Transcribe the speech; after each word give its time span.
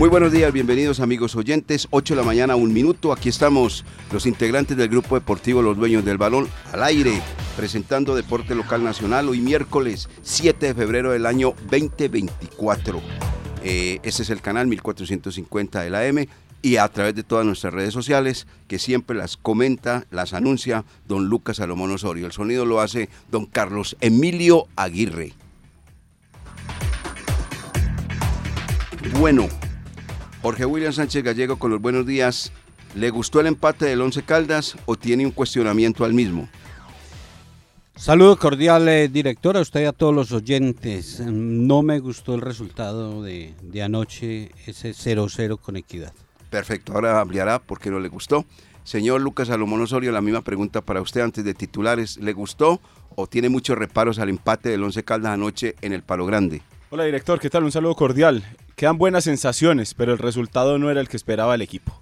Muy 0.00 0.08
buenos 0.08 0.32
días, 0.32 0.50
bienvenidos 0.50 0.98
amigos 1.00 1.36
oyentes. 1.36 1.86
8 1.90 2.14
de 2.14 2.20
la 2.22 2.26
mañana, 2.26 2.56
un 2.56 2.72
minuto. 2.72 3.12
Aquí 3.12 3.28
estamos 3.28 3.84
los 4.10 4.24
integrantes 4.24 4.74
del 4.74 4.88
Grupo 4.88 5.14
Deportivo 5.14 5.60
Los 5.60 5.76
Dueños 5.76 6.06
del 6.06 6.16
Balón 6.16 6.48
al 6.72 6.84
aire, 6.84 7.20
presentando 7.54 8.14
Deporte 8.14 8.54
Local 8.54 8.82
Nacional 8.82 9.28
hoy 9.28 9.42
miércoles 9.42 10.08
7 10.22 10.68
de 10.68 10.74
febrero 10.74 11.10
del 11.10 11.26
año 11.26 11.52
2024. 11.70 12.98
Eh, 13.62 14.00
ese 14.02 14.22
es 14.22 14.30
el 14.30 14.40
canal 14.40 14.68
1450 14.68 15.82
de 15.82 15.90
la 15.90 16.06
M 16.06 16.26
y 16.62 16.76
a 16.76 16.88
través 16.88 17.14
de 17.14 17.22
todas 17.22 17.44
nuestras 17.44 17.74
redes 17.74 17.92
sociales 17.92 18.46
que 18.68 18.78
siempre 18.78 19.14
las 19.14 19.36
comenta, 19.36 20.06
las 20.10 20.32
anuncia 20.32 20.86
don 21.08 21.26
Lucas 21.26 21.58
Salomón 21.58 21.90
Osorio. 21.90 22.24
El 22.24 22.32
sonido 22.32 22.64
lo 22.64 22.80
hace 22.80 23.10
don 23.30 23.44
Carlos 23.44 23.98
Emilio 24.00 24.64
Aguirre. 24.76 25.34
Bueno, 29.18 29.46
Jorge 30.42 30.64
William 30.64 30.92
Sánchez 30.92 31.22
Gallego 31.22 31.58
con 31.58 31.70
los 31.70 31.80
buenos 31.80 32.06
días. 32.06 32.52
¿Le 32.94 33.10
gustó 33.10 33.40
el 33.40 33.46
empate 33.46 33.84
del 33.86 34.00
Once 34.00 34.22
Caldas 34.22 34.76
o 34.86 34.96
tiene 34.96 35.26
un 35.26 35.32
cuestionamiento 35.32 36.04
al 36.04 36.14
mismo? 36.14 36.48
Saludo 37.94 38.38
cordial, 38.38 38.88
eh, 38.88 39.08
director, 39.08 39.58
a 39.58 39.60
usted 39.60 39.82
y 39.82 39.84
a 39.84 39.92
todos 39.92 40.14
los 40.14 40.32
oyentes. 40.32 41.20
No 41.20 41.82
me 41.82 42.00
gustó 42.00 42.34
el 42.34 42.40
resultado 42.40 43.22
de, 43.22 43.54
de 43.60 43.82
anoche, 43.82 44.50
ese 44.66 44.92
0-0 44.92 45.58
con 45.60 45.76
equidad. 45.76 46.14
Perfecto, 46.48 46.94
ahora 46.94 47.20
ampliará 47.20 47.58
por 47.58 47.78
qué 47.78 47.90
no 47.90 48.00
le 48.00 48.08
gustó. 48.08 48.46
Señor 48.84 49.20
Lucas 49.20 49.48
Salomón 49.48 49.82
Osorio, 49.82 50.10
la 50.10 50.22
misma 50.22 50.40
pregunta 50.40 50.80
para 50.80 51.02
usted 51.02 51.20
antes 51.20 51.44
de 51.44 51.52
titulares. 51.52 52.16
¿Le 52.16 52.32
gustó 52.32 52.80
o 53.14 53.26
tiene 53.26 53.50
muchos 53.50 53.76
reparos 53.76 54.18
al 54.18 54.30
empate 54.30 54.70
del 54.70 54.82
Once 54.82 55.04
Caldas 55.04 55.32
anoche 55.32 55.76
en 55.82 55.92
el 55.92 56.02
Palo 56.02 56.24
Grande? 56.24 56.62
Hola 56.88 57.04
director, 57.04 57.38
¿qué 57.38 57.50
tal? 57.50 57.64
Un 57.64 57.70
saludo 57.70 57.94
cordial. 57.94 58.42
Quedan 58.80 58.96
buenas 58.96 59.24
sensaciones, 59.24 59.92
pero 59.92 60.12
el 60.12 60.18
resultado 60.18 60.78
no 60.78 60.90
era 60.90 61.02
el 61.02 61.08
que 61.10 61.18
esperaba 61.18 61.54
el 61.54 61.60
equipo. 61.60 61.92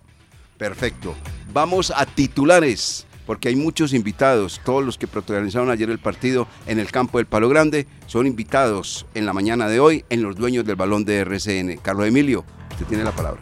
Perfecto. 0.59 1.17
Vamos 1.53 1.93
a 1.93 2.07
titulares, 2.07 3.05
porque 3.27 3.49
hay 3.49 3.57
muchos 3.57 3.93
invitados. 3.93 4.61
Todos 4.65 4.85
los 4.85 4.97
que 4.97 5.09
protagonizaron 5.09 5.71
ayer 5.71 5.91
el 5.91 5.99
partido 5.99 6.47
en 6.69 6.79
el 6.79 6.93
campo 6.93 7.19
del 7.19 7.27
Palo 7.27 7.49
Grande 7.49 7.89
son 8.07 8.29
invitados 8.29 9.07
en 9.15 9.27
la 9.27 9.33
mañana 9.33 9.67
de 9.67 9.81
hoy 9.81 10.05
en 10.09 10.23
los 10.23 10.37
dueños 10.37 10.65
del 10.65 10.77
balón 10.77 11.05
de 11.05 11.19
RCN. 11.19 11.79
Carlos 11.83 12.07
Emilio, 12.07 12.45
usted 12.71 12.87
tiene 12.87 13.03
la 13.03 13.11
palabra. 13.11 13.41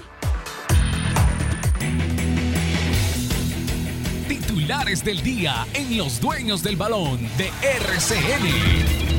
Titulares 4.29 5.05
del 5.05 5.23
día 5.23 5.67
en 5.75 5.98
los 5.98 6.23
dueños 6.23 6.62
del 6.62 6.77
balón 6.77 7.20
de 7.37 7.51
RCN. 7.61 9.16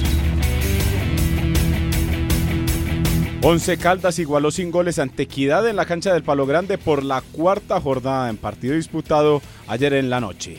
Once 3.43 3.77
Caldas 3.77 4.17
igualó 4.17 4.49
sin 4.49 4.71
goles 4.71 4.97
ante 4.97 5.23
Equidad 5.23 5.67
en 5.69 5.75
la 5.75 5.85
cancha 5.85 6.11
del 6.11 6.23
Palo 6.23 6.47
Grande 6.47 6.77
por 6.77 7.03
la 7.03 7.21
cuarta 7.21 7.79
jornada 7.79 8.29
en 8.29 8.37
partido 8.37 8.73
disputado 8.73 9.41
ayer 9.67 9.93
en 9.93 10.09
la 10.09 10.19
noche. 10.19 10.57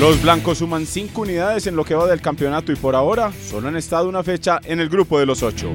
Los 0.00 0.22
blancos 0.22 0.58
suman 0.58 0.86
cinco 0.86 1.20
unidades 1.20 1.66
en 1.66 1.76
lo 1.76 1.84
que 1.84 1.94
va 1.94 2.06
del 2.06 2.22
campeonato 2.22 2.72
y 2.72 2.76
por 2.76 2.96
ahora 2.96 3.30
solo 3.48 3.68
han 3.68 3.76
estado 3.76 4.08
una 4.08 4.22
fecha 4.22 4.58
en 4.64 4.80
el 4.80 4.88
grupo 4.88 5.20
de 5.20 5.26
los 5.26 5.42
ocho. 5.42 5.70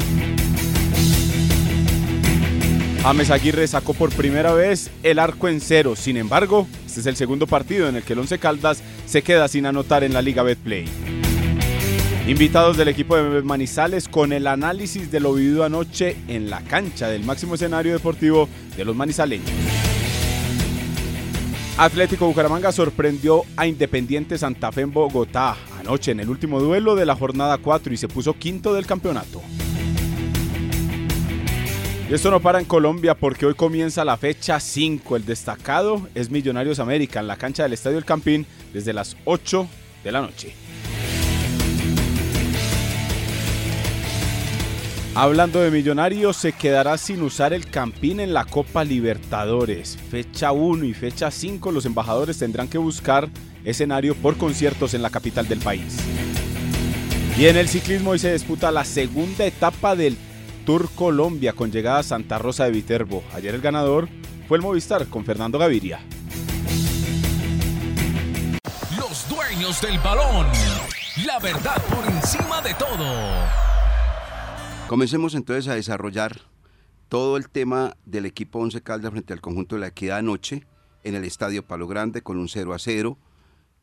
James 3.03 3.29
Aguirre 3.29 3.67
sacó 3.67 3.93
por 3.93 4.11
primera 4.11 4.51
vez 4.53 4.91
el 5.03 5.19
arco 5.19 5.47
en 5.47 5.61
cero, 5.61 5.95
sin 5.95 6.17
embargo, 6.17 6.67
este 6.85 6.99
es 6.99 7.05
el 7.05 7.15
segundo 7.15 7.47
partido 7.47 7.87
en 7.87 7.95
el 7.95 8.03
que 8.03 8.13
el 8.13 8.19
Once 8.19 8.37
Caldas 8.39 8.83
se 9.05 9.21
queda 9.21 9.47
sin 9.47 9.65
anotar 9.65 10.03
en 10.03 10.13
la 10.13 10.21
Liga 10.21 10.43
Betplay. 10.43 10.85
Invitados 12.29 12.77
del 12.77 12.89
equipo 12.89 13.17
de 13.17 13.41
Manizales 13.41 14.07
con 14.07 14.31
el 14.33 14.45
análisis 14.45 15.09
de 15.09 15.19
lo 15.19 15.33
vivido 15.33 15.63
anoche 15.63 16.15
en 16.27 16.51
la 16.51 16.61
cancha 16.61 17.07
del 17.07 17.23
máximo 17.23 17.55
escenario 17.55 17.91
deportivo 17.91 18.47
de 18.77 18.85
los 18.85 18.95
manizaleños. 18.95 19.49
Atlético 21.75 22.27
Bucaramanga 22.27 22.71
sorprendió 22.71 23.41
a 23.57 23.65
Independiente 23.65 24.37
Santa 24.37 24.71
Fe 24.71 24.81
en 24.81 24.93
Bogotá 24.93 25.57
anoche 25.79 26.11
en 26.11 26.19
el 26.19 26.29
último 26.29 26.59
duelo 26.59 26.95
de 26.95 27.07
la 27.07 27.15
jornada 27.15 27.57
4 27.57 27.93
y 27.93 27.97
se 27.97 28.07
puso 28.07 28.35
quinto 28.35 28.75
del 28.75 28.85
campeonato. 28.85 29.41
Y 32.07 32.13
esto 32.13 32.29
no 32.29 32.41
para 32.41 32.59
en 32.59 32.65
Colombia 32.65 33.15
porque 33.15 33.47
hoy 33.47 33.55
comienza 33.55 34.05
la 34.05 34.17
fecha 34.17 34.59
5. 34.59 35.15
El 35.15 35.25
destacado 35.25 36.07
es 36.13 36.29
Millonarios 36.29 36.77
América 36.77 37.21
en 37.21 37.27
la 37.27 37.37
cancha 37.37 37.63
del 37.63 37.73
Estadio 37.73 37.97
El 37.97 38.05
Campín 38.05 38.45
desde 38.71 38.93
las 38.93 39.17
8 39.25 39.67
de 40.03 40.11
la 40.11 40.21
noche. 40.21 40.68
Hablando 45.21 45.59
de 45.59 45.69
Millonarios, 45.69 46.37
se 46.37 46.53
quedará 46.53 46.97
sin 46.97 47.21
usar 47.23 47.51
el 47.51 47.69
Campín 47.69 48.21
en 48.21 48.33
la 48.33 48.45
Copa 48.45 48.85
Libertadores. 48.85 49.97
Fecha 50.09 50.53
1 50.53 50.85
y 50.85 50.93
fecha 50.93 51.29
5 51.29 51.73
los 51.73 51.85
embajadores 51.85 52.39
tendrán 52.39 52.69
que 52.69 52.77
buscar 52.77 53.27
escenario 53.65 54.15
por 54.15 54.37
conciertos 54.37 54.93
en 54.93 55.01
la 55.01 55.09
capital 55.09 55.45
del 55.49 55.59
país. 55.59 55.97
Y 57.37 57.47
en 57.47 57.57
el 57.57 57.67
ciclismo 57.67 58.11
hoy 58.11 58.19
se 58.19 58.31
disputa 58.31 58.71
la 58.71 58.85
segunda 58.85 59.45
etapa 59.45 59.93
del 59.93 60.17
Tour 60.65 60.89
Colombia 60.95 61.51
con 61.51 61.69
llegada 61.69 61.99
a 61.99 62.03
Santa 62.03 62.37
Rosa 62.37 62.63
de 62.63 62.71
Viterbo. 62.71 63.21
Ayer 63.33 63.53
el 63.53 63.59
ganador 63.59 64.07
fue 64.47 64.55
el 64.55 64.63
Movistar 64.63 65.05
con 65.07 65.25
Fernando 65.25 65.59
Gaviria. 65.59 65.99
Los 68.97 69.27
dueños 69.27 69.81
del 69.81 69.99
balón. 69.99 70.47
La 71.25 71.39
verdad 71.39 71.83
por 71.89 72.09
encima 72.09 72.61
de 72.61 72.73
todo. 72.75 73.68
Comencemos 74.89 75.35
entonces 75.35 75.67
a 75.67 75.75
desarrollar 75.75 76.41
todo 77.09 77.37
el 77.37 77.47
tema 77.47 77.95
del 78.07 78.25
equipo 78.25 78.57
Once 78.57 78.81
Caldas 78.81 79.11
frente 79.11 79.33
al 79.33 79.39
conjunto 79.39 79.75
de 79.75 79.81
la 79.81 79.89
Equidad 79.89 80.17
anoche 80.17 80.65
en 81.03 81.13
el 81.13 81.25
Estadio 81.25 81.63
Palo 81.63 81.85
Grande 81.85 82.23
con 82.23 82.39
un 82.39 82.49
0 82.49 82.73
a 82.73 82.79
0, 82.79 83.15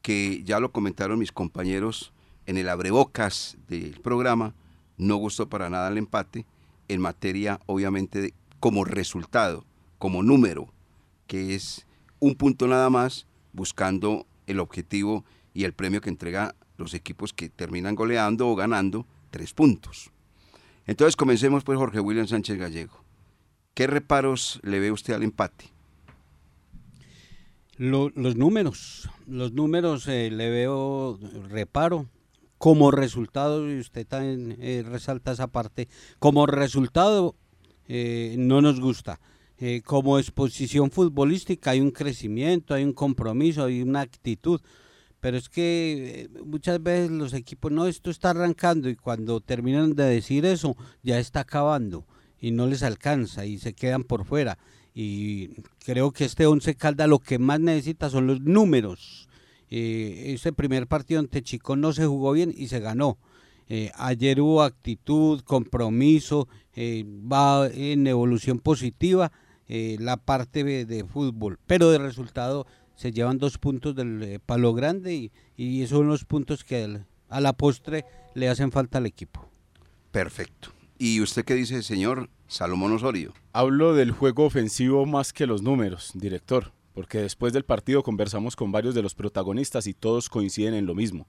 que 0.02 0.42
ya 0.42 0.58
lo 0.58 0.72
comentaron 0.72 1.20
mis 1.20 1.30
compañeros 1.30 2.12
en 2.46 2.56
el 2.56 2.68
abrebocas 2.68 3.56
del 3.68 4.00
programa, 4.00 4.56
no 4.96 5.14
gustó 5.14 5.48
para 5.48 5.70
nada 5.70 5.86
el 5.90 5.98
empate 5.98 6.44
en 6.88 7.00
materia 7.00 7.60
obviamente 7.66 8.34
como 8.58 8.84
resultado, 8.84 9.64
como 9.98 10.24
número, 10.24 10.72
que 11.28 11.54
es 11.54 11.86
un 12.18 12.34
punto 12.34 12.66
nada 12.66 12.90
más 12.90 13.28
buscando 13.52 14.26
el 14.48 14.58
objetivo 14.58 15.24
y 15.54 15.66
el 15.66 15.72
premio 15.72 16.00
que 16.00 16.10
entrega 16.10 16.56
los 16.76 16.94
equipos 16.94 17.32
que 17.32 17.48
terminan 17.48 17.94
goleando 17.94 18.48
o 18.48 18.56
ganando 18.56 19.06
tres 19.30 19.54
puntos. 19.54 20.10
Entonces 20.86 21.16
comencemos 21.16 21.64
pues 21.64 21.78
Jorge 21.78 22.00
William 22.00 22.26
Sánchez 22.26 22.58
Gallego. 22.58 23.04
¿Qué 23.74 23.86
reparos 23.86 24.60
le 24.62 24.80
ve 24.80 24.92
usted 24.92 25.14
al 25.14 25.22
empate? 25.22 25.76
los 27.78 28.36
números, 28.36 29.10
los 29.26 29.52
números 29.52 30.08
eh, 30.08 30.30
le 30.30 30.48
veo 30.48 31.18
reparo. 31.48 32.06
Como 32.58 32.90
resultado, 32.90 33.70
y 33.70 33.78
usted 33.78 34.06
también 34.06 34.56
eh, 34.62 34.82
resalta 34.82 35.32
esa 35.32 35.46
parte, 35.46 35.88
como 36.18 36.46
resultado 36.46 37.34
eh, 37.86 38.34
no 38.38 38.62
nos 38.62 38.80
gusta. 38.80 39.20
como 39.84 40.18
exposición 40.18 40.90
futbolística 40.90 41.72
hay 41.72 41.82
un 41.82 41.90
crecimiento, 41.90 42.72
hay 42.72 42.82
un 42.84 42.94
compromiso, 42.94 43.64
hay 43.64 43.82
una 43.82 44.00
actitud 44.00 44.62
pero 45.26 45.38
es 45.38 45.48
que 45.48 46.28
eh, 46.36 46.40
muchas 46.44 46.80
veces 46.80 47.10
los 47.10 47.32
equipos, 47.32 47.72
no, 47.72 47.88
esto 47.88 48.10
está 48.10 48.30
arrancando 48.30 48.88
y 48.88 48.94
cuando 48.94 49.40
terminan 49.40 49.96
de 49.96 50.04
decir 50.04 50.46
eso, 50.46 50.76
ya 51.02 51.18
está 51.18 51.40
acabando 51.40 52.06
y 52.38 52.52
no 52.52 52.68
les 52.68 52.84
alcanza 52.84 53.44
y 53.44 53.58
se 53.58 53.74
quedan 53.74 54.04
por 54.04 54.24
fuera. 54.24 54.56
Y 54.94 55.48
creo 55.84 56.12
que 56.12 56.26
este 56.26 56.46
Once 56.46 56.76
Calda 56.76 57.08
lo 57.08 57.18
que 57.18 57.40
más 57.40 57.58
necesita 57.58 58.08
son 58.08 58.28
los 58.28 58.40
números. 58.40 59.28
Eh, 59.68 60.26
ese 60.28 60.52
primer 60.52 60.86
partido 60.86 61.18
ante 61.18 61.42
Chico 61.42 61.74
no 61.74 61.92
se 61.92 62.06
jugó 62.06 62.30
bien 62.30 62.54
y 62.56 62.68
se 62.68 62.78
ganó. 62.78 63.18
Eh, 63.68 63.90
ayer 63.96 64.40
hubo 64.40 64.62
actitud, 64.62 65.40
compromiso, 65.40 66.46
va 66.78 67.66
en 67.66 68.06
evolución 68.06 68.60
positiva 68.60 69.32
la 69.66 70.18
parte 70.18 70.62
de 70.62 71.04
fútbol, 71.04 71.58
pero 71.66 71.90
de 71.90 71.98
resultado 71.98 72.64
se 72.96 73.12
llevan 73.12 73.38
dos 73.38 73.58
puntos 73.58 73.94
del 73.94 74.22
eh, 74.22 74.38
palo 74.44 74.74
grande 74.74 75.14
y, 75.14 75.32
y 75.56 75.82
esos 75.82 75.98
son 75.98 76.08
los 76.08 76.24
puntos 76.24 76.64
que 76.64 77.00
a 77.28 77.40
la 77.40 77.52
postre 77.52 78.04
le 78.34 78.48
hacen 78.48 78.72
falta 78.72 78.98
al 78.98 79.06
equipo. 79.06 79.48
Perfecto. 80.10 80.70
¿Y 80.98 81.20
usted 81.20 81.44
qué 81.44 81.54
dice, 81.54 81.82
señor 81.82 82.30
Salomón 82.48 82.92
Osorio? 82.92 83.34
Hablo 83.52 83.94
del 83.94 84.12
juego 84.12 84.46
ofensivo 84.46 85.04
más 85.06 85.32
que 85.32 85.46
los 85.46 85.62
números, 85.62 86.12
director, 86.14 86.72
porque 86.94 87.18
después 87.18 87.52
del 87.52 87.64
partido 87.64 88.02
conversamos 88.02 88.56
con 88.56 88.72
varios 88.72 88.94
de 88.94 89.02
los 89.02 89.14
protagonistas 89.14 89.86
y 89.86 89.94
todos 89.94 90.30
coinciden 90.30 90.74
en 90.74 90.86
lo 90.86 90.94
mismo 90.94 91.26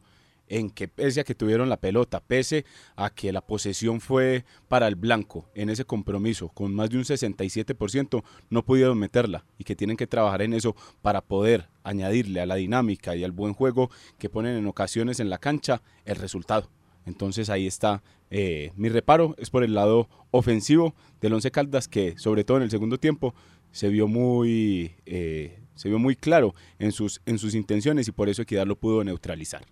en 0.48 0.70
que 0.70 0.88
pese 0.88 1.22
a 1.22 1.24
que 1.24 1.36
tuvieron 1.36 1.70
la 1.70 1.78
pelota, 1.78 2.20
pese 2.20 2.66
a 2.96 3.10
que 3.10 3.32
la 3.32 3.42
posesión 3.42 4.02
fue 4.02 4.46
para 4.68 4.88
el 4.88 4.96
blanco 4.96 5.50
en 5.54 5.70
ese 5.70 5.86
compromiso, 5.86 6.50
con 6.50 6.74
más 6.74 6.90
de 6.90 6.98
un 6.98 7.04
67%, 7.04 8.24
no 8.50 8.64
pudieron 8.64 8.98
meterla 8.98 9.46
y 9.58 9.64
que 9.64 9.76
tienen 9.76 9.98
que 9.98 10.08
trabajar 10.08 10.42
en 10.42 10.54
eso 10.54 10.76
para 11.02 11.22
poder 11.22 11.70
añadirle 11.84 12.42
a 12.42 12.46
la 12.46 12.56
dinámica 12.56 13.16
y 13.16 13.24
al 13.24 13.32
buen 13.32 13.54
juego 13.54 13.90
que 14.18 14.30
ponen 14.30 14.58
en 14.58 14.68
ocasiones 14.68 15.20
en 15.20 15.30
la 15.30 15.38
cancha 15.38 15.82
el 16.06 16.16
resultado. 16.16 16.70
Entonces 17.06 17.50
ahí 17.50 17.68
está 17.68 18.04
eh, 18.30 18.72
mi 18.76 18.90
reparo, 18.90 19.36
es 19.38 19.50
por 19.50 19.64
el 19.64 19.74
lado 19.74 20.10
ofensivo 20.32 20.94
del 21.22 21.34
Once 21.34 21.50
Caldas 21.52 21.88
que 21.88 22.18
sobre 22.18 22.44
todo 22.44 22.58
en 22.58 22.64
el 22.64 22.70
segundo 22.70 22.98
tiempo 22.98 23.34
se 23.72 23.90
vio 23.90 24.08
muy, 24.08 24.96
eh, 25.06 25.60
se 25.76 25.88
vio 25.88 26.00
muy 26.00 26.16
claro 26.16 26.54
en 26.80 26.92
sus, 26.92 27.22
en 27.26 27.38
sus 27.38 27.56
intenciones 27.56 28.08
y 28.08 28.12
por 28.12 28.28
eso 28.28 28.42
Equidad 28.42 28.68
lo 28.68 28.78
pudo 28.78 29.04
neutralizar. 29.04 29.66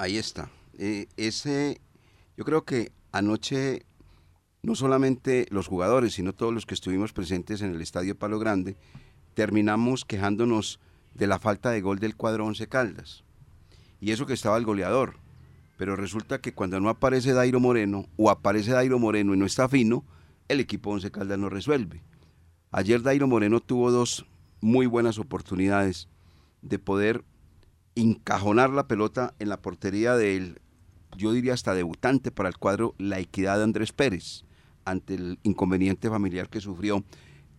Ahí 0.00 0.16
está. 0.16 0.48
Eh, 0.78 1.08
ese, 1.18 1.78
yo 2.34 2.46
creo 2.46 2.64
que 2.64 2.90
anoche 3.12 3.84
no 4.62 4.74
solamente 4.74 5.46
los 5.50 5.66
jugadores, 5.66 6.14
sino 6.14 6.32
todos 6.32 6.54
los 6.54 6.64
que 6.64 6.72
estuvimos 6.72 7.12
presentes 7.12 7.60
en 7.60 7.74
el 7.74 7.82
Estadio 7.82 8.16
Palo 8.16 8.38
Grande, 8.38 8.78
terminamos 9.34 10.06
quejándonos 10.06 10.80
de 11.12 11.26
la 11.26 11.38
falta 11.38 11.70
de 11.70 11.82
gol 11.82 11.98
del 11.98 12.16
cuadro 12.16 12.46
Once 12.46 12.66
Caldas. 12.66 13.24
Y 14.00 14.12
eso 14.12 14.24
que 14.24 14.32
estaba 14.32 14.56
el 14.56 14.64
goleador. 14.64 15.16
Pero 15.76 15.96
resulta 15.96 16.40
que 16.40 16.54
cuando 16.54 16.80
no 16.80 16.88
aparece 16.88 17.34
Dairo 17.34 17.60
Moreno, 17.60 18.06
o 18.16 18.30
aparece 18.30 18.70
Dairo 18.70 18.98
Moreno 18.98 19.34
y 19.34 19.36
no 19.36 19.44
está 19.44 19.68
fino, 19.68 20.06
el 20.48 20.60
equipo 20.60 20.88
Once 20.88 21.10
Caldas 21.10 21.38
no 21.38 21.50
resuelve. 21.50 22.00
Ayer 22.70 23.02
Dairo 23.02 23.26
Moreno 23.26 23.60
tuvo 23.60 23.90
dos 23.90 24.24
muy 24.62 24.86
buenas 24.86 25.18
oportunidades 25.18 26.08
de 26.62 26.78
poder 26.78 27.22
encajonar 27.94 28.70
la 28.70 28.86
pelota 28.86 29.34
en 29.38 29.48
la 29.48 29.60
portería 29.60 30.16
del, 30.16 30.60
yo 31.16 31.32
diría 31.32 31.54
hasta 31.54 31.74
debutante 31.74 32.30
para 32.30 32.48
el 32.48 32.58
cuadro 32.58 32.94
La 32.98 33.18
Equidad 33.18 33.58
de 33.58 33.64
Andrés 33.64 33.92
Pérez, 33.92 34.44
ante 34.84 35.14
el 35.14 35.38
inconveniente 35.42 36.08
familiar 36.08 36.48
que 36.48 36.60
sufrió 36.60 37.04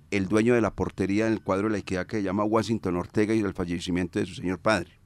el 0.10 0.28
dueño 0.28 0.54
de 0.54 0.62
la 0.62 0.76
portería 0.76 1.28
en 1.28 1.34
el 1.34 1.42
cuadro 1.42 1.68
de 1.68 1.74
La 1.74 1.78
Equidad 1.80 2.06
que 2.06 2.18
se 2.18 2.24
llama 2.24 2.44
Washington 2.44 2.98
Ortega 2.98 3.34
y 3.34 3.40
el 3.40 3.54
fallecimiento 3.54 4.20
de 4.20 4.26
su 4.26 4.36
señor 4.36 4.60
padre. 4.60 5.00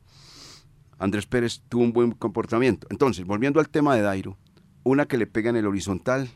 Andrés 0.97 1.25
Pérez 1.25 1.61
tuvo 1.67 1.83
un 1.83 1.93
buen 1.93 2.11
comportamiento. 2.11 2.87
Entonces, 2.89 3.25
volviendo 3.25 3.59
al 3.59 3.69
tema 3.69 3.95
de 3.95 4.01
Dairo, 4.01 4.37
una 4.83 5.07
que 5.07 5.17
le 5.17 5.27
pega 5.27 5.49
en 5.49 5.57
el 5.57 5.67
horizontal 5.67 6.29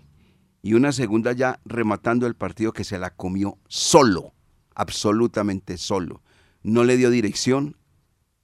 y 0.61 0.73
una 0.73 0.91
segunda 0.91 1.31
ya 1.31 1.59
rematando 1.65 2.27
el 2.27 2.35
partido 2.35 2.73
que 2.73 2.83
se 2.83 2.99
la 2.99 3.11
comió 3.11 3.57
solo, 3.67 4.33
absolutamente 4.75 5.77
solo. 5.77 6.21
No 6.61 6.83
le 6.83 6.97
dio 6.97 7.09
dirección, 7.09 7.77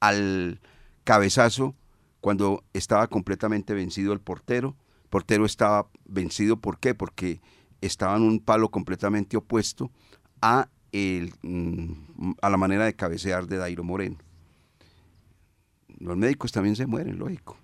al 0.06 0.60
cabezazo 1.04 1.74
cuando 2.20 2.64
estaba 2.72 3.06
completamente 3.08 3.74
vencido 3.74 4.12
el 4.12 4.20
portero. 4.20 4.76
El 5.04 5.08
portero 5.10 5.46
estaba 5.46 5.88
vencido, 6.04 6.56
¿por 6.56 6.78
qué? 6.78 6.94
Porque 6.94 7.40
estaba 7.80 8.16
en 8.16 8.22
un 8.22 8.40
palo 8.40 8.70
completamente 8.70 9.36
opuesto 9.36 9.90
a, 10.40 10.68
el, 10.92 11.32
mm, 11.42 12.32
a 12.40 12.50
la 12.50 12.56
manera 12.56 12.84
de 12.84 12.94
cabecear 12.94 13.46
de 13.46 13.56
Dairo 13.56 13.84
Moreno. 13.84 14.16
Los 15.98 16.16
médicos 16.16 16.52
también 16.52 16.76
se 16.76 16.86
mueren, 16.86 17.18
lógico. 17.18 17.56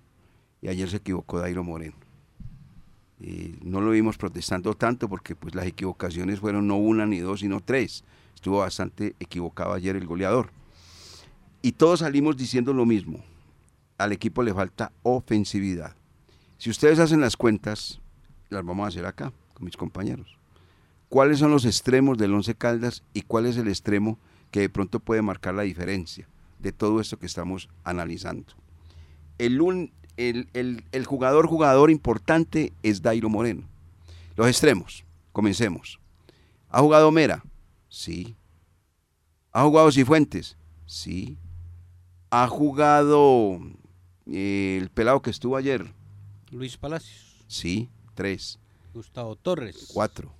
Y 0.60 0.68
ayer 0.68 0.88
se 0.88 0.98
equivocó 0.98 1.40
Dairo 1.40 1.64
Moreno. 1.64 1.96
Y 3.20 3.56
no 3.62 3.80
lo 3.80 3.90
vimos 3.90 4.16
protestando 4.16 4.74
tanto 4.74 5.08
porque 5.08 5.36
pues 5.36 5.54
las 5.54 5.66
equivocaciones 5.66 6.40
fueron 6.40 6.66
no 6.66 6.76
una 6.76 7.06
ni 7.06 7.18
dos, 7.18 7.40
sino 7.40 7.60
tres. 7.60 8.04
Estuvo 8.34 8.58
bastante 8.58 9.14
equivocado 9.20 9.74
ayer 9.74 9.96
el 9.96 10.06
goleador. 10.06 10.50
Y 11.62 11.72
todos 11.72 12.00
salimos 12.00 12.36
diciendo 12.36 12.72
lo 12.72 12.84
mismo. 12.84 13.22
Al 13.96 14.10
equipo 14.10 14.42
le 14.42 14.52
falta 14.52 14.92
ofensividad. 15.04 15.94
Si 16.58 16.70
ustedes 16.70 16.98
hacen 16.98 17.20
las 17.20 17.36
cuentas, 17.36 18.00
las 18.50 18.64
vamos 18.64 18.84
a 18.84 18.88
hacer 18.88 19.06
acá 19.06 19.32
con 19.54 19.64
mis 19.64 19.76
compañeros. 19.76 20.36
¿Cuáles 21.08 21.38
son 21.38 21.50
los 21.50 21.64
extremos 21.64 22.18
del 22.18 22.34
Once 22.34 22.54
Caldas 22.54 23.04
y 23.14 23.22
cuál 23.22 23.46
es 23.46 23.56
el 23.56 23.68
extremo 23.68 24.18
que 24.50 24.60
de 24.60 24.68
pronto 24.68 24.98
puede 24.98 25.22
marcar 25.22 25.54
la 25.54 25.62
diferencia 25.62 26.26
de 26.58 26.72
todo 26.72 27.00
esto 27.00 27.18
que 27.18 27.26
estamos 27.26 27.68
analizando? 27.84 28.52
El, 29.38 29.58
jugador 31.06 31.46
jugador 31.46 31.90
importante 31.90 32.72
es 32.82 33.02
Dairo 33.02 33.28
Moreno. 33.28 33.68
Los 34.36 34.48
extremos, 34.48 35.04
comencemos. 35.32 36.00
¿Ha 36.70 36.80
jugado 36.80 37.10
Mera? 37.10 37.44
Sí. 37.88 38.34
¿Ha 39.52 39.62
jugado 39.64 39.92
Cifuentes? 39.92 40.56
Sí. 40.86 41.36
¿Ha 42.34 42.48
jugado 42.48 43.60
eh, 44.24 44.78
el 44.80 44.88
pelado 44.88 45.20
que 45.20 45.28
estuvo 45.28 45.54
ayer? 45.54 45.92
Luis 46.50 46.78
Palacios. 46.78 47.44
Sí, 47.46 47.90
tres. 48.14 48.58
Gustavo 48.94 49.36
Torres. 49.36 49.90
Cuatro. 49.92 50.32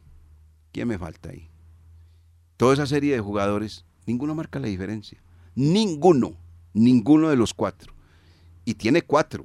¿Quién 0.72 0.88
me 0.88 0.96
falta 0.96 1.28
ahí? 1.28 1.50
Toda 2.56 2.72
esa 2.72 2.86
serie 2.86 3.12
de 3.12 3.20
jugadores, 3.20 3.84
ninguno 4.06 4.34
marca 4.34 4.58
la 4.58 4.68
diferencia. 4.68 5.22
Ninguno, 5.54 6.38
ninguno 6.72 7.28
de 7.28 7.36
los 7.36 7.52
cuatro. 7.52 7.92
Y 8.64 8.72
tiene 8.72 9.02
cuatro 9.02 9.44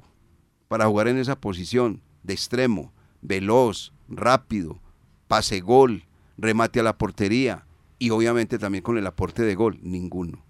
para 0.68 0.86
jugar 0.86 1.08
en 1.08 1.18
esa 1.18 1.38
posición 1.38 2.00
de 2.22 2.32
extremo, 2.32 2.94
veloz, 3.20 3.92
rápido, 4.08 4.80
pase 5.26 5.60
gol, 5.60 6.06
remate 6.38 6.80
a 6.80 6.84
la 6.84 6.96
portería 6.96 7.66
y 7.98 8.08
obviamente 8.08 8.58
también 8.58 8.82
con 8.82 8.96
el 8.96 9.06
aporte 9.06 9.42
de 9.42 9.54
gol. 9.54 9.78
Ninguno. 9.82 10.46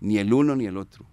Ni 0.00 0.18
el 0.18 0.34
uno 0.34 0.54
ni 0.54 0.66
el 0.66 0.76
otro 0.76 1.09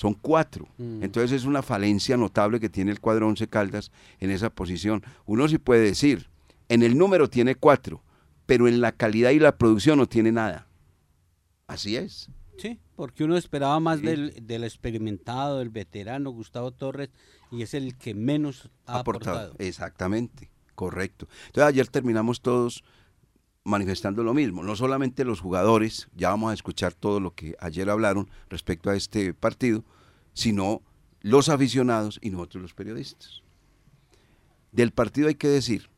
son 0.00 0.14
cuatro. 0.14 0.66
Mm. 0.78 1.02
Entonces 1.02 1.30
es 1.32 1.44
una 1.44 1.60
falencia 1.60 2.16
notable 2.16 2.58
que 2.58 2.70
tiene 2.70 2.90
el 2.90 3.00
cuadro 3.00 3.28
Once 3.28 3.46
Caldas 3.46 3.92
en 4.18 4.30
esa 4.30 4.48
posición. 4.48 5.02
Uno 5.26 5.46
sí 5.46 5.58
puede 5.58 5.82
decir, 5.82 6.30
en 6.70 6.82
el 6.82 6.96
número 6.96 7.28
tiene 7.28 7.54
cuatro, 7.54 8.02
pero 8.46 8.66
en 8.66 8.80
la 8.80 8.92
calidad 8.92 9.32
y 9.32 9.38
la 9.38 9.58
producción 9.58 9.98
no 9.98 10.06
tiene 10.06 10.32
nada. 10.32 10.66
Así 11.66 11.96
es. 11.96 12.30
Sí, 12.56 12.80
porque 12.96 13.24
uno 13.24 13.36
esperaba 13.36 13.78
más 13.78 14.00
del, 14.00 14.32
experimentado, 14.64 15.58
del 15.58 15.68
veterano 15.68 16.30
Gustavo 16.30 16.72
Torres, 16.72 17.10
y 17.50 17.60
es 17.60 17.74
el 17.74 17.98
que 17.98 18.14
menos 18.14 18.70
ha 18.86 19.00
aportado. 19.00 19.54
Exactamente, 19.58 20.50
correcto. 20.74 21.28
Entonces 21.48 21.68
ayer 21.68 21.88
terminamos 21.88 22.40
todos 22.40 22.84
manifestando 23.64 24.22
lo 24.24 24.32
mismo, 24.32 24.62
no 24.62 24.76
solamente 24.76 25.24
los 25.24 25.40
jugadores, 25.40 26.08
ya 26.16 26.30
vamos 26.30 26.50
a 26.50 26.54
escuchar 26.54 26.94
todo 26.94 27.20
lo 27.20 27.34
que 27.34 27.54
ayer 27.60 27.90
hablaron 27.90 28.30
respecto 28.48 28.88
a 28.88 28.96
este 28.96 29.34
partido, 29.34 29.84
sino 30.40 30.80
los 31.20 31.50
aficionados 31.50 32.18
y 32.22 32.30
nosotros 32.30 32.62
los 32.62 32.72
periodistas. 32.72 33.42
Del 34.72 34.90
partido 34.90 35.28
hay 35.28 35.34
que 35.34 35.48
decir, 35.48 35.90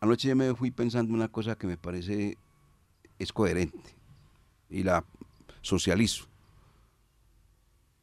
anoche 0.00 0.28
yo 0.28 0.36
me 0.36 0.54
fui 0.54 0.70
pensando 0.70 1.12
una 1.12 1.28
cosa 1.28 1.54
que 1.54 1.66
me 1.66 1.76
parece 1.76 2.38
es 3.18 3.30
coherente 3.30 3.94
y 4.70 4.84
la 4.84 5.04
socializo. 5.60 6.24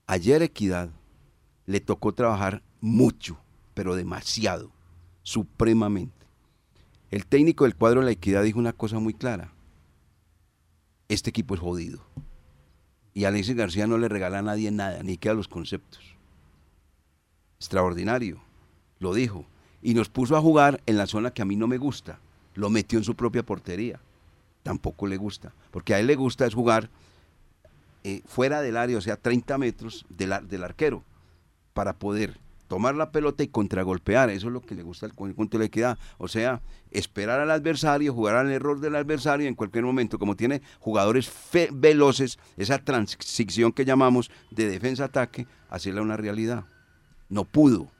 Ayer 0.06 0.44
Equidad 0.44 0.92
le 1.66 1.80
tocó 1.80 2.14
trabajar 2.14 2.62
mucho, 2.80 3.40
pero 3.74 3.96
demasiado, 3.96 4.72
supremamente 5.24 6.28
el 7.10 7.26
técnico 7.26 7.64
del 7.64 7.76
cuadro 7.76 8.02
de 8.02 8.06
la 8.06 8.12
equidad 8.12 8.44
dijo 8.44 8.60
una 8.60 8.74
cosa 8.74 9.00
muy 9.00 9.16
clara. 9.16 9.52
Este 11.08 11.32
equipo 11.32 11.56
es 11.56 11.60
jodido. 11.60 12.06
Y 13.18 13.26
Alexis 13.26 13.56
García 13.56 13.88
no 13.88 13.98
le 13.98 14.10
regala 14.10 14.38
a 14.38 14.42
nadie 14.44 14.70
nada, 14.70 15.02
ni 15.02 15.18
queda 15.18 15.34
los 15.34 15.48
conceptos. 15.48 16.16
Extraordinario. 17.58 18.40
Lo 19.00 19.12
dijo. 19.16 19.48
Y 19.82 19.96
nos 19.96 20.08
puso 20.08 20.38
a 20.38 20.40
jugar 20.40 20.84
en 20.86 21.00
la 21.00 21.08
zona 21.08 21.32
que 21.32 21.42
a 21.42 21.46
mí 21.46 21.56
no 21.56 21.66
me 21.66 21.80
gusta. 21.80 22.20
Lo 22.54 22.70
metió 22.70 23.00
en 23.00 23.04
su 23.04 23.16
propia 23.16 23.42
portería. 23.42 24.00
Tampoco 24.62 25.08
le 25.08 25.18
gusta. 25.18 25.52
Porque 25.72 25.96
a 25.96 26.00
él 26.00 26.06
le 26.06 26.16
gusta 26.16 26.46
es 26.46 26.54
jugar 26.54 26.92
eh, 28.04 28.22
fuera 28.28 28.62
del 28.62 28.78
área, 28.78 29.00
o 29.00 29.02
sea, 29.02 29.18
30 29.18 29.58
metros 29.58 30.06
del 30.10 30.64
arquero, 30.64 31.04
para 31.74 31.94
poder 31.94 32.38
tomar 32.68 32.96
la 32.96 33.12
pelota 33.12 33.44
y 33.44 33.48
contragolpear. 33.48 34.30
Eso 34.30 34.48
es 34.48 34.54
lo 34.54 34.62
que 34.62 34.76
le 34.76 34.84
gusta 34.84 35.06
al 35.06 35.16
conjunto 35.16 35.58
de 35.58 35.64
la 35.64 35.68
equidad. 35.68 35.98
O 36.18 36.28
sea, 36.28 36.62
esperar 36.92 37.40
al 37.40 37.52
adversario, 37.52 38.14
jugar 38.14 38.36
al 38.36 38.52
error 38.52 38.80
del 38.80 38.96
adversario 38.96 39.48
en 39.48 39.56
cualquier 39.56 39.84
momento. 39.84 40.20
Como 40.20 40.36
tiene 40.36 40.62
jugadores 40.80 41.32
veloces, 41.72 42.40
esa 42.58 42.80
transición 42.80 43.72
que 43.72 43.86
llamamos 43.86 44.32
de 44.52 44.70
defensa-ataque, 44.70 45.48
hacerla 45.70 46.02
una 46.02 46.18
realidad. 46.18 46.66
No 47.30 47.44
pudo, 47.44 47.92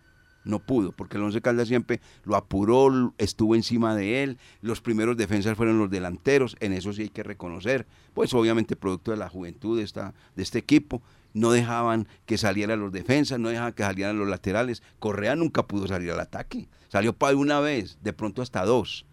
no 0.48 0.60
pudo, 0.60 0.92
porque 0.94 1.18
el 1.18 1.24
Once 1.24 1.42
Caldas 1.42 1.68
siempre 1.68 2.00
lo 2.24 2.36
apuró, 2.36 3.14
estuvo 3.18 3.56
encima 3.56 3.96
de 3.96 4.24
él, 4.24 4.38
los 4.62 4.82
primeros 4.82 5.18
defensas 5.18 5.58
fueron 5.58 5.78
los 5.78 5.90
delanteros, 5.90 6.56
en 6.60 6.74
eso 6.74 6.94
sí 6.94 7.04
hay 7.04 7.10
que 7.10 7.24
reconocer, 7.24 7.86
pues 8.14 8.34
obviamente 8.34 8.76
producto 8.76 9.12
de 9.12 9.18
la 9.18 9.30
juventud 9.30 9.78
de, 9.78 10.12
de 10.36 10.44
este 10.44 10.60
equipo, 10.60 11.02
no 11.38 11.52
dejaban 11.52 12.08
que 12.26 12.38
salieran 12.38 12.80
los 12.80 12.92
defensas, 12.92 13.40
no 13.40 13.50
dejaban 13.50 13.74
que 13.74 13.84
salieran 13.84 14.18
los 14.18 14.28
laterales, 14.28 14.82
Correa 15.00 15.36
nunca 15.36 15.68
pudo 15.68 15.88
salir 15.88 16.12
al 16.12 16.20
ataque, 16.20 16.68
salió 16.90 17.14
para 17.14 17.38
una 17.38 17.60
vez, 17.60 17.98
de 18.02 18.14
pronto 18.14 18.42
hasta 18.42 18.66
dos, 18.66 19.06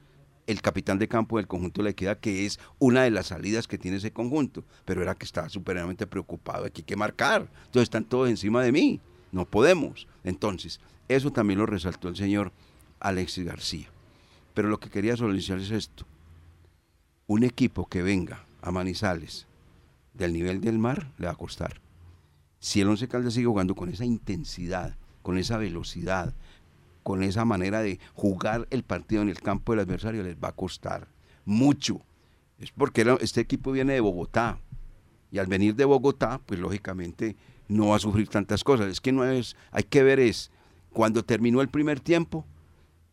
el 0.47 0.61
capitán 0.61 0.99
de 0.99 1.09
campo 1.09 1.37
del 1.37 1.47
conjunto 1.47 1.81
de 1.81 1.85
la 1.85 1.91
equidad, 1.91 2.19
que 2.19 2.47
es 2.47 2.59
una 2.79 3.03
de 3.03 3.11
las 3.11 3.27
salidas 3.27 3.67
que 3.67 3.79
tiene 3.79 3.99
ese 3.99 4.13
conjunto, 4.13 4.65
pero 4.85 5.03
era 5.03 5.15
que 5.15 5.25
estaba 5.25 5.49
supremamente 5.49 6.07
preocupado, 6.07 6.65
aquí 6.65 6.81
hay 6.81 6.87
que 6.87 6.97
marcar, 6.97 7.49
entonces 7.67 7.83
están 7.83 8.05
todos 8.05 8.29
encima 8.29 8.63
de 8.63 8.73
mí, 8.73 9.01
no 9.35 9.45
podemos. 9.45 10.07
Entonces, 10.23 10.81
eso 11.09 11.31
también 11.31 11.59
lo 11.59 11.67
resaltó 11.67 12.09
el 12.09 12.17
señor 12.17 12.53
Alexis 13.01 13.45
García. 13.45 13.89
Pero 14.55 14.69
lo 14.69 14.79
que 14.79 14.89
quería 14.89 15.17
solicitar 15.17 15.59
es 15.59 15.71
esto. 15.71 16.07
Un 17.27 17.43
equipo 17.43 17.87
que 17.87 18.03
venga 18.03 18.47
a 18.63 18.71
Manizales 18.71 19.47
del 20.15 20.33
nivel 20.33 20.61
del 20.61 20.79
mar 20.79 21.11
le 21.19 21.27
va 21.27 21.33
a 21.33 21.37
costar. 21.37 21.84
Si 22.65 22.81
el 22.81 22.89
Once 22.89 23.07
Caldas 23.09 23.35
sigue 23.35 23.47
jugando 23.47 23.75
con 23.75 23.91
esa 23.91 24.07
intensidad, 24.07 24.97
con 25.21 25.37
esa 25.37 25.59
velocidad, 25.59 26.35
con 27.03 27.23
esa 27.23 27.45
manera 27.45 27.83
de 27.83 28.01
jugar 28.15 28.67
el 28.71 28.85
partido 28.85 29.21
en 29.21 29.29
el 29.29 29.43
campo 29.43 29.73
del 29.73 29.81
adversario, 29.81 30.23
les 30.23 30.37
va 30.37 30.49
a 30.49 30.53
costar 30.57 31.09
mucho. 31.45 32.01
Es 32.59 32.71
porque 32.71 33.19
este 33.21 33.43
equipo 33.43 33.71
viene 33.71 33.93
de 33.93 34.01
Bogotá. 34.01 34.61
Y 35.31 35.37
al 35.37 35.47
venir 35.47 35.75
de 35.75 35.85
Bogotá, 35.85 36.41
pues 36.47 36.59
lógicamente 36.59 37.37
no 37.69 37.89
va 37.89 37.97
a 37.97 37.99
sufrir 37.99 38.29
tantas 38.29 38.65
cosas. 38.65 38.89
Es 38.89 39.03
que 39.03 39.13
no 39.13 39.27
es, 39.27 39.57
hay 39.71 39.83
que 39.83 40.03
ver 40.03 40.19
es, 40.19 40.51
cuando 40.91 41.23
terminó 41.23 41.61
el 41.61 41.69
primer 41.69 42.01
tiempo, 42.01 42.47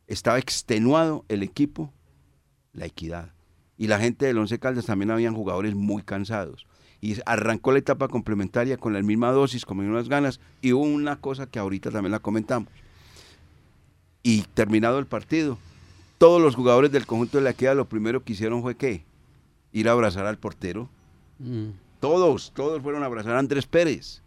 estaba 0.07 0.39
extenuado 0.39 1.25
el 1.27 1.43
equipo, 1.43 1.91
la 2.71 2.85
equidad. 2.85 3.33
Y 3.77 3.87
la 3.87 3.99
gente 3.99 4.27
del 4.27 4.37
Once 4.37 4.57
Caldas 4.59 4.85
también 4.85 5.11
habían 5.11 5.35
jugadores 5.35 5.75
muy 5.75 6.03
cansados. 6.03 6.67
Y 7.01 7.17
arrancó 7.25 7.71
la 7.71 7.79
etapa 7.79 8.07
complementaria 8.07 8.77
con 8.77 8.93
la 8.93 9.01
misma 9.01 9.31
dosis, 9.31 9.65
con 9.65 9.77
las 9.77 9.87
mismas 9.87 10.07
ganas. 10.07 10.39
Y 10.61 10.73
hubo 10.73 10.83
una 10.83 11.19
cosa 11.19 11.47
que 11.47 11.57
ahorita 11.57 11.89
también 11.89 12.11
la 12.11 12.19
comentamos. 12.19 12.69
Y 14.21 14.43
terminado 14.53 14.99
el 14.99 15.07
partido, 15.07 15.57
todos 16.19 16.39
los 16.39 16.55
jugadores 16.55 16.91
del 16.91 17.07
conjunto 17.07 17.39
de 17.39 17.43
la 17.43 17.49
equidad 17.49 17.75
lo 17.75 17.89
primero 17.89 18.23
que 18.23 18.33
hicieron 18.33 18.61
fue 18.61 18.75
qué? 18.75 19.03
Ir 19.71 19.89
a 19.89 19.93
abrazar 19.93 20.27
al 20.27 20.37
portero. 20.37 20.89
Mm. 21.39 21.69
Todos, 21.99 22.51
todos 22.55 22.81
fueron 22.83 23.01
a 23.01 23.07
abrazar 23.07 23.35
a 23.35 23.39
Andrés 23.39 23.65
Pérez 23.65 24.21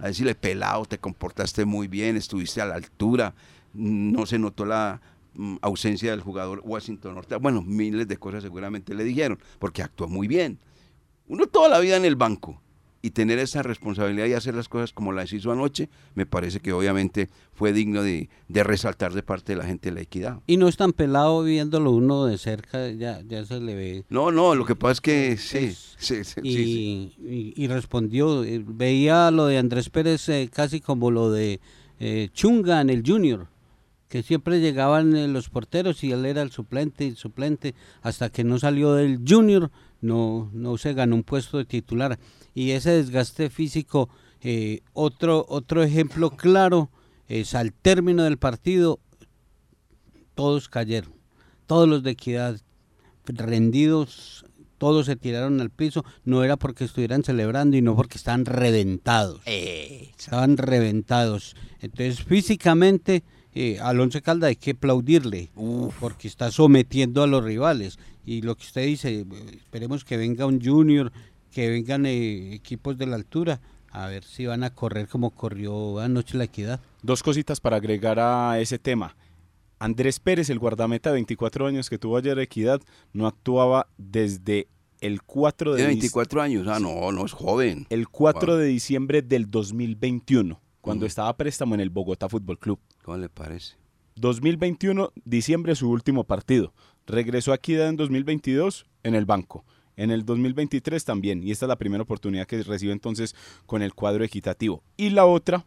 a 0.00 0.06
decirle, 0.06 0.34
pelado, 0.34 0.86
te 0.86 0.98
comportaste 0.98 1.64
muy 1.64 1.86
bien, 1.86 2.16
estuviste 2.16 2.60
a 2.60 2.66
la 2.66 2.74
altura, 2.74 3.34
no 3.74 4.26
se 4.26 4.38
notó 4.38 4.64
la 4.64 5.00
mm, 5.34 5.56
ausencia 5.60 6.10
del 6.10 6.22
jugador 6.22 6.62
Washington 6.64 7.18
Ortega. 7.18 7.38
Bueno, 7.38 7.62
miles 7.62 8.08
de 8.08 8.16
cosas 8.16 8.42
seguramente 8.42 8.94
le 8.94 9.04
dijeron, 9.04 9.38
porque 9.58 9.82
actuó 9.82 10.08
muy 10.08 10.26
bien. 10.26 10.58
Uno 11.30 11.46
toda 11.46 11.68
la 11.68 11.78
vida 11.78 11.96
en 11.96 12.04
el 12.04 12.16
banco 12.16 12.60
y 13.02 13.10
tener 13.10 13.38
esa 13.38 13.62
responsabilidad 13.62 14.26
y 14.26 14.32
hacer 14.32 14.52
las 14.56 14.68
cosas 14.68 14.92
como 14.92 15.12
las 15.12 15.32
hizo 15.32 15.52
anoche, 15.52 15.88
me 16.16 16.26
parece 16.26 16.58
que 16.58 16.72
obviamente 16.72 17.30
fue 17.52 17.72
digno 17.72 18.02
de, 18.02 18.28
resaltar 18.48 19.12
de 19.14 19.22
parte 19.22 19.52
de 19.52 19.58
la 19.58 19.64
gente 19.64 19.90
de 19.90 19.94
la 19.94 20.00
equidad. 20.00 20.40
Y 20.48 20.56
no 20.56 20.66
es 20.66 20.76
tan 20.76 20.92
pelado 20.92 21.44
viéndolo 21.44 21.92
uno 21.92 22.26
de 22.26 22.36
cerca, 22.36 22.90
ya, 22.90 23.22
ya 23.28 23.44
se 23.44 23.60
le 23.60 23.76
ve. 23.76 24.04
No, 24.08 24.32
no, 24.32 24.56
lo 24.56 24.66
que 24.66 24.74
pasa 24.74 24.94
es 24.94 25.00
que 25.00 25.36
sí, 25.36 25.72
sí, 25.98 26.24
sí, 26.24 27.14
y, 27.56 27.68
respondió, 27.68 28.42
eh, 28.42 28.60
veía 28.66 29.30
lo 29.30 29.46
de 29.46 29.58
Andrés 29.58 29.88
Pérez 29.88 30.28
eh, 30.28 30.50
casi 30.52 30.80
como 30.80 31.12
lo 31.12 31.30
de 31.30 31.60
eh, 32.00 32.28
Chunga 32.32 32.80
en 32.80 32.90
el 32.90 33.04
Junior 33.06 33.46
que 34.10 34.22
siempre 34.22 34.60
llegaban 34.60 35.32
los 35.32 35.48
porteros 35.48 36.04
y 36.04 36.12
él 36.12 36.26
era 36.26 36.42
el 36.42 36.50
suplente 36.50 37.06
y 37.06 37.14
suplente 37.14 37.74
hasta 38.02 38.28
que 38.28 38.44
no 38.44 38.58
salió 38.58 38.92
del 38.92 39.20
junior 39.26 39.70
no 40.02 40.50
no 40.52 40.76
se 40.76 40.92
ganó 40.92 41.16
un 41.16 41.22
puesto 41.22 41.56
de 41.56 41.64
titular 41.64 42.18
y 42.54 42.72
ese 42.72 42.90
desgaste 42.90 43.50
físico, 43.50 44.08
eh, 44.42 44.82
otro, 44.92 45.46
otro 45.48 45.82
ejemplo 45.82 46.30
claro 46.30 46.90
es 47.28 47.54
al 47.54 47.72
término 47.72 48.24
del 48.24 48.38
partido, 48.38 48.98
todos 50.34 50.68
cayeron, 50.68 51.14
todos 51.66 51.88
los 51.88 52.02
de 52.02 52.10
equidad 52.10 52.60
rendidos, 53.24 54.44
todos 54.78 55.06
se 55.06 55.14
tiraron 55.14 55.60
al 55.60 55.70
piso, 55.70 56.04
no 56.24 56.42
era 56.42 56.56
porque 56.56 56.84
estuvieran 56.84 57.22
celebrando 57.22 57.76
y 57.76 57.82
no 57.82 57.94
porque 57.94 58.18
estaban 58.18 58.46
reventados. 58.46 59.42
estaban 60.18 60.56
reventados. 60.56 61.54
Entonces 61.80 62.24
físicamente 62.24 63.22
eh, 63.54 63.78
Alonso 63.80 64.20
Calda 64.22 64.48
hay 64.48 64.56
que 64.56 64.72
aplaudirle 64.72 65.50
porque 65.98 66.28
está 66.28 66.50
sometiendo 66.50 67.22
a 67.22 67.26
los 67.26 67.44
rivales. 67.44 67.98
Y 68.24 68.42
lo 68.42 68.56
que 68.56 68.64
usted 68.64 68.86
dice, 68.86 69.26
esperemos 69.52 70.04
que 70.04 70.16
venga 70.16 70.46
un 70.46 70.60
junior, 70.60 71.12
que 71.50 71.68
vengan 71.68 72.06
eh, 72.06 72.54
equipos 72.54 72.96
de 72.96 73.06
la 73.06 73.16
altura 73.16 73.60
a 73.92 74.06
ver 74.06 74.24
si 74.24 74.46
van 74.46 74.62
a 74.62 74.70
correr 74.70 75.08
como 75.08 75.30
corrió 75.30 75.98
anoche 75.98 76.38
la 76.38 76.44
equidad. 76.44 76.80
Dos 77.02 77.22
cositas 77.22 77.60
para 77.60 77.76
agregar 77.76 78.18
a 78.20 78.60
ese 78.60 78.78
tema. 78.78 79.16
Andrés 79.78 80.20
Pérez, 80.20 80.50
el 80.50 80.58
guardameta 80.58 81.10
de 81.10 81.14
24 81.14 81.66
años 81.66 81.88
que 81.88 81.98
tuvo 81.98 82.18
ayer 82.18 82.38
equidad, 82.38 82.80
no 83.12 83.26
actuaba 83.26 83.88
desde 83.96 84.68
el 85.00 85.22
4 85.22 85.74
de... 85.74 85.82
De 85.82 85.88
24 85.88 86.42
años, 86.42 86.68
ah, 86.68 86.78
no, 86.78 87.10
no 87.12 87.24
es 87.24 87.32
joven. 87.32 87.86
El 87.88 88.08
4 88.08 88.58
de 88.58 88.66
diciembre 88.66 89.22
del 89.22 89.50
2021, 89.50 90.60
cuando 90.82 91.06
estaba 91.06 91.34
préstamo 91.36 91.74
en 91.74 91.80
el 91.80 91.88
Bogotá 91.88 92.28
Fútbol 92.28 92.58
Club. 92.58 92.78
¿Cómo 93.10 93.18
le 93.18 93.28
parece? 93.28 93.74
2021, 94.14 95.12
diciembre, 95.24 95.74
su 95.74 95.90
último 95.90 96.22
partido. 96.22 96.72
Regresó 97.08 97.50
a 97.50 97.56
Equidad 97.56 97.88
en 97.88 97.96
2022 97.96 98.86
en 99.02 99.16
el 99.16 99.24
banco 99.24 99.64
en 99.96 100.12
el 100.12 100.24
2023 100.24 101.04
también, 101.04 101.42
y 101.42 101.50
esta 101.50 101.66
es 101.66 101.68
la 101.68 101.76
primera 101.76 102.04
oportunidad 102.04 102.46
que 102.46 102.62
recibe 102.62 102.92
entonces 102.92 103.34
con 103.66 103.82
el 103.82 103.94
cuadro 103.94 104.22
equitativo. 104.22 104.84
Y 104.96 105.10
la 105.10 105.26
otra 105.26 105.66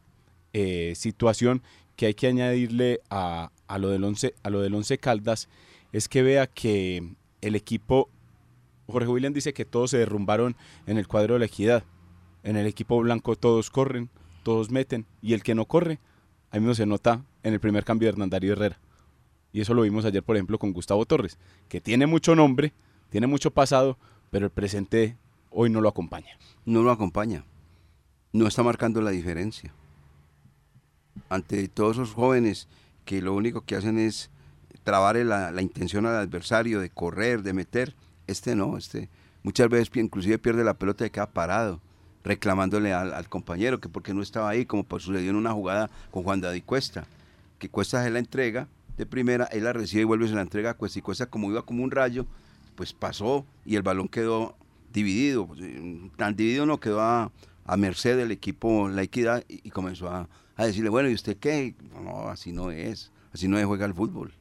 eh, 0.53 0.93
situación 0.95 1.61
que 1.97 2.05
hay 2.05 2.13
que 2.13 2.27
añadirle 2.27 3.01
a, 3.09 3.51
lo 3.77 3.89
del 3.89 4.05
once, 4.05 4.35
a 4.41 4.49
lo 4.49 4.61
del 4.61 4.73
once 4.73 4.97
Caldas 4.97 5.49
es 5.91 6.07
que 6.07 6.23
vea 6.23 6.47
que 6.47 7.13
el 7.41 7.55
equipo, 7.57 8.09
Jorge 8.87 9.09
William 9.09 9.33
dice 9.33 9.53
que 9.53 9.65
todos 9.65 9.91
se 9.91 9.97
derrumbaron 9.97 10.55
en 10.87 10.97
el 10.97 11.09
cuadro 11.09 11.33
de 11.33 11.41
la 11.41 11.47
equidad. 11.47 11.83
En 12.41 12.55
el 12.55 12.67
equipo 12.67 12.97
blanco 13.01 13.35
todos 13.35 13.69
corren, 13.69 14.09
todos 14.43 14.71
meten, 14.71 15.05
y 15.21 15.33
el 15.33 15.43
que 15.43 15.55
no 15.55 15.65
corre, 15.65 15.99
ahí 16.49 16.61
mismo 16.61 16.73
se 16.73 16.85
nota 16.85 17.25
en 17.43 17.53
el 17.53 17.59
primer 17.59 17.83
cambio 17.83 18.07
de 18.07 18.13
Hernandario 18.13 18.53
Herrera. 18.53 18.79
Y 19.51 19.61
eso 19.61 19.73
lo 19.73 19.83
vimos 19.83 20.05
ayer, 20.05 20.23
por 20.23 20.35
ejemplo, 20.35 20.57
con 20.57 20.73
Gustavo 20.73 21.05
Torres, 21.05 21.37
que 21.69 21.79
tiene 21.79 22.07
mucho 22.07 22.35
nombre, 22.35 22.73
tiene 23.09 23.27
mucho 23.27 23.51
pasado, 23.51 23.97
pero 24.31 24.45
el 24.45 24.51
presente 24.51 25.15
hoy 25.51 25.69
no 25.69 25.81
lo 25.81 25.89
acompaña. 25.89 26.37
No 26.65 26.81
lo 26.81 26.91
acompaña. 26.91 27.43
No 28.31 28.47
está 28.47 28.63
marcando 28.63 29.01
la 29.01 29.11
diferencia. 29.11 29.71
Ante 31.29 31.67
todos 31.67 31.97
esos 31.97 32.13
jóvenes 32.13 32.67
que 33.05 33.21
lo 33.21 33.33
único 33.33 33.61
que 33.61 33.75
hacen 33.75 33.99
es 33.99 34.31
trabar 34.83 35.15
la, 35.17 35.61
intención 35.61 36.05
al 36.05 36.15
adversario 36.15 36.79
de 36.79 36.89
correr, 36.89 37.43
de 37.43 37.53
meter, 37.53 37.95
este 38.27 38.55
no, 38.55 38.77
este 38.77 39.09
muchas 39.43 39.69
veces 39.69 39.89
inclusive 39.95 40.39
pierde 40.39 40.63
la 40.63 40.73
pelota 40.73 41.05
y 41.05 41.09
queda 41.09 41.27
parado 41.27 41.81
reclamándole 42.23 42.93
al, 42.93 43.27
compañero 43.29 43.79
que 43.79 43.89
porque 43.89 44.13
no 44.13 44.21
estaba 44.21 44.49
ahí, 44.49 44.65
como 44.65 44.85
sucedió 44.99 45.29
en 45.29 45.35
una 45.35 45.51
jugada 45.51 45.89
con 46.11 46.23
Juan 46.23 46.41
David 46.41 46.63
Cuesta, 46.65 47.05
que 47.59 47.69
Cuesta 47.69 48.03
se 48.03 48.09
la 48.09 48.19
entrega 48.19 48.67
de 48.97 49.05
primera, 49.05 49.45
él 49.45 49.63
la 49.63 49.73
recibe 49.73 50.01
y 50.01 50.05
vuelve 50.05 50.27
se 50.27 50.35
la 50.35 50.41
entrega 50.41 50.71
a 50.71 50.73
Cuesta 50.75 50.99
y 50.99 51.01
Cuesta 51.01 51.25
como 51.25 51.49
iba 51.49 51.63
como 51.63 51.83
un 51.83 51.91
rayo, 51.91 52.25
pues 52.75 52.93
pasó 52.93 53.45
y 53.65 53.75
el 53.75 53.81
balón 53.81 54.07
quedó 54.07 54.55
dividido. 54.91 55.47
Pues, 55.47 55.61
tan 56.17 56.35
dividido 56.35 56.65
no 56.65 56.79
quedó 56.79 57.01
a, 57.01 57.31
merced 57.77 58.17
del 58.17 58.31
equipo 58.31 58.89
La 58.89 59.03
Equidad 59.03 59.43
y, 59.47 59.69
comenzó 59.69 60.09
a, 60.09 60.29
decirle, 60.57 60.89
bueno, 60.89 61.09
¿y 61.09 61.13
usted 61.13 61.37
qué? 61.37 61.75
No, 61.93 62.29
así 62.29 62.51
no 62.51 62.71
es, 62.71 63.11
así 63.33 63.47
no 63.47 63.57
es 63.57 63.65
juega 63.65 63.85
el 63.85 63.93
fútbol. 63.93 64.33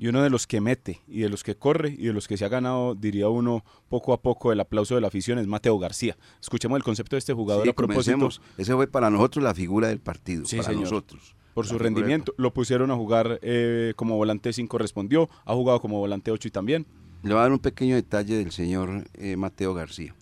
Y 0.00 0.06
uno 0.06 0.22
de 0.22 0.30
los 0.30 0.46
que 0.46 0.60
mete 0.60 1.00
y 1.08 1.20
de 1.22 1.28
los 1.28 1.42
que 1.42 1.56
corre 1.56 1.90
y 1.90 2.06
de 2.06 2.12
los 2.12 2.28
que 2.28 2.36
se 2.36 2.44
ha 2.44 2.48
ganado, 2.48 2.94
diría 2.94 3.28
uno, 3.28 3.64
poco 3.88 4.12
a 4.12 4.22
poco 4.22 4.52
el 4.52 4.60
aplauso 4.60 4.94
de 4.94 5.00
la 5.00 5.08
afición 5.08 5.40
es 5.40 5.48
Mateo 5.48 5.76
García. 5.76 6.16
Escuchemos 6.40 6.76
el 6.76 6.84
concepto 6.84 7.16
de 7.16 7.18
este 7.18 7.32
jugador 7.32 7.64
sí, 7.64 7.70
a 7.70 7.72
propósito. 7.72 8.28
Ese 8.56 8.74
fue 8.74 8.86
para 8.86 9.10
nosotros 9.10 9.42
la 9.42 9.54
figura 9.54 9.88
del 9.88 9.98
partido, 9.98 10.44
para 10.62 10.72
nosotros. 10.72 11.34
Por 11.52 11.66
su 11.66 11.76
rendimiento, 11.76 12.32
lo 12.36 12.54
pusieron 12.54 12.92
a 12.92 12.94
jugar 12.94 13.40
eh, 13.42 13.92
como 13.96 14.16
volante 14.16 14.52
5 14.52 14.78
respondió, 14.78 15.28
ha 15.44 15.54
jugado 15.54 15.80
como 15.80 15.98
volante 15.98 16.30
8 16.30 16.46
y 16.46 16.50
también. 16.52 16.86
Le 17.24 17.30
voy 17.30 17.40
a 17.40 17.42
dar 17.42 17.52
un 17.52 17.58
pequeño 17.58 17.96
detalle 17.96 18.36
del 18.36 18.52
señor 18.52 19.08
eh, 19.14 19.36
Mateo 19.36 19.74
García. 19.74 20.14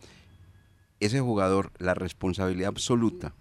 Ese 1.00 1.20
jugador, 1.20 1.72
la 1.76 1.92
responsabilidad 1.92 2.68
absoluta 2.68 3.34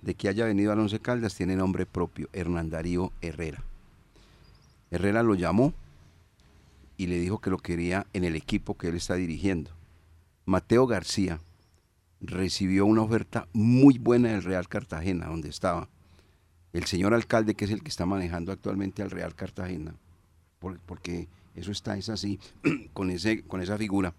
de 0.00 0.14
que 0.14 0.28
haya 0.28 0.46
venido 0.46 0.72
al 0.72 0.80
Once 0.80 0.98
Caldas 0.98 1.34
tiene 1.34 1.54
nombre 1.54 1.84
propio, 1.84 2.30
Hernán 2.32 2.70
Darío 2.70 3.12
Herrera. 3.20 3.62
Herrera 4.90 5.22
lo 5.22 5.34
llamó 5.34 5.74
y 7.02 7.06
le 7.08 7.18
dijo 7.18 7.40
que 7.40 7.50
lo 7.50 7.58
quería 7.58 8.06
en 8.12 8.22
el 8.22 8.36
equipo 8.36 8.78
que 8.78 8.86
él 8.86 8.94
está 8.94 9.16
dirigiendo. 9.16 9.72
Mateo 10.44 10.86
García 10.86 11.40
recibió 12.20 12.86
una 12.86 13.02
oferta 13.02 13.48
muy 13.52 13.98
buena 13.98 14.28
del 14.28 14.44
Real 14.44 14.68
Cartagena, 14.68 15.26
donde 15.26 15.48
estaba. 15.48 15.88
el 16.72 16.84
señor 16.84 17.12
alcalde, 17.12 17.56
que 17.56 17.64
es 17.64 17.72
el 17.72 17.82
que 17.82 17.88
está 17.88 18.06
manejando 18.06 18.52
actualmente 18.52 19.02
al 19.02 19.10
Real 19.10 19.34
Cartagena, 19.34 19.96
porque 20.60 21.26
eso 21.56 21.72
está 21.72 21.96
es 21.96 22.08
así, 22.08 22.38
con, 22.92 23.12
con 23.48 23.60
esa 23.60 23.76
figura, 23.76 24.14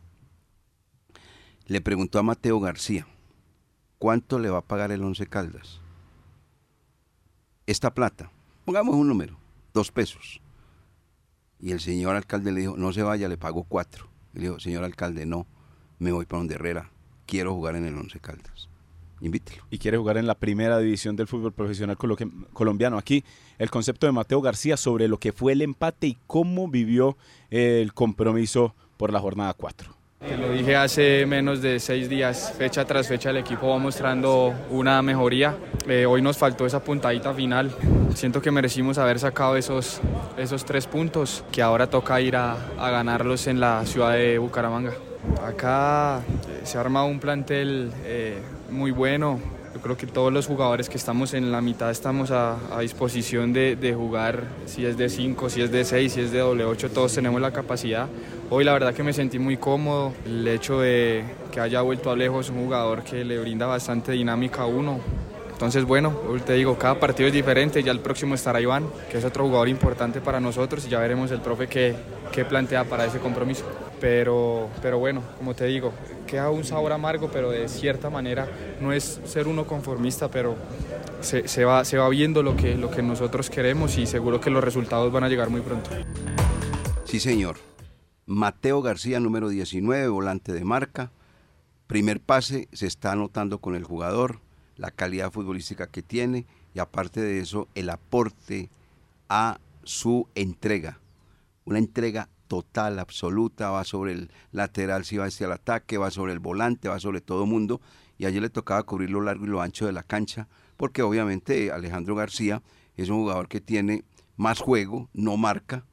le 1.66 1.80
preguntó 1.80 2.20
a 2.20 2.24
Mateo 2.24 2.60
García, 2.60 3.08
¿cuánto 3.98 4.40
le 4.40 4.50
va 4.50 4.58
a 4.58 4.68
pagar 4.68 4.92
el 4.92 5.02
Once 5.04 5.26
Caldas? 5.26 5.80
Esta 7.66 7.94
plata, 7.94 8.30
pongamos 8.66 8.96
un 8.96 9.08
número, 9.08 9.38
dos 9.74 9.90
pesos. 9.90 10.43
Y 11.64 11.72
el 11.72 11.80
señor 11.80 12.18
alcalde 12.18 12.52
le 12.52 12.60
dijo, 12.60 12.76
no 12.76 12.92
se 12.92 13.04
vaya, 13.04 13.30
le 13.30 13.38
pago 13.38 13.64
cuatro. 13.64 14.10
Y 14.34 14.40
le 14.40 14.44
dijo, 14.48 14.60
señor 14.60 14.84
alcalde, 14.84 15.26
no, 15.26 15.48
me 15.98 16.12
voy 16.12 16.26
para 16.26 16.40
donde 16.40 16.56
Herrera, 16.56 16.92
quiero 17.26 17.54
jugar 17.54 17.78
en 17.78 17.86
el 17.86 17.96
Once 17.96 18.20
Caldas. 18.20 18.68
Invítelo. 19.22 19.64
Y 19.70 19.78
quiere 19.78 19.98
jugar 19.98 20.18
en 20.18 20.28
la 20.28 20.36
primera 20.36 20.78
división 20.80 21.16
del 21.16 21.28
fútbol 21.28 21.54
profesional 21.54 21.98
colombiano. 22.52 22.98
Aquí 22.98 23.24
el 23.60 23.70
concepto 23.70 24.06
de 24.06 24.12
Mateo 24.12 24.42
García 24.42 24.76
sobre 24.76 25.08
lo 25.08 25.20
que 25.20 25.32
fue 25.32 25.54
el 25.54 25.62
empate 25.62 26.08
y 26.08 26.18
cómo 26.28 26.68
vivió 26.68 27.16
el 27.50 27.94
compromiso 27.94 28.76
por 28.98 29.14
la 29.14 29.22
jornada 29.22 29.54
4. 29.54 29.96
Te 30.28 30.38
lo 30.38 30.52
dije 30.54 30.78
hace 30.78 31.26
menos 31.26 31.62
de 31.62 31.82
seis 31.82 32.08
días, 32.08 32.54
fecha 32.58 32.86
tras 32.86 33.10
fecha 33.10 33.32
el 33.32 33.38
equipo 33.38 33.68
va 33.68 33.78
mostrando 33.78 34.54
una 34.70 35.02
mejoría. 35.02 35.54
Eh, 35.86 36.06
hoy 36.06 36.22
nos 36.22 36.38
faltó 36.38 36.66
esa 36.66 36.82
puntadita 36.82 37.34
final. 37.34 37.76
Siento 38.16 38.42
que 38.42 38.50
merecimos 38.50 38.98
haber 38.98 39.20
sacado 39.20 39.58
esos, 39.58 40.00
esos 40.38 40.64
tres 40.64 40.88
puntos 40.88 41.44
que 41.52 41.62
ahora 41.62 41.88
toca 41.88 42.22
ir 42.22 42.38
a, 42.38 42.56
ganarlos 42.78 43.48
en 43.48 43.60
la 43.60 43.86
ciudad 43.86 44.14
de 44.14 44.38
Bucaramanga. 44.38 44.94
Acá 45.46 46.20
eh, 46.20 46.62
se 46.64 46.78
ha 46.78 46.82
armado 46.82 47.08
un 47.08 47.20
plantel 47.20 47.92
eh, 48.06 48.42
muy 48.72 48.92
bueno, 48.92 49.42
yo 49.74 49.82
creo 49.82 49.98
que 49.98 50.06
todos 50.06 50.32
los 50.32 50.46
jugadores 50.46 50.88
que 50.88 50.98
estamos 50.98 51.34
en 51.34 51.52
la 51.52 51.60
mitad 51.60 51.90
estamos 51.90 52.30
a, 52.32 52.58
disposición 52.80 53.54
de, 53.54 53.96
jugar, 53.98 54.44
si 54.66 54.86
es 54.86 54.98
de 54.98 55.10
5, 55.10 55.50
si 55.50 55.62
es 55.62 55.72
de 55.72 55.84
6, 55.84 56.14
si 56.14 56.22
es 56.22 56.32
de 56.32 56.40
doble 56.40 56.64
8, 56.64 56.92
todos 56.92 57.14
tenemos 57.14 57.42
la 57.42 57.52
capacidad. 57.52 58.08
Hoy 58.50 58.64
la 58.64 58.74
verdad 58.74 58.94
que 58.94 59.02
me 59.02 59.14
sentí 59.14 59.40
muy 59.40 59.58
cómodo, 59.58 60.14
el 60.26 60.48
hecho 60.48 60.82
de 60.82 61.24
que 61.52 61.60
haya 61.60 61.82
vuelto 61.82 62.12
a 62.12 62.16
lejos 62.16 62.50
un 62.50 62.64
jugador 62.64 63.04
que 63.04 63.26
le 63.26 63.40
brinda 63.40 63.66
bastante 63.66 64.12
dinámica 64.12 64.62
a 64.62 64.66
uno. 64.68 65.00
Entonces 65.52 65.86
bueno, 65.86 66.14
te 66.46 66.54
digo, 66.54 66.78
cada 66.78 67.00
partido 67.00 67.28
es 67.28 67.34
diferente, 67.34 67.82
ya 67.82 67.92
el 67.92 68.00
próximo 68.00 68.36
estará 68.36 68.62
Iván, 68.62 68.86
que 69.10 69.18
es 69.18 69.26
otro 69.26 69.46
jugador 69.46 69.70
importante 69.70 70.22
para 70.22 70.40
nosotros 70.40 70.86
y 70.86 70.90
ya 70.90 71.00
veremos 71.00 71.32
el 71.32 71.40
profe 71.40 71.68
que, 71.68 71.96
que 72.32 72.46
plantea 72.46 72.84
para 72.84 73.06
ese 73.06 73.18
compromiso. 73.20 73.66
Pero, 74.04 74.70
pero 74.82 75.00
bueno, 75.00 75.24
como 75.38 75.56
te 75.56 75.64
digo, 75.64 75.94
queda 76.28 76.50
un 76.50 76.66
sabor 76.66 76.92
amargo, 76.92 77.30
pero 77.32 77.52
de 77.52 77.70
cierta 77.70 78.10
manera 78.10 78.50
no 78.82 78.92
es 78.92 79.22
ser 79.24 79.48
uno 79.48 79.66
conformista, 79.66 80.30
pero 80.30 80.58
se, 81.22 81.48
se, 81.48 81.64
va, 81.64 81.86
se 81.86 81.98
va 81.98 82.10
viendo 82.10 82.44
lo 82.44 82.58
que, 82.58 82.76
lo 82.76 82.92
que 82.92 83.02
nosotros 83.02 83.50
queremos 83.50 83.98
y 83.98 84.06
seguro 84.06 84.42
que 84.42 84.50
los 84.50 84.62
resultados 84.62 85.10
van 85.14 85.24
a 85.24 85.30
llegar 85.30 85.50
muy 85.50 85.62
pronto. 85.62 85.90
Sí, 87.06 87.22
señor. 87.22 87.56
Mateo 88.26 88.82
García, 88.82 89.22
número 89.22 89.48
19, 89.48 90.10
volante 90.10 90.52
de 90.52 90.66
marca. 90.66 91.14
Primer 91.88 92.20
pase 92.20 92.68
se 92.74 92.88
está 92.88 93.14
anotando 93.14 93.60
con 93.60 93.74
el 93.74 93.86
jugador, 93.86 94.42
la 94.76 94.92
calidad 94.92 95.32
futbolística 95.32 95.88
que 95.88 96.02
tiene 96.02 96.46
y 96.74 96.80
aparte 96.80 97.22
de 97.22 97.40
eso, 97.40 97.70
el 97.74 97.90
aporte 97.90 98.70
a 99.30 99.60
su 99.84 100.28
entrega. 100.36 101.00
Una 101.64 101.80
entrega 101.80 102.28
total, 102.48 103.00
absoluta, 103.00 103.72
va 103.72 103.84
sobre 103.84 104.14
el 104.14 104.32
lateral 104.52 105.06
si 105.06 105.18
va 105.18 105.26
hacia 105.26 105.46
el 105.46 105.52
ataque, 105.52 105.98
va 105.98 106.12
sobre 106.12 106.34
el 106.34 106.40
volante, 106.40 106.90
va 106.90 107.00
sobre 107.00 107.22
todo 107.22 107.46
mundo. 107.46 107.82
Y 108.18 108.26
ayer 108.26 108.42
le 108.42 108.50
tocaba 108.50 108.84
cubrir 108.84 109.10
lo 109.10 109.22
largo 109.22 109.46
y 109.46 109.50
lo 109.50 109.62
ancho 109.62 109.86
de 109.86 109.92
la 109.92 110.04
cancha, 110.04 110.48
porque 110.78 111.02
obviamente 111.02 111.72
Alejandro 111.72 112.16
García 112.16 112.62
es 112.96 113.10
un 113.10 113.18
jugador 113.18 113.48
que 113.48 113.62
tiene 113.62 114.04
más 114.38 114.60
juego, 114.60 115.10
no 115.14 115.38
marca, 115.38 115.86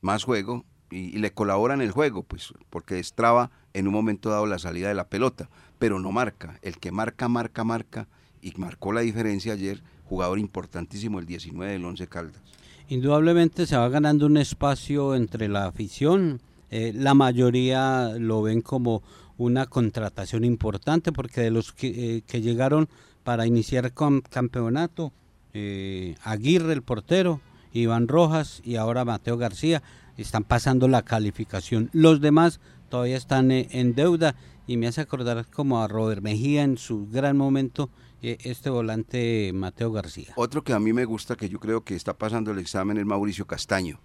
más 0.00 0.24
juego, 0.24 0.64
y, 0.90 1.18
le 1.18 1.32
colabora 1.32 1.74
en 1.74 1.80
el 1.80 1.90
juego, 1.90 2.22
pues, 2.22 2.54
porque 2.70 2.94
destraba 2.94 3.50
en 3.72 3.88
un 3.88 3.92
momento 3.92 4.30
dado 4.30 4.46
la 4.46 4.58
salida 4.58 4.88
de 4.88 4.94
la 4.94 5.08
pelota, 5.08 5.50
pero 5.78 5.98
no 5.98 6.12
marca. 6.12 6.58
El 6.62 6.78
que 6.78 6.92
marca, 6.92 7.28
marca, 7.28 7.64
marca, 7.64 8.08
y 8.40 8.52
marcó 8.56 8.92
la 8.92 9.00
diferencia 9.00 9.54
ayer, 9.54 9.82
jugador 10.04 10.38
importantísimo, 10.38 11.18
el 11.18 11.26
19 11.26 11.72
del 11.72 11.84
11 11.84 12.06
Caldas 12.06 12.42
indudablemente 12.88 13.66
se 13.66 13.76
va 13.76 13.88
ganando 13.88 14.26
un 14.26 14.36
espacio 14.36 15.14
entre 15.14 15.48
la 15.48 15.66
afición. 15.66 16.40
Eh, 16.70 16.92
la 16.94 17.14
mayoría 17.14 18.14
lo 18.18 18.42
ven 18.42 18.60
como 18.60 19.02
una 19.38 19.66
contratación 19.66 20.44
importante 20.44 21.12
porque 21.12 21.40
de 21.40 21.50
los 21.50 21.72
que, 21.72 22.22
eh, 22.26 22.40
llegaron 22.40 22.88
para 23.24 23.46
iniciar 23.46 23.92
con 23.92 24.20
campeonato, 24.20 25.12
eh, 25.52 26.14
Aguirre 26.22 26.72
el 26.72 26.82
portero, 26.82 27.40
Iván 27.72 28.08
Rojas 28.08 28.62
y 28.64 28.76
ahora 28.76 29.04
Mateo 29.04 29.36
García 29.36 29.82
están 30.16 30.44
pasando 30.44 30.88
la 30.88 31.02
calificación. 31.02 31.90
Los 31.92 32.20
demás 32.20 32.60
todavía 32.88 33.16
están 33.16 33.50
en 33.50 33.94
deuda 33.94 34.34
y 34.66 34.76
me 34.76 34.86
hace 34.86 35.00
acordar 35.00 35.46
como 35.46 35.82
a 35.82 35.88
Robert 35.88 36.22
Mejía 36.22 36.62
en 36.62 36.78
su 36.78 37.08
gran 37.08 37.36
momento 37.36 37.90
este 38.22 38.70
volante 38.70 39.52
Mateo 39.54 39.92
García. 39.92 40.32
Otro 40.36 40.64
que 40.64 40.72
a 40.72 40.78
mí 40.78 40.92
me 40.92 41.04
gusta, 41.04 41.36
que 41.36 41.48
yo 41.48 41.60
creo 41.60 41.84
que 41.84 41.94
está 41.94 42.14
pasando 42.14 42.50
el 42.50 42.58
examen, 42.58 42.96
es 42.98 43.06
Mauricio 43.06 43.46
Castaño. 43.46 44.00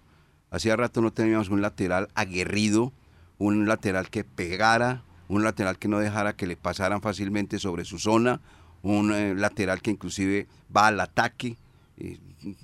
Hacía 0.50 0.76
rato 0.76 1.00
no 1.00 1.12
teníamos 1.12 1.48
un 1.48 1.62
lateral 1.62 2.08
aguerrido, 2.14 2.92
un 3.38 3.66
lateral 3.66 4.10
que 4.10 4.22
pegara, 4.24 5.02
un 5.28 5.42
lateral 5.42 5.78
que 5.78 5.88
no 5.88 5.98
dejara 5.98 6.36
que 6.36 6.46
le 6.46 6.56
pasaran 6.56 7.00
fácilmente 7.00 7.58
sobre 7.58 7.84
su 7.84 7.98
zona, 7.98 8.40
un 8.82 9.12
eh, 9.12 9.34
lateral 9.34 9.80
que 9.80 9.90
inclusive 9.90 10.46
va 10.74 10.88
al 10.88 11.00
ataque, 11.00 11.56
eh, 11.96 12.18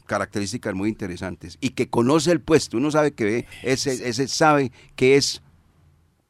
características 0.06 0.74
muy 0.74 0.88
interesantes, 0.88 1.56
y 1.60 1.70
que 1.70 1.88
conoce 1.88 2.30
el 2.30 2.40
puesto, 2.40 2.76
uno 2.76 2.90
sabe 2.90 3.12
que 3.12 3.24
ve, 3.24 3.46
ese 3.62 4.28
sabe 4.28 4.70
que 4.96 5.16
es 5.16 5.42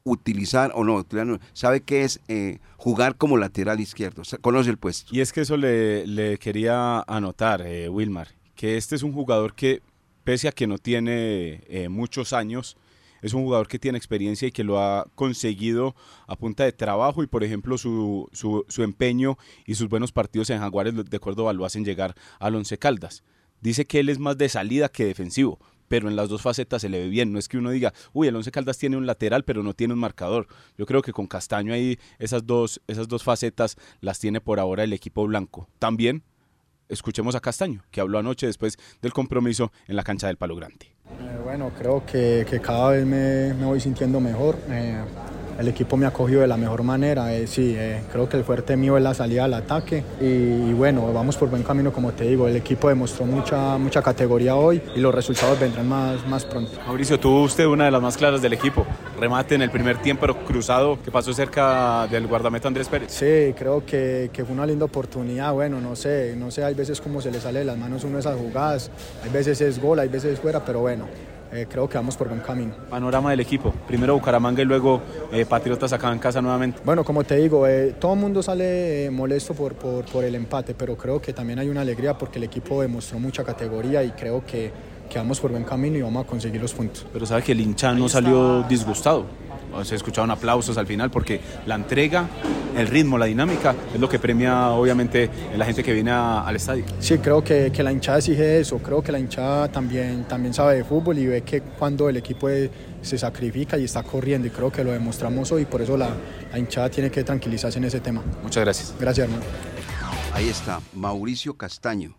utilizar 0.03 0.71
o 0.75 0.83
no, 0.83 1.05
sabe 1.53 1.81
qué 1.81 2.03
es 2.03 2.19
eh, 2.27 2.59
jugar 2.77 3.15
como 3.15 3.37
lateral 3.37 3.79
izquierdo, 3.79 4.23
conoce 4.41 4.69
el 4.69 4.77
puesto. 4.77 5.13
Y 5.15 5.21
es 5.21 5.33
que 5.33 5.41
eso 5.41 5.57
le, 5.57 6.37
quería 6.39 7.01
anotar, 7.01 7.61
eh, 7.61 7.89
Wilmar, 7.89 8.29
que 8.55 8.77
este 8.77 8.95
es 8.95 9.03
un 9.03 9.13
jugador 9.13 9.53
que, 9.53 9.81
pese 10.23 10.47
a 10.47 10.51
que 10.51 10.67
no 10.67 10.77
tiene 10.77 11.63
eh, 11.67 11.89
muchos 11.89 12.33
años, 12.33 12.77
es 13.21 13.33
un 13.33 13.43
jugador 13.43 13.67
que 13.67 13.79
tiene 13.79 13.97
experiencia 13.97 14.47
y 14.47 14.51
que 14.51 14.63
lo 14.63 14.79
ha 14.79 15.05
conseguido 15.15 15.95
a 16.27 16.37
punta 16.37 16.63
de 16.63 16.71
trabajo 16.71 17.21
y 17.21 17.27
por 17.27 17.43
ejemplo 17.43 17.77
su, 17.77 18.29
su, 18.31 18.65
su 18.69 18.83
empeño 18.83 19.37
y 19.65 19.75
sus 19.75 19.89
buenos 19.89 20.13
partidos 20.13 20.49
en 20.49 20.59
Jaguares 20.59 20.93
de 20.95 21.19
Córdoba 21.19 21.51
lo 21.51 21.65
hacen 21.65 21.83
llegar 21.83 22.15
al 22.39 22.55
Once 22.55 22.77
Caldas. 22.77 23.23
Dice 23.61 23.85
que 23.85 23.99
él 23.99 24.07
es 24.07 24.19
más 24.19 24.37
de 24.37 24.47
salida 24.47 24.87
que 24.87 25.03
defensivo, 25.03 25.59
pero 25.89 26.07
en 26.07 26.15
las 26.15 26.29
dos 26.29 26.41
facetas 26.41 26.81
se 26.81 26.87
le 26.87 26.99
ve 26.99 27.09
bien. 27.09 27.33
No 27.33 27.39
es 27.39 27.49
que 27.49 27.57
uno 27.57 27.71
diga, 27.71 27.93
uy, 28.13 28.27
el 28.27 28.35
Once 28.35 28.49
Caldas 28.51 28.77
tiene 28.77 28.95
un 28.95 29.05
lateral, 29.05 29.43
pero 29.43 29.61
no 29.63 29.73
tiene 29.73 29.93
un 29.93 29.99
marcador. 29.99 30.47
Yo 30.77 30.85
creo 30.85 31.01
que 31.01 31.11
con 31.11 31.27
Castaño 31.27 31.73
ahí 31.73 31.99
esas 32.19 32.45
dos, 32.45 32.81
esas 32.87 33.09
dos 33.09 33.23
facetas 33.23 33.75
las 33.99 34.19
tiene 34.19 34.39
por 34.39 34.59
ahora 34.59 34.85
el 34.85 34.93
equipo 34.93 35.27
blanco. 35.27 35.67
También 35.79 36.23
escuchemos 36.87 37.35
a 37.35 37.39
Castaño, 37.39 37.83
que 37.91 38.01
habló 38.01 38.19
anoche 38.19 38.47
después 38.47 38.77
del 39.01 39.11
compromiso 39.13 39.71
en 39.87 39.95
la 39.95 40.03
cancha 40.03 40.27
del 40.27 40.37
Palo 40.37 40.55
Grande. 40.55 40.87
Eh, 41.19 41.39
bueno, 41.43 41.71
creo 41.77 42.05
que, 42.05 42.45
cada 42.63 42.91
vez 42.91 43.05
me, 43.05 43.53
voy 43.53 43.79
sintiendo 43.79 44.19
mejor. 44.19 44.57
Eh, 44.69 45.03
el 45.59 45.67
equipo 45.67 45.97
me 45.97 46.05
ha 46.05 46.11
cogido 46.11 46.41
de 46.41 46.47
la 46.47 46.57
mejor 46.57 46.83
manera. 46.83 47.33
Eh, 47.35 47.45
sí, 47.45 47.75
eh, 47.77 48.01
creo 48.11 48.29
que 48.29 48.37
el 48.37 48.43
fuerte 48.43 48.77
mío 48.77 48.95
es 48.97 49.03
la 49.03 49.13
salida 49.13 49.43
al 49.43 49.53
ataque 49.53 50.03
y, 50.21 50.71
bueno, 50.73 51.11
vamos 51.11 51.35
por 51.35 51.49
buen 51.49 51.63
camino 51.63 51.91
como 51.91 52.13
te 52.13 52.23
digo. 52.23 52.47
El 52.47 52.55
equipo 52.55 52.87
demostró 52.87 53.25
mucha, 53.25 53.77
mucha 53.77 54.01
categoría 54.01 54.55
hoy 54.55 54.81
y 54.95 54.99
los 54.99 55.13
resultados 55.13 55.59
vendrán 55.59 55.87
más, 55.87 56.25
más 56.27 56.45
pronto. 56.45 56.71
Mauricio, 56.87 57.19
tuvo 57.19 57.43
usted 57.43 57.65
una 57.65 57.85
de 57.85 57.91
las 57.91 58.01
más 58.01 58.15
claras 58.15 58.41
del 58.41 58.53
equipo. 58.53 58.85
Remate 59.19 59.55
en 59.55 59.61
el 59.61 59.69
primer 59.69 59.97
tiempo, 60.01 60.21
pero 60.21 60.45
cruzado, 60.45 60.97
que 61.03 61.11
pasó 61.11 61.33
cerca 61.33 62.07
del 62.07 62.27
guardameta 62.27 62.69
Andrés 62.69 62.87
Pérez. 62.87 63.11
Sí, 63.11 63.53
creo 63.57 63.85
que, 63.85 64.29
que, 64.31 64.45
fue 64.45 64.55
una 64.55 64.65
linda 64.65 64.85
oportunidad. 64.85 65.53
Bueno, 65.53 65.81
no 65.81 65.95
sé, 65.95 66.35
no 66.37 66.51
sé, 66.51 66.63
hay 66.63 66.73
veces 66.73 67.01
como 67.01 67.21
se 67.21 67.31
le 67.31 67.41
sale 67.41 67.59
de 67.59 67.65
las 67.65 67.77
manos 67.77 68.03
uno 68.05 68.17
esas 68.17 68.37
jugadas, 68.37 68.91
hay 69.23 69.29
veces 69.29 69.59
es 69.59 69.81
gol, 69.81 69.99
hay 69.99 70.07
veces 70.07 70.33
es 70.33 70.39
fuera, 70.39 70.63
pero 70.63 70.79
bueno 70.79 71.05
eh, 71.51 71.65
creo 71.69 71.89
que 71.89 71.97
vamos 71.97 72.15
por 72.15 72.27
buen 72.27 72.41
camino. 72.41 72.73
Panorama 72.89 73.31
del 73.31 73.39
equipo, 73.39 73.73
primero 73.87 74.13
Bucaramanga 74.13 74.61
y 74.61 74.65
luego 74.65 75.01
eh, 75.31 75.45
Patriotas 75.45 75.91
acá 75.93 76.11
en 76.11 76.19
casa 76.19 76.41
nuevamente. 76.41 76.79
Bueno, 76.85 77.03
como 77.03 77.23
te 77.23 77.37
digo, 77.37 77.67
eh, 77.67 77.95
todo 77.99 78.13
el 78.13 78.19
mundo 78.19 78.43
sale 78.43 79.09
molesto 79.11 79.53
por, 79.53 79.73
por, 79.75 80.05
por, 80.05 80.23
el 80.23 80.35
empate, 80.35 80.73
pero 80.75 80.95
creo 80.95 81.21
que 81.21 81.33
también 81.33 81.59
hay 81.59 81.69
una 81.69 81.81
alegría 81.81 82.17
porque 82.17 82.37
el 82.37 82.43
equipo 82.43 82.81
demostró 82.81 83.19
mucha 83.19 83.43
categoría 83.43 84.03
y 84.03 84.11
creo 84.11 84.45
que, 84.45 84.71
que 85.09 85.17
vamos 85.17 85.39
por 85.39 85.51
buen 85.51 85.63
camino 85.63 85.97
y 85.97 86.01
vamos 86.01 86.25
a 86.25 86.27
conseguir 86.27 86.61
los 86.61 86.73
puntos. 86.73 87.05
Pero 87.11 87.25
sabe 87.25 87.41
que 87.41 87.53
el 87.53 87.61
hincha 87.61 87.93
no 87.93 88.07
salió 88.07 88.63
disgustado 88.63 89.25
se 89.83 89.95
escucharon 89.95 90.31
aplausos 90.31 90.77
al 90.77 90.87
final 90.87 91.09
porque 91.11 91.39
la 91.65 91.75
entrega, 91.75 92.27
el 92.75 92.87
ritmo, 92.87 93.17
la 93.17 93.25
dinámica 93.25 93.75
es 93.93 93.99
lo 93.99 94.09
que 94.09 94.19
premia 94.19 94.69
obviamente 94.69 95.29
la 95.55 95.65
gente 95.65 95.83
que 95.83 95.93
viene 95.93 96.11
al 96.11 96.55
estadio. 96.55 96.85
Sí, 96.99 97.17
creo 97.17 97.43
que, 97.43 97.71
que, 97.71 97.83
la 97.83 97.91
hinchada 97.91 98.17
exige 98.17 98.59
eso, 98.59 98.79
creo 98.79 99.01
que 99.01 99.11
la 99.11 99.19
hinchada 99.19 99.69
también, 99.69 100.25
también 100.25 100.53
sabe 100.53 100.75
de 100.75 100.83
fútbol 100.83 101.17
y 101.17 101.27
ve 101.27 101.41
que 101.41 101.61
cuando 101.61 102.09
el 102.09 102.17
equipo 102.17 102.47
se 103.01 103.17
sacrifica 103.17 103.77
y 103.77 103.85
está 103.85 104.03
corriendo 104.03 104.47
y 104.47 104.51
creo 104.51 104.71
que 104.71 104.83
lo 104.83 104.91
demostramos 104.91 105.51
hoy, 105.51 105.65
por 105.65 105.81
eso 105.81 105.97
la, 105.97 106.09
la 106.51 106.59
hinchada 106.59 106.89
tiene 106.89 107.09
que 107.09 107.23
tranquilizarse 107.23 107.77
en 107.77 107.85
ese 107.85 107.99
tema. 107.99 108.23
Muchas 108.43 108.63
gracias. 108.63 108.95
Gracias, 108.99 109.27
hermano. 109.27 109.43
Ahí 110.33 110.47
está, 110.47 110.79
Mauricio 110.93 111.55
Castaño, 111.55 112.15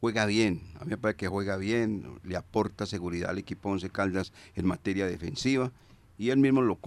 juega 0.00 0.26
bien, 0.26 0.62
a 0.80 0.84
mí 0.84 0.90
me 0.90 0.98
parece 0.98 1.16
que 1.16 1.28
juega 1.28 1.56
bien, 1.56 2.18
le 2.24 2.36
aporta 2.36 2.84
seguridad 2.84 3.30
al 3.30 3.38
equipo 3.38 3.70
Once 3.70 3.88
Caldas 3.90 4.32
en 4.54 4.66
materia 4.66 5.06
defensiva 5.06 5.72
y 6.18 6.30
él 6.30 6.38
mismo 6.38 6.60
lo 6.60 6.78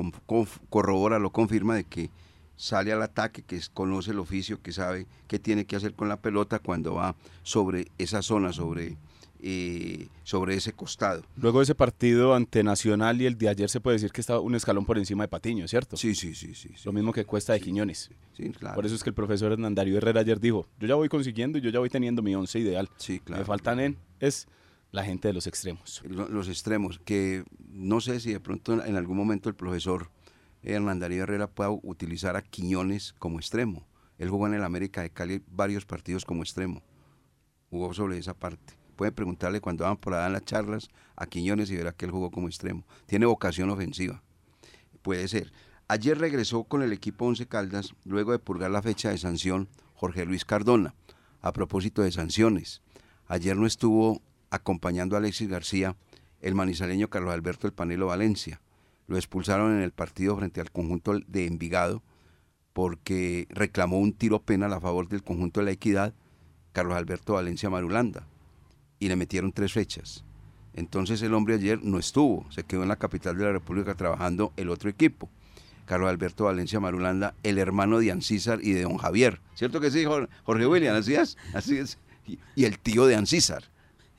corrobora, 0.69 1.17
lo 1.19 1.31
confirma 1.31 1.75
de 1.75 1.85
que 1.85 2.09
sale 2.55 2.91
al 2.91 3.01
ataque, 3.01 3.41
que 3.41 3.59
conoce 3.73 4.11
el 4.11 4.19
oficio, 4.19 4.61
que 4.61 4.71
sabe 4.71 5.07
qué 5.27 5.39
tiene 5.39 5.65
que 5.65 5.75
hacer 5.75 5.93
con 5.93 6.09
la 6.09 6.21
pelota 6.21 6.59
cuando 6.59 6.93
va 6.95 7.15
sobre 7.41 7.87
esa 7.97 8.21
zona, 8.21 8.53
sobre 8.53 8.97
eh, 9.43 10.07
sobre 10.23 10.55
ese 10.55 10.71
costado. 10.71 11.23
Luego 11.35 11.59
de 11.59 11.63
ese 11.63 11.73
partido 11.73 12.35
ante 12.35 12.63
Nacional 12.63 13.19
y 13.21 13.25
el 13.25 13.39
de 13.39 13.49
ayer 13.49 13.69
se 13.69 13.79
puede 13.79 13.95
decir 13.95 14.11
que 14.11 14.21
estaba 14.21 14.39
un 14.39 14.53
escalón 14.53 14.85
por 14.85 14.99
encima 14.99 15.23
de 15.23 15.29
Patiño, 15.29 15.67
¿cierto? 15.67 15.97
Sí, 15.97 16.13
sí, 16.13 16.35
sí. 16.35 16.53
sí, 16.53 16.69
Lo 16.85 16.91
mismo 16.91 17.11
que 17.11 17.25
Cuesta 17.25 17.53
de 17.53 17.59
Quiñones. 17.59 18.11
Sí, 18.37 18.49
claro. 18.51 18.75
Por 18.75 18.85
eso 18.85 18.93
es 18.93 19.03
que 19.03 19.09
el 19.09 19.15
profesor 19.15 19.51
Hernandario 19.51 19.97
Herrera 19.97 20.21
ayer 20.21 20.39
dijo, 20.39 20.67
yo 20.79 20.87
ya 20.87 20.93
voy 20.93 21.09
consiguiendo 21.09 21.57
y 21.57 21.61
yo 21.61 21.71
ya 21.71 21.79
voy 21.79 21.89
teniendo 21.89 22.21
mi 22.21 22.35
once 22.35 22.59
ideal. 22.59 22.87
Sí, 22.97 23.19
claro. 23.19 23.41
Me 23.41 23.45
faltan 23.45 23.79
en, 23.79 23.97
es 24.19 24.47
la 24.91 25.03
gente 25.03 25.27
de 25.27 25.33
los 25.33 25.47
extremos. 25.47 26.01
Los, 26.05 26.47
extremos, 26.47 26.99
que 26.99 27.43
no 27.69 28.01
sé 28.01 28.19
si 28.19 28.33
de 28.33 28.39
pronto 28.39 28.83
en 28.83 28.95
algún 28.95 29.17
momento 29.17 29.49
el 29.49 29.55
profesor 29.55 30.09
Hernandario 30.63 31.23
Herrera 31.23 31.47
pueda 31.47 31.69
utilizar 31.69 32.35
a 32.35 32.41
Quiñones 32.41 33.13
como 33.13 33.39
extremo. 33.39 33.87
Él 34.17 34.29
jugó 34.29 34.47
en 34.47 34.53
el 34.53 34.63
América 34.63 35.01
de 35.01 35.09
Cali 35.09 35.41
varios 35.47 35.85
partidos 35.85 36.25
como 36.25 36.43
extremo. 36.43 36.83
Jugó 37.69 37.93
sobre 37.93 38.17
esa 38.17 38.33
parte 38.33 38.81
puede 39.01 39.11
preguntarle 39.11 39.61
cuando 39.61 39.83
van 39.83 39.97
por 39.97 40.13
allá 40.13 40.27
en 40.27 40.33
las 40.33 40.45
charlas 40.45 40.87
a 41.15 41.25
Quiñones 41.25 41.71
y 41.71 41.75
verá 41.75 41.91
que 41.91 42.05
él 42.05 42.11
jugó 42.11 42.29
como 42.29 42.47
extremo. 42.47 42.85
Tiene 43.07 43.25
vocación 43.25 43.71
ofensiva. 43.71 44.21
Puede 45.01 45.27
ser. 45.27 45.51
Ayer 45.87 46.19
regresó 46.19 46.65
con 46.65 46.83
el 46.83 46.93
equipo 46.93 47.25
Once 47.25 47.47
Caldas, 47.47 47.95
luego 48.05 48.31
de 48.31 48.37
purgar 48.37 48.69
la 48.69 48.83
fecha 48.83 49.09
de 49.09 49.17
sanción, 49.17 49.69
Jorge 49.95 50.23
Luis 50.25 50.45
Cardona. 50.45 50.93
A 51.41 51.51
propósito 51.51 52.03
de 52.03 52.11
sanciones, 52.11 52.83
ayer 53.27 53.57
no 53.57 53.65
estuvo 53.65 54.21
acompañando 54.51 55.15
a 55.15 55.19
Alexis 55.19 55.49
García 55.49 55.95
el 56.41 56.53
manizaleño 56.53 57.09
Carlos 57.09 57.33
Alberto 57.33 57.65
El 57.65 57.73
Panelo 57.73 58.07
Valencia. 58.07 58.61
Lo 59.07 59.17
expulsaron 59.17 59.75
en 59.75 59.81
el 59.81 59.91
partido 59.91 60.37
frente 60.37 60.61
al 60.61 60.71
conjunto 60.71 61.19
de 61.27 61.47
Envigado 61.47 62.03
porque 62.73 63.47
reclamó 63.49 63.99
un 63.99 64.13
tiro 64.13 64.39
penal 64.43 64.73
a 64.73 64.79
favor 64.79 65.09
del 65.09 65.23
conjunto 65.23 65.59
de 65.59 65.65
la 65.65 65.71
equidad 65.71 66.13
Carlos 66.71 66.95
Alberto 66.95 67.33
Valencia 67.33 67.69
Marulanda 67.69 68.27
y 68.99 69.07
le 69.07 69.15
metieron 69.15 69.51
tres 69.51 69.73
fechas. 69.73 70.23
Entonces 70.73 71.21
el 71.21 71.33
hombre 71.33 71.55
ayer 71.55 71.83
no 71.83 71.99
estuvo, 71.99 72.45
se 72.49 72.63
quedó 72.63 72.83
en 72.83 72.89
la 72.89 72.95
capital 72.95 73.37
de 73.37 73.43
la 73.43 73.51
República 73.51 73.95
trabajando 73.95 74.53
el 74.55 74.69
otro 74.69 74.89
equipo. 74.89 75.29
Carlos 75.85 76.09
Alberto 76.09 76.45
Valencia 76.45 76.79
Marulanda, 76.79 77.33
el 77.43 77.57
hermano 77.57 77.99
de 77.99 78.11
Ancísar 78.11 78.59
y 78.63 78.71
de 78.71 78.83
don 78.83 78.97
Javier. 78.97 79.41
¿Cierto 79.55 79.81
que 79.81 79.91
sí, 79.91 80.05
Jorge 80.05 80.65
William? 80.65 80.95
Así 80.95 81.15
es, 81.15 81.37
así 81.53 81.77
es. 81.77 81.97
Y, 82.55 82.63
el 82.63 82.79
tío 82.79 83.07
de 83.07 83.15
Ancísar. 83.15 83.63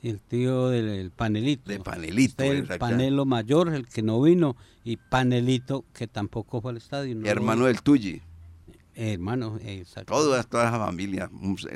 El 0.03 0.19
tío 0.19 0.67
del 0.67 1.11
panelito. 1.11 1.71
De 1.71 1.79
panelito. 1.79 2.43
El 2.43 2.67
panelo 2.67 3.25
mayor, 3.25 3.73
el 3.73 3.87
que 3.87 4.01
no 4.01 4.21
vino, 4.21 4.57
y 4.83 4.97
panelito, 4.97 5.85
que 5.93 6.07
tampoco 6.07 6.59
fue 6.59 6.71
al 6.71 6.77
estadio. 6.77 7.17
hermano 7.25 7.65
del 7.65 7.81
Tulli. 7.81 8.21
Hermano, 8.95 9.57
exacto. 9.63 10.13
Toda, 10.13 10.43
toda 10.43 10.69
la 10.69 10.77
familia, 10.77 11.29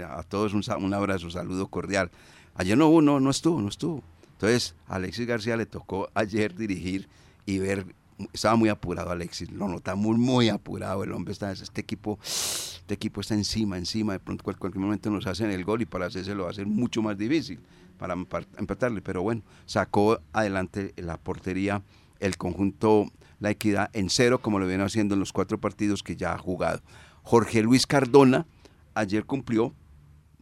a 0.09 0.23
todos 0.23 0.53
un, 0.53 0.61
un 0.83 0.93
abrazo, 0.93 1.31
saludo 1.31 1.67
cordial. 1.67 2.11
Ayer 2.55 2.77
no 2.77 2.89
hubo, 2.89 3.01
no, 3.01 3.21
no 3.21 3.29
estuvo, 3.29 3.61
no 3.61 3.69
estuvo. 3.69 4.03
Entonces, 4.33 4.75
a 4.87 4.95
Alexis 4.95 5.25
García 5.25 5.55
le 5.55 5.65
tocó 5.65 6.09
ayer 6.13 6.53
dirigir 6.53 7.07
y 7.45 7.59
ver, 7.59 7.85
estaba 8.33 8.55
muy 8.55 8.69
apurado 8.69 9.09
Alexis, 9.09 9.49
lo 9.51 9.67
notamos 9.67 10.17
muy 10.17 10.49
apurado, 10.49 11.03
el 11.03 11.13
hombre 11.13 11.31
está, 11.31 11.51
este 11.51 11.81
equipo, 11.81 12.19
este 12.21 12.93
equipo 12.93 13.21
está 13.21 13.33
encima, 13.33 13.77
encima, 13.77 14.13
de 14.13 14.19
pronto 14.19 14.43
cualquier 14.43 14.75
momento 14.75 15.09
nos 15.09 15.25
hacen 15.25 15.49
el 15.49 15.63
gol 15.63 15.81
y 15.81 15.85
para 15.85 16.07
hacerse 16.07 16.35
lo 16.35 16.43
va 16.43 16.51
a 16.51 16.53
ser 16.53 16.67
mucho 16.67 17.01
más 17.01 17.17
difícil 17.17 17.59
para 17.97 18.13
empatarle, 18.57 19.01
pero 19.01 19.21
bueno, 19.23 19.41
sacó 19.65 20.19
adelante 20.33 20.93
la 20.97 21.17
portería 21.17 21.81
el 22.19 22.37
conjunto 22.37 23.05
La 23.39 23.51
Equidad 23.51 23.89
en 23.93 24.09
cero, 24.09 24.41
como 24.41 24.59
lo 24.59 24.67
viene 24.67 24.83
haciendo 24.83 25.13
en 25.13 25.19
los 25.19 25.33
cuatro 25.33 25.59
partidos 25.59 26.03
que 26.03 26.15
ya 26.15 26.33
ha 26.33 26.37
jugado. 26.37 26.81
Jorge 27.23 27.61
Luis 27.61 27.85
Cardona 27.85 28.45
ayer 28.95 29.25
cumplió 29.25 29.73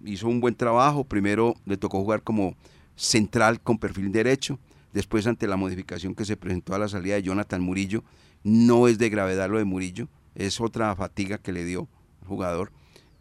hizo 0.03 0.27
un 0.27 0.39
buen 0.39 0.55
trabajo. 0.55 1.03
Primero 1.03 1.55
le 1.65 1.77
tocó 1.77 1.99
jugar 1.99 2.23
como 2.23 2.55
central 2.95 3.59
con 3.61 3.77
perfil 3.77 4.11
derecho. 4.11 4.59
Después, 4.93 5.27
ante 5.27 5.47
la 5.47 5.57
modificación 5.57 6.15
que 6.15 6.25
se 6.25 6.37
presentó 6.37 6.73
a 6.73 6.79
la 6.79 6.87
salida 6.87 7.15
de 7.15 7.23
Jonathan 7.23 7.61
Murillo, 7.61 8.03
no 8.43 8.87
es 8.87 8.97
de 8.97 9.09
gravedad 9.09 9.49
lo 9.49 9.57
de 9.57 9.65
Murillo, 9.65 10.07
es 10.35 10.61
otra 10.61 10.95
fatiga 10.95 11.37
que 11.37 11.51
le 11.51 11.65
dio 11.65 11.89
el 12.21 12.27
jugador, 12.27 12.71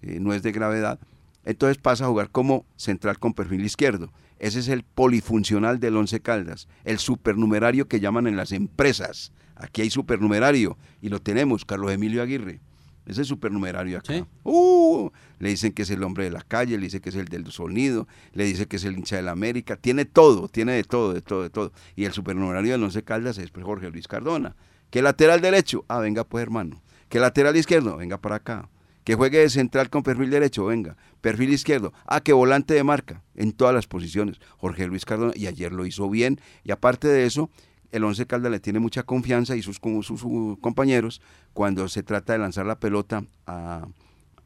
eh, 0.03 0.19
no 0.21 0.33
es 0.33 0.43
de 0.43 0.53
gravedad. 0.53 1.01
Entonces 1.45 1.79
pasa 1.79 2.05
a 2.05 2.09
jugar 2.09 2.31
como 2.31 2.65
central 2.77 3.19
con 3.19 3.35
perfil 3.35 3.65
izquierdo. 3.65 4.13
Ese 4.39 4.61
es 4.61 4.69
el 4.69 4.83
polifuncional 4.83 5.79
del 5.81 5.97
Once 5.97 6.21
Caldas, 6.21 6.69
el 6.85 6.99
supernumerario 6.99 7.89
que 7.89 8.01
llaman 8.01 8.27
en 8.27 8.37
las 8.37 8.53
empresas. 8.53 9.33
Aquí 9.55 9.83
hay 9.83 9.91
supernumerario 9.91 10.77
y 11.01 11.09
lo 11.09 11.21
tenemos, 11.21 11.65
Carlos 11.65 11.93
Emilio 11.93 12.23
Aguirre. 12.23 12.61
Ese 13.07 13.25
supernumerario 13.25 13.99
acá. 13.99 14.27
Uh, 14.45 15.11
le 15.39 15.51
dicen 15.51 15.73
que 15.73 15.83
es 15.83 15.91
el 15.91 16.03
hombre 16.03 16.25
de 16.25 16.31
la 16.31 16.41
calle, 16.41 16.79
le 16.79 16.85
dicen 16.85 17.01
que 17.01 17.11
es 17.11 17.17
el 17.17 17.27
del 17.27 17.51
sonido, 17.51 18.09
le 18.33 18.45
dice 18.45 18.67
que 18.67 18.77
es 18.77 18.85
el 18.85 18.97
hincha 18.97 19.17
de 19.17 19.23
la 19.23 19.33
América. 19.33 19.77
Tiene 19.77 20.07
todo, 20.07 20.49
tiene 20.49 20.73
de 20.73 20.85
todo, 20.85 21.13
de 21.13 21.21
todo, 21.21 21.43
de 21.43 21.51
todo. 21.51 21.73
Y 21.97 22.07
el 22.07 22.13
supernumerario 22.13 22.73
del 22.73 22.83
Once 22.83 23.03
Caldas 23.03 23.37
es 23.37 23.51
pues, 23.51 23.65
Jorge 23.65 23.91
Luis 23.91 24.09
Cardona. 24.09 24.57
Que 24.91 25.03
lateral 25.03 25.43
derecho, 25.43 25.85
ah, 25.89 25.99
venga 25.99 26.25
pues 26.25 26.43
hermano. 26.43 26.83
Que 27.11 27.21
lateral 27.21 27.57
izquierdo, 27.57 27.99
venga 27.99 28.17
para 28.19 28.37
acá. 28.37 28.71
Que 29.05 29.15
juegue 29.15 29.39
de 29.39 29.51
central 29.51 29.91
con 29.91 30.03
perfil 30.03 30.31
derecho, 30.31 30.65
venga. 30.67 30.97
Perfil 31.21 31.53
izquierdo, 31.53 31.93
ah, 32.07 32.21
que 32.21 32.33
volante 32.33 32.75
de 32.75 32.85
marca, 32.85 33.23
en 33.35 33.53
todas 33.53 33.75
las 33.75 33.87
posiciones. 33.87 34.41
Jorge 34.57 34.87
Luis 34.87 35.05
Cardona, 35.05 35.33
y 35.37 35.47
ayer 35.47 35.73
lo 35.73 35.87
hizo 35.87 36.09
bien. 36.09 36.41
Y 36.65 36.73
aparte 36.73 37.09
de 37.09 37.27
eso, 37.27 37.51
el 37.93 38.03
Once 38.03 38.27
Caldas 38.27 38.51
le 38.51 38.61
tiene 38.61 38.81
mucha 38.81 39.05
confianza 39.05 39.55
y 39.57 39.63
sus, 39.63 39.81
sus, 40.03 40.21
sus 40.21 40.59
compañeros 40.59 41.21
cuando 41.53 41.87
se 41.89 42.03
trata 42.03 42.33
de 42.33 42.41
lanzar 42.41 42.67
la 42.67 42.81
pelota 42.81 43.25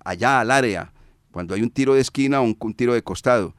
allá 0.04 0.40
al 0.40 0.50
área, 0.50 0.92
cuando 1.30 1.54
hay 1.54 1.62
un 1.62 1.70
tiro 1.70 1.94
de 1.94 2.00
esquina 2.00 2.40
o 2.40 2.44
un, 2.44 2.74
tiro 2.74 2.94
de 2.94 3.02
costado. 3.02 3.54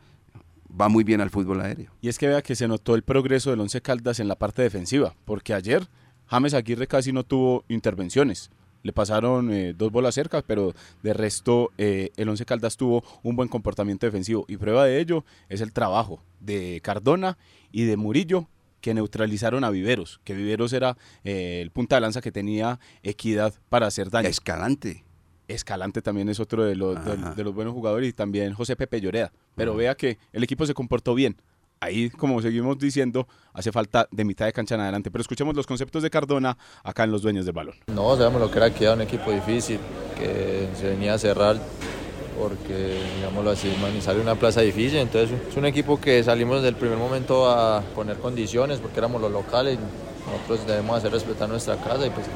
Va 0.70 0.90
muy 0.90 1.04
bien 1.04 1.22
al 1.22 1.32
fútbol 1.32 1.62
aéreo. 1.62 1.92
Y 2.02 2.10
es 2.10 2.20
que 2.20 2.28
vea 2.28 2.44
que 2.44 2.56
se 2.56 2.68
notó 2.68 2.94
el 2.94 3.02
progreso 3.02 3.50
del 3.50 3.60
Once 3.60 3.82
Caldas 3.82 4.20
en 4.20 4.28
la 4.28 4.36
parte 4.36 4.62
defensiva, 4.62 5.16
porque 5.26 5.56
ayer 5.56 5.88
James 6.28 6.54
Aguirre 6.54 6.86
casi 6.86 7.12
no 7.12 7.24
tuvo 7.24 7.66
intervenciones. 7.68 8.52
Le 8.84 8.94
pasaron 8.94 9.52
eh, 9.52 9.74
dos 9.74 9.92
bolas 9.92 10.16
cerca, 10.16 10.42
pero 10.42 10.74
de 11.04 11.14
resto 11.14 11.72
eh, 11.78 12.12
el 12.16 12.30
Once 12.30 12.46
Caldas 12.46 12.78
tuvo 12.78 13.04
un 13.24 13.36
buen 13.36 13.50
comportamiento 13.50 14.06
defensivo. 14.06 14.46
Y 14.48 14.58
prueba 14.58 14.86
de 14.86 15.00
ello 15.00 15.26
es 15.50 15.62
el 15.62 15.74
trabajo 15.74 16.24
de 16.40 16.80
Cardona 16.82 17.38
y 17.72 17.84
de 17.84 17.98
Murillo 17.98 18.48
que 18.82 18.94
neutralizaron 18.94 19.64
a 19.64 19.70
Viveros, 19.70 20.22
que 20.24 20.34
Viveros 20.34 20.74
era 20.74 20.98
eh, 21.24 21.60
el 21.62 21.72
punta 21.72 21.96
de 21.96 22.02
lanza 22.02 22.22
que 22.22 22.32
tenía 22.32 22.80
equidad 23.04 23.54
para 23.70 23.88
hacer 23.88 24.10
daño. 24.10 24.30
Escalante. 24.30 25.04
Escalante 25.48 26.02
también 26.02 26.30
es 26.30 26.40
otro 26.40 26.64
de 26.64 26.76
los, 26.76 26.96
de, 27.36 27.44
los 27.44 27.56
buenos 27.56 27.74
jugadores 27.74 28.08
y 28.08 28.14
también 28.14 28.54
José 28.54 28.76
Pepe 28.76 29.02
Lloreda. 29.02 29.34
Pero 29.56 29.76
vea 29.76 29.96
que 29.96 30.20
el 30.32 30.44
equipo 30.44 30.66
se 30.66 30.76
comportó 30.76 31.16
bien. 31.16 31.36
Ahí, 31.82 32.10
como 32.10 32.42
seguimos 32.42 32.78
diciendo, 32.78 33.28
hace 33.54 33.72
falta 33.72 34.08
de 34.12 34.26
mitad 34.26 34.46
de 34.46 34.54
cancha 34.54 34.76
en 34.76 34.82
adelante. 34.82 35.10
Pero 35.12 35.22
escuchemos 35.22 35.56
los 35.56 35.66
conceptos 35.66 36.04
de 36.04 36.10
Cardona 36.10 36.58
acá 36.84 37.06
en 37.06 37.12
Los 37.12 37.22
Dueños 37.22 37.46
del 37.46 37.54
Balón. 37.54 37.76
No, 37.88 38.18
sabemos 38.18 38.42
lo 38.42 38.52
que 38.52 38.58
era 38.58 38.74
que 38.74 38.84
era 38.84 38.94
un 38.94 39.02
equipo 39.02 39.32
difícil, 39.32 39.80
que 40.18 40.68
se 40.76 40.90
venía 40.90 41.14
a 41.14 41.18
cerrar 41.18 41.58
porque, 42.40 42.98
digámoslo 43.18 43.52
así, 43.52 43.70
sale 44.02 44.22
una 44.22 44.36
plaza 44.36 44.62
difícil. 44.62 45.00
Entonces, 45.00 45.38
es 45.50 45.58
un 45.58 45.66
equipo 45.66 46.00
que 46.00 46.24
salimos 46.24 46.58
desde 46.58 46.70
el 46.70 46.76
primer 46.76 46.98
momento 46.98 47.50
a 47.50 47.82
poner 47.96 48.18
condiciones 48.18 48.80
porque 48.80 49.00
éramos 49.00 49.22
los 49.22 49.32
locales. 49.32 49.78
Nosotros 50.32 50.68
debemos 50.68 50.98
hacer 50.98 51.12
respetar 51.12 51.50
nuestra 51.50 51.76
casa 51.78 52.06
y 52.06 52.10
pues 52.10 52.28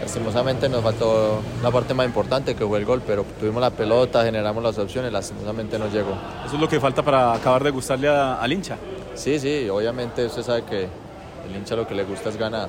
lastimosamente 0.00 0.68
nos 0.68 0.82
faltó 0.82 1.40
la 1.62 1.70
parte 1.70 1.94
más 1.94 2.06
importante 2.06 2.54
que 2.54 2.66
fue 2.66 2.78
el 2.78 2.84
gol, 2.84 3.02
pero 3.06 3.24
tuvimos 3.38 3.60
la 3.60 3.70
pelota, 3.70 4.24
generamos 4.24 4.62
las 4.62 4.78
opciones, 4.78 5.12
lastimosamente 5.12 5.78
no 5.78 5.88
llegó. 5.88 6.12
¿Eso 6.44 6.54
es 6.54 6.60
lo 6.60 6.68
que 6.68 6.80
falta 6.80 7.02
para 7.02 7.34
acabar 7.34 7.62
de 7.62 7.70
gustarle 7.70 8.08
al 8.08 8.52
hincha? 8.52 8.76
Sí, 9.14 9.38
sí, 9.38 9.68
obviamente 9.68 10.26
usted 10.26 10.42
sabe 10.42 10.64
que 10.64 10.82
el 10.82 11.56
hincha 11.56 11.76
lo 11.76 11.86
que 11.86 11.94
le 11.94 12.04
gusta 12.04 12.30
es 12.30 12.36
ganar 12.36 12.68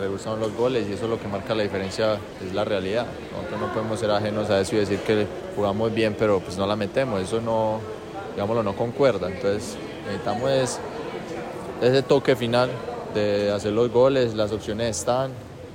le 0.00 0.08
gustan 0.08 0.40
los 0.40 0.52
goles 0.54 0.88
y 0.88 0.92
eso 0.92 1.04
es 1.04 1.10
lo 1.10 1.20
que 1.20 1.28
marca 1.28 1.54
la 1.54 1.62
diferencia, 1.62 2.18
es 2.44 2.52
la 2.52 2.64
realidad. 2.64 3.06
Nosotros 3.32 3.60
no 3.60 3.72
podemos 3.72 4.00
ser 4.00 4.10
ajenos 4.10 4.50
a 4.50 4.60
eso 4.60 4.74
y 4.74 4.80
decir 4.80 4.98
que 5.00 5.26
jugamos 5.54 5.94
bien, 5.94 6.16
pero 6.18 6.40
pues 6.40 6.56
no 6.58 6.66
la 6.66 6.76
metemos, 6.76 7.22
eso 7.22 7.40
no, 7.40 7.80
digámoslo, 8.34 8.62
no 8.62 8.74
concuerda. 8.74 9.28
Entonces 9.28 9.76
necesitamos 10.04 10.78
ese 11.80 12.02
toque 12.02 12.34
final 12.34 12.70
de 13.14 13.52
hacer 13.52 13.72
los 13.72 13.90
goles, 13.90 14.34
las 14.34 14.52
opciones 14.52 14.98
están, 14.98 15.30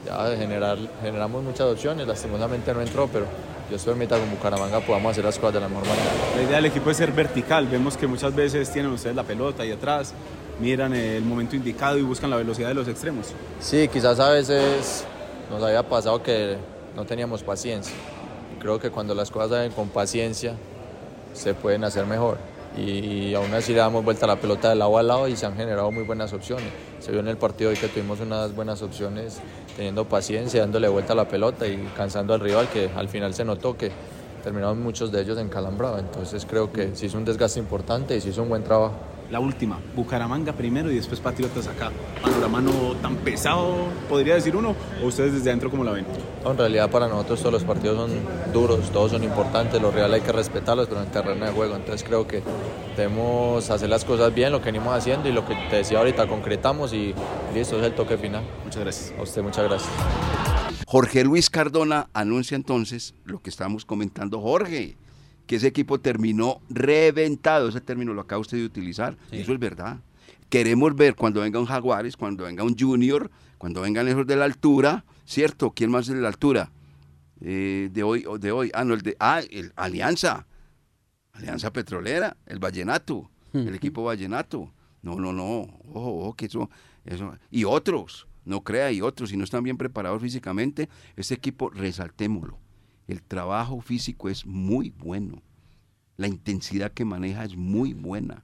ya 0.05 0.35
generar, 0.35 0.77
generamos 1.01 1.43
muchas 1.43 1.67
opciones, 1.67 2.07
lastimosamente 2.07 2.73
no 2.73 2.81
entró, 2.81 3.07
pero 3.11 3.25
yo 3.69 3.91
en 3.91 3.97
mitad 3.99 4.19
con 4.19 4.31
Bucaramanga 4.31 4.79
podamos 4.79 5.11
hacer 5.11 5.23
las 5.23 5.37
cosas 5.37 5.55
de 5.55 5.59
la 5.61 5.69
mejor 5.69 5.87
manera. 5.87 6.09
La 6.35 6.43
idea 6.43 6.55
del 6.57 6.65
equipo 6.65 6.89
es 6.89 6.97
ser 6.97 7.11
vertical, 7.11 7.67
vemos 7.67 7.97
que 7.97 8.07
muchas 8.07 8.35
veces 8.35 8.71
tienen 8.71 8.91
ustedes 8.91 9.15
la 9.15 9.23
pelota 9.23 9.63
ahí 9.63 9.71
atrás, 9.71 10.13
miran 10.59 10.93
el 10.93 11.23
momento 11.23 11.55
indicado 11.55 11.97
y 11.97 12.01
buscan 12.01 12.29
la 12.29 12.37
velocidad 12.37 12.69
de 12.69 12.73
los 12.73 12.87
extremos. 12.87 13.27
Sí, 13.59 13.87
quizás 13.87 14.19
a 14.19 14.29
veces 14.29 15.05
nos 15.49 15.61
había 15.63 15.83
pasado 15.83 16.21
que 16.21 16.57
no 16.95 17.05
teníamos 17.05 17.43
paciencia. 17.43 17.93
Creo 18.59 18.79
que 18.79 18.89
cuando 18.89 19.15
las 19.15 19.31
cosas 19.31 19.51
salen 19.51 19.71
con 19.71 19.89
paciencia 19.89 20.55
se 21.33 21.53
pueden 21.53 21.83
hacer 21.83 22.05
mejor. 22.05 22.37
y 22.77 23.33
aún 23.33 23.53
así 23.53 23.73
le 23.73 23.79
damos 23.79 24.05
vuelta 24.05 24.25
a 24.25 24.27
la 24.27 24.35
pelota 24.35 24.69
de 24.69 24.75
lado 24.75 24.97
a 24.97 25.03
lado 25.03 25.27
y 25.27 25.35
se 25.35 25.45
han 25.45 25.55
generado 25.55 25.91
muy 25.91 26.03
buenas 26.03 26.31
opciones. 26.33 26.69
Se 26.99 27.11
vio 27.11 27.21
en 27.21 27.27
el 27.27 27.37
partido 27.37 27.69
hoy 27.69 27.77
que 27.77 27.87
tuvimos 27.87 28.19
unas 28.19 28.53
buenas 28.53 28.81
opciones 28.81 29.39
teniendo 29.75 30.05
paciencia, 30.05 30.61
dándole 30.61 30.87
vuelta 30.89 31.13
a 31.13 31.15
la 31.15 31.27
pelota 31.27 31.65
y 31.67 31.77
cansando 31.95 32.33
al 32.33 32.41
rival 32.41 32.67
que 32.69 32.89
al 32.95 33.07
final 33.07 33.33
se 33.33 33.45
notó 33.45 33.77
que 33.77 33.91
terminaron 34.43 34.81
muchos 34.81 35.11
de 35.11 35.21
ellos 35.21 35.37
en 35.37 35.49
calambrado. 35.49 35.97
Entonces 35.97 36.45
creo 36.45 36.71
que 36.71 36.95
sí 36.95 37.05
hizo 37.05 37.17
un 37.17 37.25
desgaste 37.25 37.59
importante 37.59 38.15
y 38.15 38.21
sí 38.21 38.29
hizo 38.29 38.43
un 38.43 38.49
buen 38.49 38.63
trabajo. 38.63 38.95
La 39.31 39.39
última, 39.39 39.79
Bucaramanga 39.95 40.53
primero 40.53 40.91
y 40.91 40.95
después 40.95 41.19
Patriotas 41.19 41.67
acá. 41.67 41.91
Panorama 42.21 42.61
no 42.61 42.95
tan 42.95 43.15
pesado, 43.17 43.87
podría 44.09 44.33
decir 44.33 44.55
uno, 44.55 44.75
o 45.03 45.05
ustedes 45.05 45.33
desde 45.33 45.49
adentro 45.49 45.69
cómo 45.69 45.83
la 45.83 45.91
ven? 45.91 46.05
en 46.45 46.57
realidad 46.57 46.89
para 46.89 47.07
nosotros 47.07 47.39
todos 47.39 47.53
los 47.53 47.63
partidos 47.63 48.09
son 48.09 48.19
duros, 48.51 48.89
todos 48.91 49.11
son 49.11 49.23
importantes, 49.23 49.79
los 49.79 49.93
reales 49.93 50.21
hay 50.21 50.25
que 50.25 50.31
respetarlos, 50.31 50.87
pero 50.87 51.01
en 51.01 51.07
el 51.07 51.11
terreno 51.11 51.45
de 51.45 51.51
juego. 51.51 51.75
Entonces 51.75 52.03
creo 52.07 52.25
que 52.25 52.41
debemos 52.97 53.69
hacer 53.69 53.89
las 53.89 54.03
cosas 54.03 54.33
bien, 54.33 54.51
lo 54.51 54.59
que 54.59 54.65
venimos 54.65 54.95
haciendo 54.95 55.29
y 55.29 55.31
lo 55.31 55.45
que 55.45 55.55
te 55.69 55.77
decía 55.77 55.99
ahorita, 55.99 56.27
concretamos 56.27 56.93
y 56.93 57.13
listo, 57.53 57.77
es 57.77 57.85
el 57.85 57.93
toque 57.93 58.17
final. 58.17 58.43
Muchas 58.63 58.81
gracias. 58.81 59.13
A 59.19 59.21
usted 59.21 59.43
muchas 59.43 59.65
gracias. 59.65 59.91
Jorge 60.87 61.23
Luis 61.23 61.51
Cardona 61.51 62.09
anuncia 62.13 62.55
entonces 62.55 63.13
lo 63.25 63.39
que 63.43 63.51
estamos 63.51 63.85
comentando, 63.85 64.41
Jorge, 64.41 64.97
que 65.49 65.55
ese 65.55 65.65
equipo 65.65 65.99
terminó 65.99 66.61
reventado, 66.69 67.69
ese 67.69 67.81
término 67.81 68.13
lo 68.13 68.21
acaba 68.21 68.39
usted 68.39 68.59
de 68.59 68.65
utilizar, 68.65 69.17
eso 69.31 69.51
es 69.51 69.57
verdad. 69.57 69.97
Queremos 70.47 70.95
ver 70.95 71.15
cuando 71.15 71.41
venga 71.41 71.59
un 71.59 71.65
Jaguares, 71.65 72.15
cuando 72.15 72.43
venga 72.43 72.63
un 72.63 72.77
Junior, 72.77 73.31
cuando 73.57 73.81
vengan 73.81 74.07
esos 74.07 74.27
de 74.27 74.35
la 74.35 74.45
altura, 74.45 75.05
¿cierto? 75.25 75.71
¿Quién 75.71 75.89
más 75.89 76.07
es 76.07 76.13
de 76.13 76.21
la 76.21 76.27
altura? 76.27 76.71
Eh, 77.41 77.89
de 77.91 78.03
hoy, 78.03 78.25
de 78.39 78.51
hoy, 78.51 78.69
ah, 78.75 78.83
no, 78.83 78.93
el 78.93 79.01
de, 79.01 79.17
ah, 79.19 79.41
el 79.49 79.73
Alianza, 79.75 80.45
Alianza 81.33 81.73
Petrolera, 81.73 82.37
el 82.45 82.59
Vallenato, 82.59 83.31
el 83.51 83.73
equipo 83.73 84.03
Vallenato. 84.03 84.71
No, 85.01 85.15
no, 85.15 85.33
no, 85.33 85.61
ojo, 85.61 86.25
ojo, 86.25 86.35
que 86.35 86.45
eso, 86.45 86.69
eso, 87.05 87.35
y 87.49 87.63
otros, 87.63 88.27
no 88.45 88.63
crea, 88.63 88.91
y 88.91 89.01
otros, 89.01 89.31
si 89.31 89.37
no 89.37 89.45
están 89.45 89.63
bien 89.63 89.77
preparados 89.77 90.21
físicamente, 90.21 90.89
ese 91.15 91.33
equipo, 91.33 91.71
resaltémoslo, 91.71 92.59
el 93.09 93.23
trabajo 93.23 93.81
físico 93.81 94.29
es 94.29 94.45
muy 94.45 94.91
bueno, 94.91 95.41
la 96.17 96.27
intensidad 96.27 96.91
que 96.91 97.05
maneja 97.05 97.43
es 97.43 97.55
muy 97.55 97.93
buena, 97.93 98.43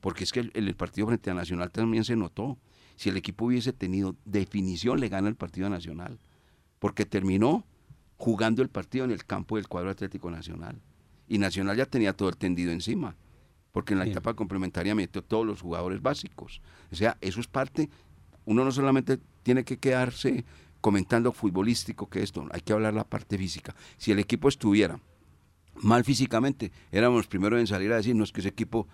porque 0.00 0.24
es 0.24 0.32
que 0.32 0.40
el, 0.40 0.52
el 0.54 0.74
partido 0.74 1.08
frente 1.08 1.30
a 1.30 1.34
Nacional 1.34 1.70
también 1.70 2.04
se 2.04 2.14
notó, 2.14 2.56
si 2.96 3.08
el 3.08 3.16
equipo 3.16 3.46
hubiese 3.46 3.72
tenido 3.72 4.14
definición, 4.24 5.00
le 5.00 5.08
gana 5.08 5.28
el 5.28 5.34
partido 5.34 5.68
nacional, 5.68 6.18
porque 6.78 7.04
terminó 7.04 7.64
jugando 8.16 8.62
el 8.62 8.68
partido 8.68 9.04
en 9.04 9.10
el 9.10 9.24
campo 9.24 9.56
del 9.56 9.66
cuadro 9.66 9.90
Atlético 9.90 10.30
Nacional. 10.30 10.80
Y 11.26 11.38
Nacional 11.38 11.76
ya 11.76 11.86
tenía 11.86 12.12
todo 12.12 12.28
el 12.28 12.36
tendido 12.36 12.70
encima, 12.70 13.16
porque 13.72 13.94
en 13.94 13.98
la 13.98 14.04
Bien. 14.04 14.12
etapa 14.12 14.34
complementaria 14.34 14.94
metió 14.94 15.22
todos 15.22 15.44
los 15.44 15.60
jugadores 15.60 16.00
básicos. 16.00 16.60
O 16.92 16.94
sea, 16.94 17.16
eso 17.20 17.40
es 17.40 17.48
parte, 17.48 17.90
uno 18.44 18.64
no 18.64 18.70
solamente 18.70 19.18
tiene 19.42 19.64
que 19.64 19.78
quedarse 19.78 20.44
comentando 20.84 21.32
futbolístico 21.32 22.10
que 22.10 22.22
esto, 22.22 22.46
hay 22.52 22.60
que 22.60 22.74
hablar 22.74 22.92
la 22.92 23.04
parte 23.04 23.38
física. 23.38 23.74
Si 23.96 24.12
el 24.12 24.18
equipo 24.18 24.50
estuviera 24.50 25.00
mal 25.76 26.04
físicamente, 26.04 26.72
éramos 26.92 27.16
los 27.16 27.26
primeros 27.26 27.58
en 27.58 27.66
salir 27.66 27.90
a 27.90 27.96
decirnos 27.96 28.32
que 28.32 28.40
ese 28.40 28.50
equipo, 28.50 28.86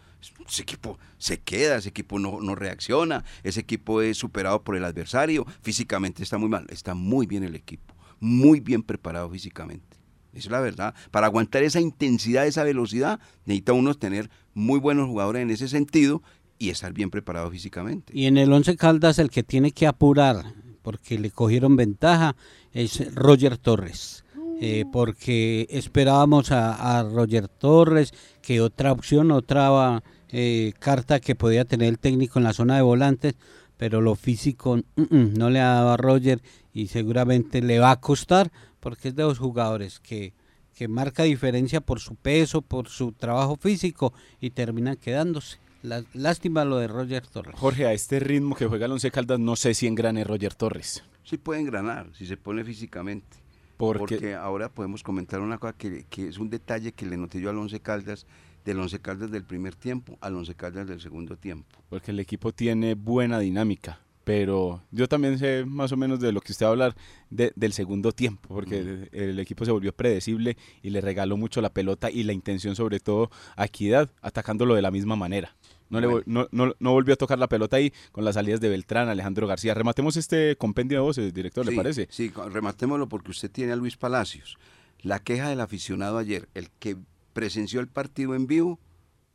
ese 0.46 0.62
equipo 0.62 1.00
se 1.18 1.40
queda, 1.40 1.78
ese 1.78 1.88
equipo 1.88 2.20
no, 2.20 2.40
no 2.40 2.54
reacciona, 2.54 3.24
ese 3.42 3.58
equipo 3.58 4.02
es 4.02 4.16
superado 4.16 4.62
por 4.62 4.76
el 4.76 4.84
adversario, 4.84 5.44
físicamente 5.62 6.22
está 6.22 6.38
muy 6.38 6.48
mal, 6.48 6.64
está 6.70 6.94
muy 6.94 7.26
bien 7.26 7.42
el 7.42 7.56
equipo, 7.56 7.92
muy 8.20 8.60
bien 8.60 8.84
preparado 8.84 9.28
físicamente. 9.28 9.96
Es 10.32 10.48
la 10.48 10.60
verdad. 10.60 10.94
Para 11.10 11.26
aguantar 11.26 11.64
esa 11.64 11.80
intensidad, 11.80 12.46
esa 12.46 12.62
velocidad, 12.62 13.18
necesita 13.46 13.72
uno 13.72 13.94
tener 13.94 14.30
muy 14.54 14.78
buenos 14.78 15.08
jugadores 15.08 15.42
en 15.42 15.50
ese 15.50 15.66
sentido 15.66 16.22
y 16.56 16.70
estar 16.70 16.92
bien 16.92 17.10
preparado 17.10 17.50
físicamente. 17.50 18.12
Y 18.16 18.26
en 18.26 18.38
el 18.38 18.52
Once 18.52 18.76
Caldas 18.76 19.18
el 19.18 19.28
que 19.28 19.42
tiene 19.42 19.72
que 19.72 19.88
apurar, 19.88 20.54
porque 20.82 21.18
le 21.18 21.30
cogieron 21.30 21.76
ventaja, 21.76 22.36
es 22.72 23.14
Roger 23.14 23.56
Torres. 23.58 24.24
Eh, 24.62 24.84
porque 24.92 25.66
esperábamos 25.70 26.52
a, 26.52 26.98
a 26.98 27.02
Roger 27.02 27.48
Torres, 27.48 28.12
que 28.42 28.60
otra 28.60 28.92
opción, 28.92 29.30
otra 29.30 30.02
eh, 30.32 30.74
carta 30.78 31.18
que 31.18 31.34
podía 31.34 31.64
tener 31.64 31.88
el 31.88 31.98
técnico 31.98 32.38
en 32.38 32.44
la 32.44 32.52
zona 32.52 32.76
de 32.76 32.82
volantes, 32.82 33.34
pero 33.76 34.00
lo 34.00 34.14
físico 34.14 34.76
mm, 34.76 35.02
mm, 35.02 35.34
no 35.34 35.50
le 35.50 35.60
ha 35.60 35.68
dado 35.68 35.90
a 35.90 35.96
Roger 35.96 36.40
y 36.72 36.86
seguramente 36.86 37.62
le 37.62 37.80
va 37.80 37.90
a 37.90 38.00
costar, 38.00 38.52
porque 38.78 39.08
es 39.08 39.16
de 39.16 39.24
los 39.24 39.38
jugadores 39.38 39.98
que, 39.98 40.34
que 40.74 40.86
marca 40.86 41.24
diferencia 41.24 41.80
por 41.80 41.98
su 41.98 42.14
peso, 42.14 42.62
por 42.62 42.88
su 42.88 43.12
trabajo 43.12 43.56
físico 43.56 44.12
y 44.40 44.50
terminan 44.50 44.96
quedándose. 44.96 45.58
La- 45.82 46.04
lástima 46.14 46.64
lo 46.64 46.76
de 46.78 46.88
Roger 46.88 47.26
Torres. 47.26 47.54
Jorge, 47.58 47.86
a 47.86 47.92
este 47.92 48.20
ritmo 48.20 48.54
que 48.54 48.66
juega 48.66 48.86
el 48.86 48.92
Once 48.92 49.10
Caldas, 49.10 49.38
no 49.40 49.56
sé 49.56 49.74
si 49.74 49.86
engrane 49.86 50.24
Roger 50.24 50.54
Torres. 50.54 51.02
Sí 51.24 51.38
puede 51.38 51.60
engranar 51.60 52.08
si 52.14 52.26
se 52.26 52.36
pone 52.36 52.64
físicamente. 52.64 53.38
Porque, 53.76 53.98
Porque 54.16 54.34
ahora 54.34 54.68
podemos 54.68 55.02
comentar 55.02 55.40
una 55.40 55.56
cosa 55.58 55.72
que, 55.74 56.04
que 56.10 56.28
es 56.28 56.36
un 56.38 56.50
detalle 56.50 56.92
que 56.92 57.06
le 57.06 57.16
noté 57.16 57.40
yo 57.40 57.48
al 57.48 57.56
Once 57.56 57.80
Caldas, 57.80 58.26
del 58.64 58.78
Once 58.78 58.98
Caldas 59.00 59.30
del 59.30 59.44
primer 59.44 59.74
tiempo 59.74 60.18
al 60.20 60.36
Once 60.36 60.54
Caldas 60.54 60.86
del 60.86 61.00
segundo 61.00 61.36
tiempo. 61.38 61.78
porque 61.88 62.10
el 62.10 62.20
equipo 62.20 62.52
tiene 62.52 62.94
buena 62.94 63.38
dinámica. 63.38 64.00
Pero 64.30 64.80
yo 64.92 65.08
también 65.08 65.40
sé 65.40 65.64
más 65.66 65.90
o 65.90 65.96
menos 65.96 66.20
de 66.20 66.30
lo 66.30 66.40
que 66.40 66.52
usted 66.52 66.64
va 66.64 66.68
a 66.68 66.72
hablar 66.72 66.94
de- 67.30 67.52
del 67.56 67.72
segundo 67.72 68.12
tiempo, 68.12 68.48
porque 68.48 69.08
el 69.10 69.40
equipo 69.40 69.64
se 69.64 69.72
volvió 69.72 69.92
predecible 69.92 70.56
y 70.82 70.90
le 70.90 71.00
regaló 71.00 71.36
mucho 71.36 71.60
la 71.60 71.70
pelota 71.70 72.12
y 72.12 72.22
la 72.22 72.32
intención 72.32 72.76
sobre 72.76 73.00
todo 73.00 73.28
a 73.56 73.64
Equidad, 73.64 74.08
atacándolo 74.22 74.76
de 74.76 74.82
la 74.82 74.92
misma 74.92 75.16
manera. 75.16 75.56
No, 75.88 75.98
le 76.00 76.06
no, 76.26 76.46
no- 76.52 76.72
no 76.78 76.92
volvió 76.92 77.14
a 77.14 77.16
tocar 77.16 77.40
la 77.40 77.48
pelota 77.48 77.76
ahí 77.78 77.92
con 78.12 78.24
las 78.24 78.36
salidas 78.36 78.60
de 78.60 78.68
Beltrán, 78.68 79.08
Alejandro 79.08 79.48
García. 79.48 79.74
Rematemos 79.74 80.16
este 80.16 80.54
compendio 80.54 80.98
de 80.98 81.02
voces, 81.02 81.34
director, 81.34 81.64
¿le 81.66 81.72
Sí, 81.72 81.76
parece? 81.76 82.06
Sí, 82.08 82.32
rematémoslo 82.52 83.08
porque 83.08 83.32
usted 83.32 83.50
tiene 83.50 83.72
a 83.72 83.76
Luis 83.76 83.96
Palacios. 83.96 84.58
La 85.02 85.18
queja 85.18 85.48
del 85.48 85.60
aficionado 85.60 86.18
ayer, 86.18 86.48
el 86.54 86.70
que 86.78 86.96
presenció 87.32 87.80
el 87.80 87.88
partido 87.88 88.36
en 88.36 88.46
vivo, 88.46 88.78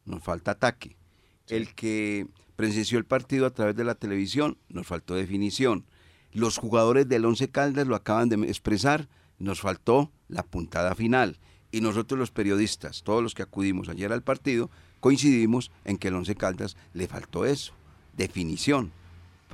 nos 0.05 0.23
falta 0.23 0.51
ataque. 0.51 0.95
El 1.49 1.75
que 1.75 2.27
presenció 2.55 2.97
el 2.97 3.05
partido 3.05 3.45
a 3.45 3.53
través 3.53 3.75
de 3.75 3.83
la 3.83 3.95
televisión, 3.95 4.57
nos 4.69 4.87
faltó 4.87 5.15
definición. 5.15 5.85
Los 6.31 6.57
jugadores 6.57 7.07
del 7.07 7.25
Once 7.25 7.49
Caldas 7.49 7.87
lo 7.87 7.95
acaban 7.95 8.29
de 8.29 8.35
expresar, 8.47 9.07
nos 9.39 9.61
faltó 9.61 10.11
la 10.27 10.43
puntada 10.43 10.95
final. 10.95 11.39
Y 11.71 11.81
nosotros 11.81 12.17
los 12.17 12.31
periodistas, 12.31 13.03
todos 13.03 13.21
los 13.21 13.33
que 13.33 13.43
acudimos 13.43 13.89
ayer 13.89 14.11
al 14.13 14.23
partido, 14.23 14.69
coincidimos 14.99 15.71
en 15.83 15.97
que 15.97 16.07
el 16.07 16.15
Once 16.15 16.35
Caldas 16.35 16.77
le 16.93 17.07
faltó 17.07 17.45
eso, 17.45 17.73
definición 18.15 18.91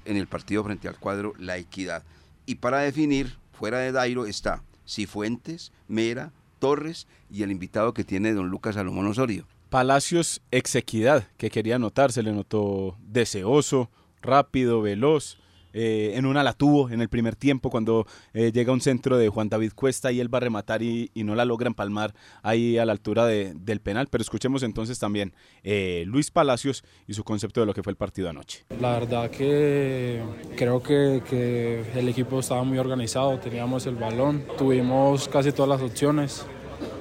en 0.06 0.18
el 0.18 0.28
partido 0.28 0.64
frente 0.64 0.88
al 0.88 0.98
cuadro 0.98 1.34
La 1.38 1.58
Equidad. 1.58 2.04
Y 2.46 2.56
para 2.56 2.80
definir, 2.80 3.38
fuera 3.52 3.80
de 3.80 3.92
Dairo 3.92 4.26
está 4.26 4.64
Cifuentes, 4.88 5.72
Mera, 5.88 6.32
Torres 6.60 7.08
y 7.30 7.44
el 7.44 7.52
invitado 7.52 7.94
que 7.94 8.04
tiene 8.04 8.34
don 8.34 8.50
Lucas 8.50 8.76
Salomón 8.76 9.08
Osorio. 9.08 9.48
Palacios 9.76 10.42
ex 10.52 10.76
Equidad, 10.76 11.24
que 11.38 11.50
quería 11.50 11.78
anotar, 11.78 12.12
se 12.12 12.22
le 12.24 12.34
notó 12.34 12.98
deseoso, 13.00 13.90
rápido, 14.22 14.82
veloz. 14.82 15.38
eh, 15.74 16.12
en 16.18 16.26
una 16.26 16.44
la 16.44 16.52
tuvo 16.52 16.90
en 16.90 17.00
el 17.00 17.08
primer 17.08 17.38
tiempo 17.38 17.70
cuando 17.70 18.06
eh, 18.34 18.52
llega 18.52 18.74
un 18.74 18.82
centro 18.82 19.18
de 19.18 19.30
Juan 19.30 19.48
David 19.48 19.72
Cuesta 19.74 20.12
y 20.12 20.20
él 20.20 20.28
va 20.32 20.40
a 20.40 20.42
rematar 20.42 20.84
y, 20.84 21.10
y 21.14 21.24
no 21.24 21.36
la 21.36 21.46
logra 21.46 21.68
empalmar 21.68 22.14
ahí 22.44 22.78
a 22.78 22.86
la 22.86 22.92
altura 22.92 23.26
de- 23.26 23.54
del 23.56 23.80
penal. 23.80 24.08
Pero 24.12 24.22
escuchemos 24.24 24.62
entonces 24.64 25.00
también 25.00 25.34
eh, 25.64 26.04
Luis 26.06 26.32
Palacios 26.32 26.84
y 27.08 27.14
su 27.14 27.24
concepto 27.24 27.62
de 27.62 27.66
lo 27.68 27.74
que 27.74 27.82
fue 27.82 27.92
el 27.92 27.98
partido 27.98 28.30
anoche. 28.30 28.66
La 28.82 28.92
verdad 29.00 29.32
que 29.32 30.22
creo 30.58 30.84
que, 30.84 31.22
que 31.30 31.86
el 31.98 32.10
equipo 32.10 32.42
estaba 32.42 32.66
muy 32.66 32.78
organizado, 32.78 33.40
teníamos 33.40 33.86
el 33.86 33.96
balón, 33.96 34.44
tuvimos 34.58 35.30
casi 35.30 35.54
todas 35.54 35.70
las 35.70 35.82
opciones. 35.90 36.46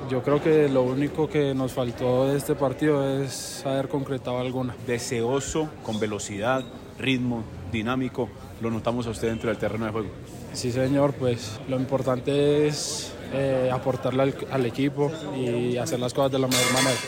Yo 0.08 0.22
creo 0.22 0.42
que 0.42 0.68
lo 0.68 0.82
único 0.82 1.28
que 1.28 1.54
nos 1.54 1.72
faltó 1.72 2.26
de 2.26 2.36
este 2.36 2.54
partido 2.54 3.22
es 3.22 3.64
haber 3.64 3.88
concretado 3.88 4.38
alguna. 4.38 4.74
Deseoso, 4.86 5.68
con 5.84 6.00
velocidad, 6.00 6.64
ritmo, 6.98 7.44
dinámico. 7.70 8.28
Lo 8.60 8.70
notamos 8.70 9.06
a 9.06 9.10
usted 9.10 9.28
dentro 9.28 9.48
del 9.50 9.58
terreno 9.58 9.86
de 9.86 9.92
juego. 9.92 10.08
Sí 10.52 10.72
señor, 10.72 11.12
pues 11.14 11.60
lo 11.68 11.76
importante 11.76 12.66
es 12.66 13.12
eh, 13.32 13.70
aportarle 13.72 14.22
al, 14.22 14.34
al 14.50 14.66
equipo 14.66 15.12
y 15.36 15.76
hacer 15.76 16.00
las 16.00 16.12
cosas 16.12 16.32
de 16.32 16.38
la 16.40 16.48
mejor 16.48 16.72
manera. 16.72 16.98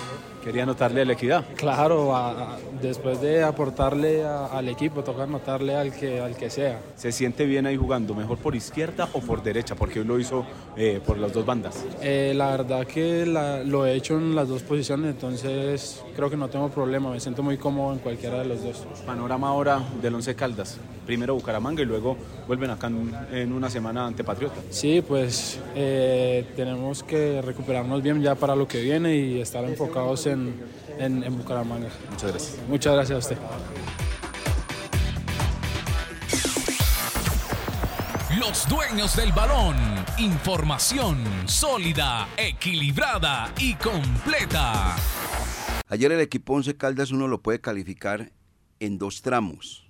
Quería 0.42 0.64
anotarle 0.64 1.02
a 1.02 1.04
la 1.04 1.12
equidad. 1.12 1.44
Claro, 1.56 2.16
a- 2.16 2.30
a- 2.54 2.58
después 2.80 3.20
de 3.20 3.44
aportarle 3.44 4.24
a- 4.24 4.46
al 4.46 4.68
equipo, 4.68 5.04
toca 5.04 5.22
anotarle 5.22 5.74
al 5.76 5.92
que, 5.94 6.20
al 6.20 6.36
que 6.36 6.50
sea. 6.50 6.80
¿Se 6.96 7.12
siente 7.12 7.44
bien 7.46 7.64
ahí 7.66 7.76
jugando? 7.76 8.12
¿Mejor 8.14 8.38
por 8.38 8.56
izquierda 8.56 9.08
o 9.12 9.20
por 9.20 9.42
derecha? 9.42 9.76
Porque 9.76 10.00
hoy 10.00 10.04
lo 10.06 10.18
hizo 10.18 10.44
eh, 10.76 11.00
por 11.06 11.16
las 11.18 11.32
dos 11.32 11.46
bandas. 11.46 11.84
Eh, 12.00 12.32
la 12.34 12.50
verdad 12.56 12.86
que 12.86 13.24
la- 13.24 13.62
lo 13.62 13.86
he 13.86 13.94
hecho 13.94 14.16
en 14.18 14.34
las 14.34 14.48
dos 14.48 14.62
posiciones, 14.62 15.10
entonces 15.12 16.02
creo 16.14 16.30
que 16.30 16.36
no 16.36 16.48
tengo 16.48 16.68
problema, 16.68 17.10
me 17.10 17.20
siento 17.20 17.42
muy 17.42 17.56
cómodo 17.58 17.92
en 17.92 17.98
cualquiera 17.98 18.38
de 18.38 18.44
los 18.46 18.62
dos. 18.62 18.84
Panorama 19.06 19.48
ahora 19.48 19.80
del 20.00 20.14
Once 20.14 20.34
Caldas. 20.34 20.78
primero 21.06 21.34
Bucaramanga 21.34 21.82
y 21.82 21.84
luego 21.86 22.16
vuelven 22.46 22.70
acá 22.70 22.86
en, 22.86 23.12
en 23.32 23.52
una 23.52 23.68
semana 23.68 24.06
ante 24.06 24.22
Patriota. 24.24 24.60
Sí, 24.70 25.02
pues 25.06 25.58
eh, 25.74 26.46
tenemos 26.56 27.02
que 27.02 27.42
recuperarnos 27.42 28.02
bien 28.02 28.22
ya 28.22 28.34
para 28.34 28.54
lo 28.54 28.68
que 28.68 28.80
viene 28.82 29.16
y 29.16 29.40
estar 29.40 29.64
enfocados 29.64 30.26
en, 30.26 30.54
en, 30.98 31.24
en 31.24 31.36
Bucaramanga. 31.38 31.88
Muchas 32.10 32.30
gracias. 32.30 32.58
Muchas 32.68 32.94
gracias 32.94 33.16
a 33.16 33.18
usted. 33.18 33.36
Los 38.38 38.68
dueños 38.68 39.14
del 39.16 39.32
balón. 39.32 39.76
Información 40.18 41.24
sólida, 41.46 42.28
equilibrada 42.36 43.52
y 43.58 43.74
completa. 43.74 44.96
Ayer 45.92 46.10
el 46.10 46.20
equipo 46.20 46.54
Once 46.54 46.74
Caldas 46.74 47.10
uno 47.10 47.28
lo 47.28 47.42
puede 47.42 47.60
calificar 47.60 48.32
en 48.80 48.96
dos 48.96 49.20
tramos. 49.20 49.84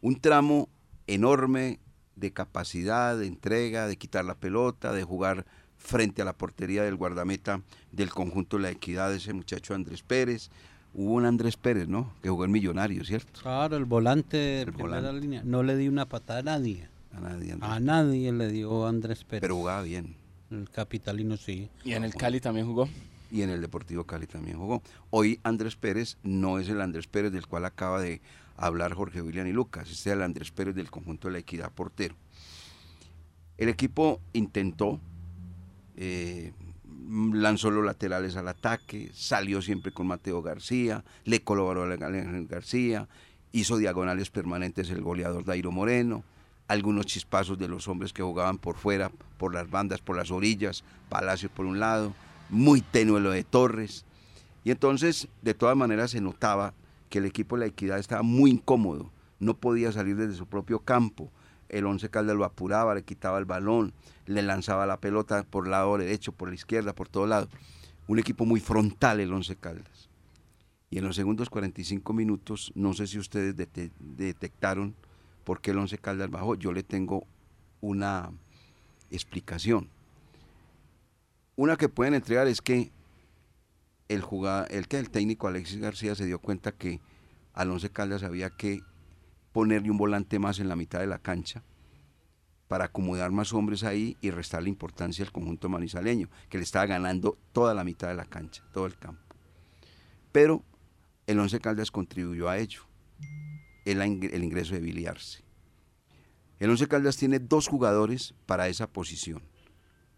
Un 0.00 0.18
tramo 0.18 0.70
enorme 1.06 1.80
de 2.16 2.32
capacidad, 2.32 3.14
de 3.18 3.26
entrega, 3.26 3.86
de 3.86 3.98
quitar 3.98 4.24
la 4.24 4.36
pelota, 4.36 4.90
de 4.94 5.04
jugar 5.04 5.44
frente 5.76 6.22
a 6.22 6.24
la 6.24 6.32
portería 6.32 6.82
del 6.82 6.96
guardameta 6.96 7.60
del 7.92 8.08
conjunto 8.08 8.56
de 8.56 8.62
la 8.62 8.70
equidad 8.70 9.10
de 9.10 9.18
ese 9.18 9.34
muchacho 9.34 9.74
Andrés 9.74 10.02
Pérez. 10.02 10.48
Hubo 10.94 11.12
un 11.12 11.26
Andrés 11.26 11.58
Pérez, 11.58 11.88
¿no? 11.88 12.10
Que 12.22 12.30
jugó 12.30 12.46
en 12.46 12.50
Millonario, 12.52 13.04
¿cierto? 13.04 13.42
Claro, 13.42 13.76
el 13.76 13.84
volante 13.84 14.38
de 14.38 14.60
El 14.62 14.72
primera 14.72 15.00
volante. 15.02 15.20
línea. 15.20 15.42
No 15.44 15.62
le 15.62 15.76
di 15.76 15.88
una 15.88 16.08
patada 16.08 16.40
a 16.40 16.42
nadie. 16.42 16.88
A 17.12 17.20
nadie, 17.20 17.52
Andrés. 17.52 17.70
A 17.70 17.80
nadie 17.80 18.32
le 18.32 18.48
dio 18.50 18.86
Andrés 18.86 19.24
Pérez. 19.24 19.42
Pero 19.42 19.56
jugaba 19.56 19.82
bien. 19.82 20.16
el 20.50 20.70
capitalino 20.70 21.36
sí. 21.36 21.68
Y 21.84 21.92
en 21.92 22.04
el 22.04 22.14
Cali 22.14 22.40
también 22.40 22.66
jugó. 22.66 22.88
Y 23.30 23.42
en 23.42 23.50
el 23.50 23.60
Deportivo 23.60 24.04
Cali 24.04 24.26
también 24.26 24.58
jugó. 24.58 24.82
Hoy 25.10 25.40
Andrés 25.42 25.76
Pérez 25.76 26.16
no 26.22 26.58
es 26.58 26.68
el 26.68 26.80
Andrés 26.80 27.06
Pérez 27.06 27.32
del 27.32 27.46
cual 27.46 27.64
acaba 27.64 28.00
de 28.00 28.20
hablar 28.56 28.92
Jorge 28.94 29.22
William 29.22 29.46
y 29.46 29.52
Lucas, 29.52 29.90
es 29.90 30.06
el 30.06 30.22
Andrés 30.22 30.50
Pérez 30.50 30.74
del 30.74 30.90
conjunto 30.90 31.28
de 31.28 31.32
la 31.32 31.38
equidad 31.38 31.72
portero. 31.72 32.16
El 33.56 33.68
equipo 33.68 34.20
intentó, 34.32 35.00
eh, 35.96 36.52
lanzó 37.32 37.70
los 37.70 37.84
laterales 37.84 38.36
al 38.36 38.48
ataque, 38.48 39.10
salió 39.14 39.62
siempre 39.62 39.92
con 39.92 40.06
Mateo 40.06 40.42
García, 40.42 41.04
le 41.24 41.42
colaboró 41.42 41.82
a 41.84 41.96
García, 41.96 43.08
hizo 43.52 43.76
diagonales 43.76 44.30
permanentes 44.30 44.90
el 44.90 45.02
goleador 45.02 45.44
Dairo 45.44 45.72
Moreno, 45.72 46.22
algunos 46.68 47.06
chispazos 47.06 47.58
de 47.58 47.68
los 47.68 47.88
hombres 47.88 48.12
que 48.12 48.22
jugaban 48.22 48.58
por 48.58 48.76
fuera, 48.76 49.10
por 49.38 49.54
las 49.54 49.70
bandas, 49.70 50.00
por 50.00 50.16
las 50.16 50.30
orillas, 50.30 50.84
Palacio 51.08 51.48
por 51.48 51.64
un 51.64 51.80
lado, 51.80 52.14
muy 52.50 52.80
tenue 52.80 53.20
lo 53.20 53.30
de 53.30 53.44
Torres. 53.44 54.04
Y 54.64 54.70
entonces, 54.70 55.28
de 55.42 55.54
todas 55.54 55.76
maneras, 55.76 56.10
se 56.10 56.20
notaba 56.20 56.74
que 57.10 57.18
el 57.18 57.24
equipo 57.24 57.56
de 57.56 57.60
la 57.60 57.66
equidad 57.66 57.98
estaba 57.98 58.22
muy 58.22 58.50
incómodo, 58.50 59.10
no 59.40 59.54
podía 59.54 59.92
salir 59.92 60.16
desde 60.16 60.34
su 60.36 60.46
propio 60.46 60.80
campo. 60.80 61.30
El 61.68 61.86
Once 61.86 62.08
Caldas 62.08 62.36
lo 62.36 62.44
apuraba, 62.44 62.94
le 62.94 63.02
quitaba 63.02 63.38
el 63.38 63.44
balón, 63.44 63.92
le 64.26 64.42
lanzaba 64.42 64.86
la 64.86 64.98
pelota 65.00 65.42
por 65.44 65.66
el 65.66 65.70
lado 65.72 65.96
derecho, 65.98 66.32
por 66.32 66.48
la 66.48 66.54
izquierda, 66.54 66.94
por 66.94 67.08
todo 67.08 67.26
lado. 67.26 67.48
Un 68.06 68.18
equipo 68.18 68.44
muy 68.46 68.60
frontal 68.60 69.20
el 69.20 69.32
Once 69.32 69.54
Caldas. 69.56 70.08
Y 70.90 70.98
en 70.98 71.04
los 71.04 71.16
segundos 71.16 71.50
45 71.50 72.12
minutos, 72.14 72.72
no 72.74 72.94
sé 72.94 73.06
si 73.06 73.18
ustedes 73.18 73.54
dete- 73.54 73.90
detectaron 73.98 74.94
por 75.44 75.60
qué 75.60 75.70
el 75.72 75.78
Once 75.78 75.98
Caldas 75.98 76.30
bajó. 76.30 76.54
Yo 76.54 76.72
le 76.72 76.82
tengo 76.82 77.26
una 77.82 78.30
explicación. 79.10 79.88
Una 81.58 81.76
que 81.76 81.88
pueden 81.88 82.14
entregar 82.14 82.46
es 82.46 82.62
que 82.62 82.92
el, 84.06 84.22
el, 84.70 84.86
el 84.88 85.10
técnico 85.10 85.48
Alexis 85.48 85.80
García 85.80 86.14
se 86.14 86.24
dio 86.24 86.38
cuenta 86.38 86.70
que 86.70 87.00
al 87.52 87.72
Once 87.72 87.90
Caldas 87.90 88.22
había 88.22 88.50
que 88.50 88.82
ponerle 89.50 89.90
un 89.90 89.98
volante 89.98 90.38
más 90.38 90.60
en 90.60 90.68
la 90.68 90.76
mitad 90.76 91.00
de 91.00 91.08
la 91.08 91.18
cancha 91.18 91.64
para 92.68 92.84
acomodar 92.84 93.32
más 93.32 93.52
hombres 93.52 93.82
ahí 93.82 94.16
y 94.20 94.30
restarle 94.30 94.68
importancia 94.68 95.24
al 95.24 95.32
conjunto 95.32 95.68
manizaleño, 95.68 96.30
que 96.48 96.58
le 96.58 96.62
estaba 96.62 96.86
ganando 96.86 97.36
toda 97.52 97.74
la 97.74 97.82
mitad 97.82 98.06
de 98.06 98.14
la 98.14 98.26
cancha, 98.26 98.62
todo 98.72 98.86
el 98.86 98.96
campo. 98.96 99.34
Pero 100.30 100.62
el 101.26 101.40
Once 101.40 101.58
Caldas 101.58 101.90
contribuyó 101.90 102.48
a 102.48 102.58
ello, 102.58 102.82
el, 103.84 104.00
el 104.00 104.44
ingreso 104.44 104.74
de 104.74 104.80
Billy 104.80 105.06
Arce. 105.06 105.42
El 106.60 106.70
Once 106.70 106.86
Caldas 106.86 107.16
tiene 107.16 107.40
dos 107.40 107.66
jugadores 107.66 108.32
para 108.46 108.68
esa 108.68 108.86
posición. 108.86 109.42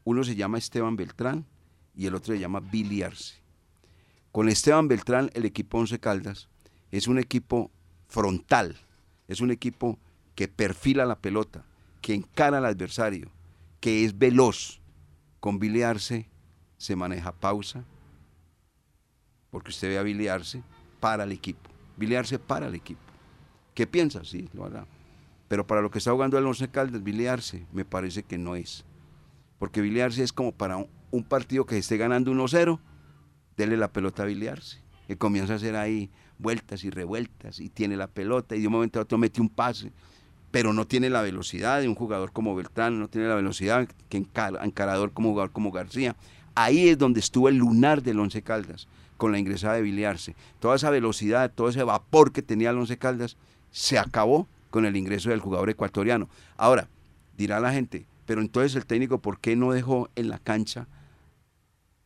Uno 0.04 0.24
se 0.24 0.34
llama 0.34 0.58
Esteban 0.58 0.96
Beltrán 0.96 1.46
y 1.94 2.06
el 2.06 2.14
otro 2.14 2.34
se 2.34 2.40
llama 2.40 2.60
Billy. 2.60 3.04
Con 4.32 4.48
Esteban 4.48 4.88
Beltrán, 4.88 5.30
el 5.34 5.44
equipo 5.44 5.78
Once 5.78 5.98
Caldas 5.98 6.48
es 6.90 7.06
un 7.08 7.18
equipo 7.18 7.70
frontal, 8.08 8.76
es 9.28 9.40
un 9.40 9.50
equipo 9.50 9.98
que 10.34 10.48
perfila 10.48 11.04
la 11.04 11.18
pelota, 11.18 11.64
que 12.00 12.14
encara 12.14 12.58
al 12.58 12.64
adversario, 12.64 13.30
que 13.80 14.04
es 14.04 14.18
veloz. 14.18 14.80
Con 15.38 15.58
Billy 15.58 15.82
se 16.76 16.96
maneja 16.96 17.32
pausa, 17.32 17.84
porque 19.50 19.70
usted 19.70 19.88
ve 19.88 19.98
a 19.98 20.02
Billy 20.02 20.28
Arce 20.28 20.62
para 21.00 21.24
el 21.24 21.32
equipo. 21.32 21.70
Billy 21.96 22.16
para 22.46 22.68
el 22.68 22.74
equipo. 22.74 23.00
¿Qué 23.74 23.86
piensa? 23.86 24.24
Sí, 24.24 24.48
lo 24.52 24.64
hará. 24.64 24.86
Pero 25.48 25.66
para 25.66 25.82
lo 25.82 25.90
que 25.90 25.98
está 25.98 26.12
jugando 26.12 26.38
el 26.38 26.46
Once 26.46 26.68
Caldas, 26.68 27.02
Billy 27.02 27.26
me 27.72 27.84
parece 27.84 28.22
que 28.22 28.38
no 28.38 28.56
es. 28.56 28.84
Porque 29.60 29.82
Billy 29.82 30.00
Arce 30.00 30.24
es 30.24 30.32
como 30.32 30.52
para 30.52 30.78
un, 31.10 31.22
partido 31.22 31.66
que 31.66 31.76
esté 31.76 31.98
ganando 31.98 32.32
1-0, 32.32 32.80
dele 33.58 33.76
la 33.76 33.92
pelota 33.92 34.22
a 34.22 34.26
Billy 34.26 34.48
Arce, 34.48 34.78
que 35.06 35.18
comienza 35.18 35.52
a 35.52 35.56
hacer 35.56 35.76
ahí 35.76 36.10
vueltas 36.38 36.82
y 36.82 36.88
revueltas 36.88 37.60
y 37.60 37.68
tiene 37.68 37.98
la 37.98 38.06
pelota 38.06 38.56
y 38.56 38.62
de 38.62 38.66
un 38.68 38.72
momento 38.72 38.98
a 38.98 39.02
otro 39.02 39.18
mete 39.18 39.38
un 39.42 39.50
pase, 39.50 39.92
pero 40.50 40.72
no 40.72 40.86
tiene 40.86 41.10
la 41.10 41.20
velocidad 41.20 41.82
de 41.82 41.88
un 41.88 41.94
jugador 41.94 42.32
como 42.32 42.56
Beltrán, 42.56 42.98
no 42.98 43.08
tiene 43.08 43.28
la 43.28 43.34
velocidad 43.34 43.86
que 44.08 44.16
encara- 44.16 44.64
encarador 44.64 45.12
como 45.12 45.28
jugador 45.28 45.52
como 45.52 45.70
García. 45.70 46.16
Ahí 46.54 46.88
es 46.88 46.96
donde 46.96 47.20
estuvo 47.20 47.50
el 47.50 47.56
lunar 47.56 48.02
del 48.02 48.18
Once 48.18 48.40
Caldas 48.40 48.88
con 49.18 49.30
la 49.30 49.38
ingresada 49.38 49.74
de 49.74 49.82
Billy 49.82 50.04
Arce. 50.04 50.34
Toda 50.58 50.76
esa 50.76 50.88
velocidad, 50.88 51.52
todo 51.54 51.68
ese 51.68 51.84
vapor 51.84 52.32
que 52.32 52.40
tenía 52.40 52.70
el 52.70 52.78
Once 52.78 52.96
Caldas 52.96 53.36
se 53.70 53.98
acabó 53.98 54.48
con 54.70 54.86
el 54.86 54.96
ingreso 54.96 55.28
del 55.28 55.40
jugador 55.40 55.68
ecuatoriano. 55.68 56.30
Ahora, 56.56 56.88
dirá 57.36 57.60
la 57.60 57.74
gente, 57.74 58.06
pero 58.30 58.42
entonces 58.42 58.76
el 58.76 58.86
técnico, 58.86 59.20
¿por 59.20 59.40
qué 59.40 59.56
no 59.56 59.72
dejó 59.72 60.08
en 60.14 60.28
la 60.28 60.38
cancha 60.38 60.86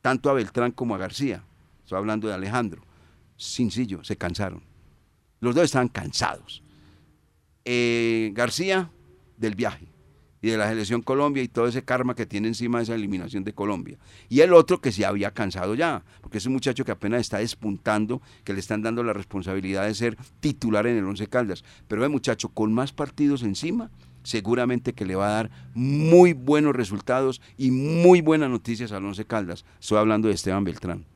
tanto 0.00 0.30
a 0.30 0.32
Beltrán 0.32 0.72
como 0.72 0.94
a 0.94 0.98
García? 0.98 1.44
Estoy 1.82 1.98
hablando 1.98 2.28
de 2.28 2.32
Alejandro. 2.32 2.80
Sencillo, 3.36 4.02
se 4.04 4.16
cansaron. 4.16 4.62
Los 5.40 5.54
dos 5.54 5.64
estaban 5.64 5.88
cansados. 5.88 6.62
Eh, 7.66 8.30
García 8.32 8.90
del 9.36 9.54
viaje 9.54 9.86
y 10.40 10.48
de 10.48 10.56
la 10.56 10.70
selección 10.70 11.02
Colombia 11.02 11.42
y 11.42 11.48
todo 11.48 11.68
ese 11.68 11.84
karma 11.84 12.14
que 12.14 12.24
tiene 12.24 12.48
encima 12.48 12.78
de 12.78 12.84
esa 12.84 12.94
eliminación 12.94 13.44
de 13.44 13.52
Colombia. 13.52 13.98
Y 14.30 14.40
el 14.40 14.54
otro 14.54 14.80
que 14.80 14.92
se 14.92 15.04
había 15.04 15.32
cansado 15.32 15.74
ya, 15.74 16.06
porque 16.22 16.38
es 16.38 16.46
un 16.46 16.54
muchacho 16.54 16.86
que 16.86 16.92
apenas 16.92 17.20
está 17.20 17.36
despuntando, 17.36 18.22
que 18.44 18.54
le 18.54 18.60
están 18.60 18.80
dando 18.80 19.02
la 19.02 19.12
responsabilidad 19.12 19.86
de 19.86 19.94
ser 19.94 20.16
titular 20.40 20.86
en 20.86 20.96
el 20.96 21.04
Once 21.04 21.26
Caldas. 21.26 21.64
Pero 21.86 22.02
el 22.02 22.08
muchacho 22.08 22.48
con 22.48 22.72
más 22.72 22.94
partidos 22.94 23.42
encima, 23.42 23.90
seguramente 24.24 24.92
que 24.92 25.06
le 25.06 25.14
va 25.14 25.28
a 25.28 25.32
dar 25.32 25.50
muy 25.74 26.32
buenos 26.32 26.74
resultados 26.74 27.40
y 27.56 27.70
muy 27.70 28.20
buenas 28.20 28.50
noticias 28.50 28.90
al 28.90 29.04
Once 29.04 29.24
Caldas. 29.24 29.64
Estoy 29.80 29.98
hablando 29.98 30.28
de 30.28 30.34
Esteban 30.34 30.64
Beltrán. 30.64 31.06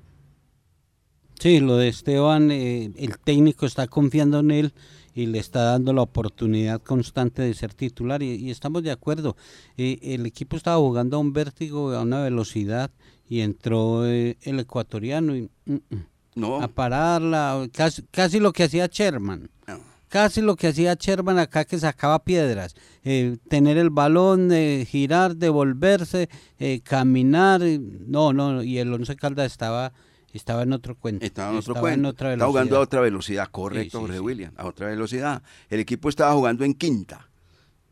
Sí, 1.40 1.60
lo 1.60 1.76
de 1.76 1.88
Esteban, 1.88 2.50
eh, 2.50 2.90
el 2.96 3.18
técnico 3.18 3.66
está 3.66 3.86
confiando 3.86 4.40
en 4.40 4.50
él 4.50 4.72
y 5.14 5.26
le 5.26 5.38
está 5.38 5.62
dando 5.62 5.92
la 5.92 6.02
oportunidad 6.02 6.82
constante 6.82 7.42
de 7.42 7.54
ser 7.54 7.74
titular 7.74 8.22
y, 8.22 8.34
y 8.34 8.50
estamos 8.50 8.82
de 8.82 8.90
acuerdo. 8.90 9.36
Eh, 9.76 9.98
el 10.02 10.26
equipo 10.26 10.56
estaba 10.56 10.76
jugando 10.78 11.16
a 11.16 11.20
un 11.20 11.32
vértigo, 11.32 11.92
a 11.92 12.02
una 12.02 12.22
velocidad 12.22 12.90
y 13.28 13.40
entró 13.40 14.06
eh, 14.06 14.36
el 14.42 14.58
ecuatoriano 14.60 15.36
y 15.36 15.50
mm, 15.66 15.74
mm, 15.74 16.04
No, 16.34 16.60
a 16.60 16.68
pararla, 16.68 17.68
casi, 17.72 18.02
casi 18.10 18.40
lo 18.40 18.52
que 18.52 18.64
hacía 18.64 18.86
Sherman. 18.86 19.50
no. 19.66 19.97
Casi 20.08 20.40
lo 20.40 20.56
que 20.56 20.68
hacía 20.68 20.94
Sherman 20.94 21.38
acá 21.38 21.64
que 21.64 21.78
sacaba 21.78 22.24
piedras, 22.24 22.74
eh, 23.04 23.36
tener 23.48 23.76
el 23.76 23.90
balón, 23.90 24.50
eh, 24.52 24.86
girar, 24.88 25.36
devolverse, 25.36 26.30
eh, 26.58 26.80
caminar, 26.82 27.60
no, 28.06 28.32
no, 28.32 28.62
y 28.62 28.78
el 28.78 28.92
Once 28.92 29.14
Caldas 29.16 29.52
estaba, 29.52 29.92
estaba 30.32 30.62
en 30.62 30.72
otro 30.72 30.94
cuento. 30.94 31.26
Estaba 31.26 31.50
en 31.50 31.58
otro 31.58 31.72
estaba 31.72 31.80
cuento. 31.80 31.98
en 32.00 32.06
otra 32.06 32.32
Estaba 32.32 32.50
jugando 32.50 32.76
a 32.78 32.80
otra 32.80 33.00
velocidad, 33.02 33.48
correcto, 33.50 33.82
Sí, 33.82 33.90
sí, 33.90 33.96
Jorge 33.98 34.14
sí. 34.14 34.20
William, 34.20 34.52
a 34.56 34.66
otra 34.66 34.86
velocidad. 34.88 35.42
El 35.68 35.80
equipo 35.80 36.08
estaba 36.08 36.32
jugando 36.32 36.64
en 36.64 36.72
quinta, 36.74 37.28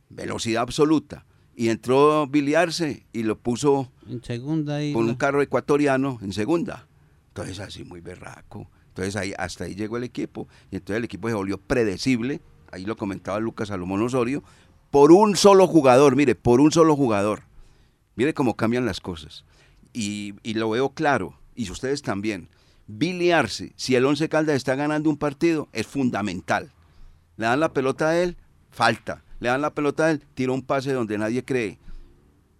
velocidad 0.08 0.62
absoluta. 0.62 1.26
Y 1.54 1.70
entró 1.70 2.26
Billy 2.26 2.54
Arce 2.54 3.06
y 3.14 3.22
lo 3.22 3.38
puso 3.38 3.90
En 4.06 4.22
segunda 4.22 4.82
y 4.84 4.92
con 4.92 5.06
un 5.08 5.14
carro 5.14 5.40
ecuatoriano 5.40 6.18
en 6.20 6.34
segunda. 6.34 6.86
Entonces 7.28 7.60
así 7.60 7.84
muy 7.84 8.00
berraco. 8.00 8.70
Entonces 8.96 9.16
ahí, 9.16 9.34
hasta 9.36 9.64
ahí 9.64 9.74
llegó 9.74 9.98
el 9.98 10.04
equipo. 10.04 10.48
Y 10.70 10.76
entonces 10.76 10.96
el 10.96 11.04
equipo 11.04 11.28
se 11.28 11.34
volvió 11.34 11.58
predecible. 11.58 12.40
Ahí 12.72 12.86
lo 12.86 12.96
comentaba 12.96 13.38
Lucas 13.40 13.68
Salomón 13.68 14.00
Osorio. 14.00 14.42
Por 14.90 15.12
un 15.12 15.36
solo 15.36 15.66
jugador, 15.66 16.16
mire, 16.16 16.34
por 16.34 16.62
un 16.62 16.72
solo 16.72 16.96
jugador. 16.96 17.42
Mire 18.14 18.32
cómo 18.32 18.56
cambian 18.56 18.86
las 18.86 19.00
cosas. 19.00 19.44
Y, 19.92 20.32
y 20.42 20.54
lo 20.54 20.70
veo 20.70 20.94
claro. 20.94 21.38
Y 21.54 21.70
ustedes 21.70 22.00
también. 22.00 22.48
Billy 22.86 23.32
si 23.76 23.96
el 23.96 24.06
Once 24.06 24.26
Caldas 24.30 24.56
está 24.56 24.76
ganando 24.76 25.10
un 25.10 25.18
partido, 25.18 25.68
es 25.74 25.86
fundamental. 25.86 26.72
Le 27.36 27.44
dan 27.44 27.60
la 27.60 27.74
pelota 27.74 28.08
a 28.08 28.18
él, 28.18 28.38
falta. 28.70 29.24
Le 29.40 29.50
dan 29.50 29.60
la 29.60 29.74
pelota 29.74 30.06
a 30.06 30.10
él, 30.10 30.22
tira 30.32 30.52
un 30.52 30.62
pase 30.62 30.94
donde 30.94 31.18
nadie 31.18 31.44
cree. 31.44 31.78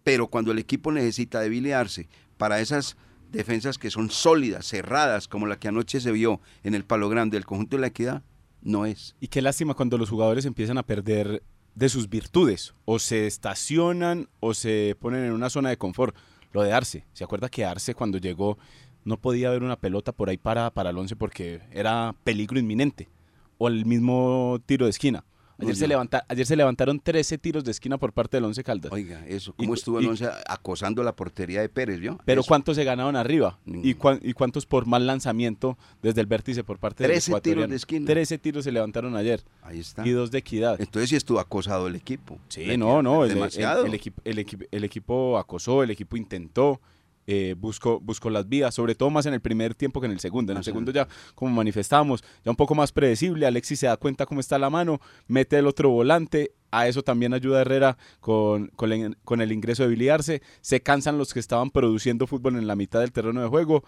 Pero 0.05 0.27
cuando 0.27 0.53
el 0.53 0.59
equipo 0.59 0.93
necesita 0.93 1.41
debilitarse 1.41 2.09
para 2.37 2.61
esas 2.61 2.99
defensas 3.31 3.79
que 3.79 3.91
son 3.91 4.11
sólidas, 4.11 4.67
cerradas, 4.67 5.29
como 5.29 5.47
la 5.47 5.59
que 5.59 5.69
anoche 5.69 6.01
se 6.01 6.13
vio 6.13 6.41
en 6.63 6.75
el 6.75 6.85
Palo 6.85 7.09
Grande, 7.09 7.37
el 7.37 7.47
conjunto 7.47 7.77
de 7.77 7.81
la 7.83 7.87
equidad, 7.89 8.23
no 8.63 8.87
es. 8.87 9.15
Y 9.21 9.29
qué 9.29 9.43
lástima 9.43 9.75
cuando 9.75 9.99
los 9.99 10.11
jugadores 10.11 10.45
empiezan 10.45 10.79
a 10.79 10.83
perder 10.83 11.43
de 11.75 11.89
sus 11.89 12.09
virtudes, 12.09 12.75
o 12.85 12.99
se 12.99 13.27
estacionan 13.27 14.29
o 14.41 14.55
se 14.55 14.97
ponen 14.99 15.25
en 15.25 15.33
una 15.33 15.51
zona 15.51 15.69
de 15.69 15.77
confort. 15.77 16.17
Lo 16.53 16.63
de 16.63 16.73
Arce, 16.73 17.05
¿se 17.13 17.23
acuerda 17.23 17.51
que 17.51 17.67
Arce 17.67 17.95
cuando 17.95 18.17
llegó 18.19 18.59
no 19.05 19.19
podía 19.19 19.49
haber 19.49 19.63
una 19.63 19.77
pelota 19.77 20.13
por 20.13 20.31
ahí 20.31 20.39
para, 20.39 20.71
para 20.71 20.91
el 20.91 20.97
11 20.97 21.17
porque 21.17 21.61
era 21.71 22.15
peligro 22.25 22.59
inminente? 22.59 23.11
O 23.59 23.69
el 23.69 23.85
mismo 23.85 24.59
tiro 24.65 24.87
de 24.87 24.91
esquina. 24.91 25.25
Ayer, 25.59 25.77
se, 25.77 25.89
levanta, 25.89 26.27
ayer 26.29 26.45
se 26.45 26.55
levantaron 26.55 27.01
13 27.01 27.39
tiros 27.39 27.65
de 27.65 27.71
esquina 27.71 27.97
por 27.97 28.13
parte 28.13 28.37
del 28.37 28.45
Once 28.45 28.63
Caldas. 28.63 28.93
Oiga, 28.93 29.25
eso, 29.27 29.55
¿cómo 29.55 29.75
estuvo 29.75 29.99
el 29.99 30.07
Once 30.07 30.29
acosando 30.47 31.03
la 31.03 31.17
portería 31.17 31.63
de 31.63 31.69
Pérez, 31.69 31.99
vio? 31.99 32.19
Pero 32.25 32.43
¿cuántos 32.45 32.77
se 32.77 32.85
ganaron 32.85 33.17
arriba? 33.17 33.59
¿Y, 33.65 33.91
¿Y, 33.91 34.33
cuántos 34.35 34.67
por 34.67 34.87
mal 34.87 35.07
lanzamiento 35.07 35.79
desde 36.03 36.21
el 36.21 36.27
vértice 36.27 36.63
por 36.63 36.79
parte 36.79 37.05
del 37.05 37.13
13 37.13 37.41
tiros 37.41 37.69
de 37.71 37.77
esquina. 37.77 38.07
13 38.07 38.39
tiros 38.39 38.65
se 38.65 38.73
levantaron 38.73 39.17
ayer. 39.17 39.43
Ahí 39.63 39.81
está. 39.81 40.07
Y 40.07 40.11
dos 40.11 40.31
de 40.31 40.39
equidad. 40.39 40.81
Entonces 40.81 41.09
sí 41.11 41.17
estuvo 41.17 41.41
acosado 41.41 41.87
el 41.87 41.97
equipo. 41.97 42.39
Sí, 42.49 42.77
no, 42.77 43.03
no. 43.03 43.25
demasiado. 43.25 43.87
el, 43.87 43.95
equipo, 43.95 44.21
el, 44.25 44.47
el 44.71 44.85
equipo 44.85 45.39
acosó, 45.39 45.83
el 45.83 45.91
equipo 45.91 46.17
intentó 46.17 46.81
eh, 47.27 47.55
busco, 47.59 48.01
las 48.31 48.49
vías, 48.49 48.75
sobre 48.75 48.95
todo 48.95 49.11
más 49.11 49.27
en 49.27 49.35
el 49.35 49.41
primer 49.41 49.75
tiempo 49.75 50.01
que 50.01 50.07
en 50.07 50.13
el 50.13 50.21
segundo. 50.21 50.53
En 50.53 50.59
el 50.59 50.65
segundo 50.65 50.93
ya, 50.93 51.09
como 51.35 51.53
manifestábamos, 51.53 52.23
ya 52.45 52.51
un 52.51 52.57
poco 52.57 52.75
más 52.75 52.93
predecible, 52.93 53.47
Alexis 53.47 53.81
se 53.81 53.87
da 53.87 53.97
cuenta 53.97 54.27
cómo 54.27 54.41
está 54.41 54.59
la 54.59 54.71
mano, 54.71 55.01
mete 55.27 55.59
el 55.59 55.67
otro 55.67 55.91
volante, 55.91 56.53
a 56.71 56.89
eso 56.89 57.03
también 57.03 57.35
ayuda 57.35 57.63
Herrera 57.63 57.97
con, 58.21 58.69
con, 58.77 59.41
el 59.41 59.53
ingreso 59.53 59.83
de 59.83 59.89
biliarse, 59.89 60.43
se 60.61 60.81
cansan 60.81 61.19
los 61.19 61.33
que 61.33 61.41
estaban 61.41 61.71
produciendo 61.71 62.27
fútbol 62.27 62.57
en 62.57 62.67
la 62.67 62.77
mitad 62.77 63.01
del 63.01 63.13
terreno 63.13 63.43
de 63.43 63.49
juego, 63.49 63.83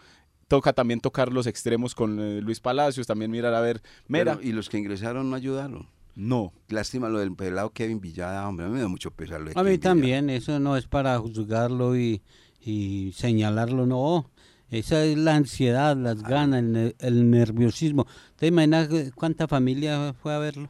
toca 0.49 0.73
también 0.73 1.01
tocar 1.01 1.33
los 1.33 1.47
extremos 1.47 1.95
con 1.95 2.19
eh, 2.19 2.41
Luis 2.41 2.61
Palacios, 2.61 3.07
también 3.07 3.31
mirar 3.31 3.55
a 3.55 3.61
ver 3.61 3.83
Mera. 4.09 4.39
y 4.43 4.53
los 4.53 4.69
que 4.69 4.79
ingresaron 4.79 5.31
no 5.31 5.37
ayudaron. 5.37 5.89
No. 6.17 6.53
Lástima 6.69 7.09
lo 7.09 7.21
del 7.21 7.33
pelado 7.33 7.71
Kevin 7.71 8.01
Villada, 8.01 8.49
hombre, 8.49 8.67
a 8.67 8.69
mí 8.69 8.75
me 8.75 8.81
da 8.81 8.89
mucho 8.89 9.13
pesar. 9.13 9.41
a 9.55 9.63
mí 9.63 9.79
también, 9.79 10.31
eso 10.31 10.59
no 10.59 10.77
es 10.77 10.87
para 10.87 11.17
juzgarlo 11.19 11.97
y 11.97 12.23
y 12.61 13.13
señalarlo, 13.13 13.87
no. 13.87 14.31
Esa 14.71 15.05
es 15.05 15.17
la 15.17 15.35
ansiedad, 15.35 15.97
las 15.97 16.23
ganas, 16.23 16.63
el, 16.99 17.31
nerviosismo. 17.31 18.07
¿Te 18.37 18.49
imaginas 18.49 18.89
cuánta 19.15 19.49
familia 19.49 20.15
fue 20.21 20.35
a 20.35 20.39
verlo? 20.39 20.69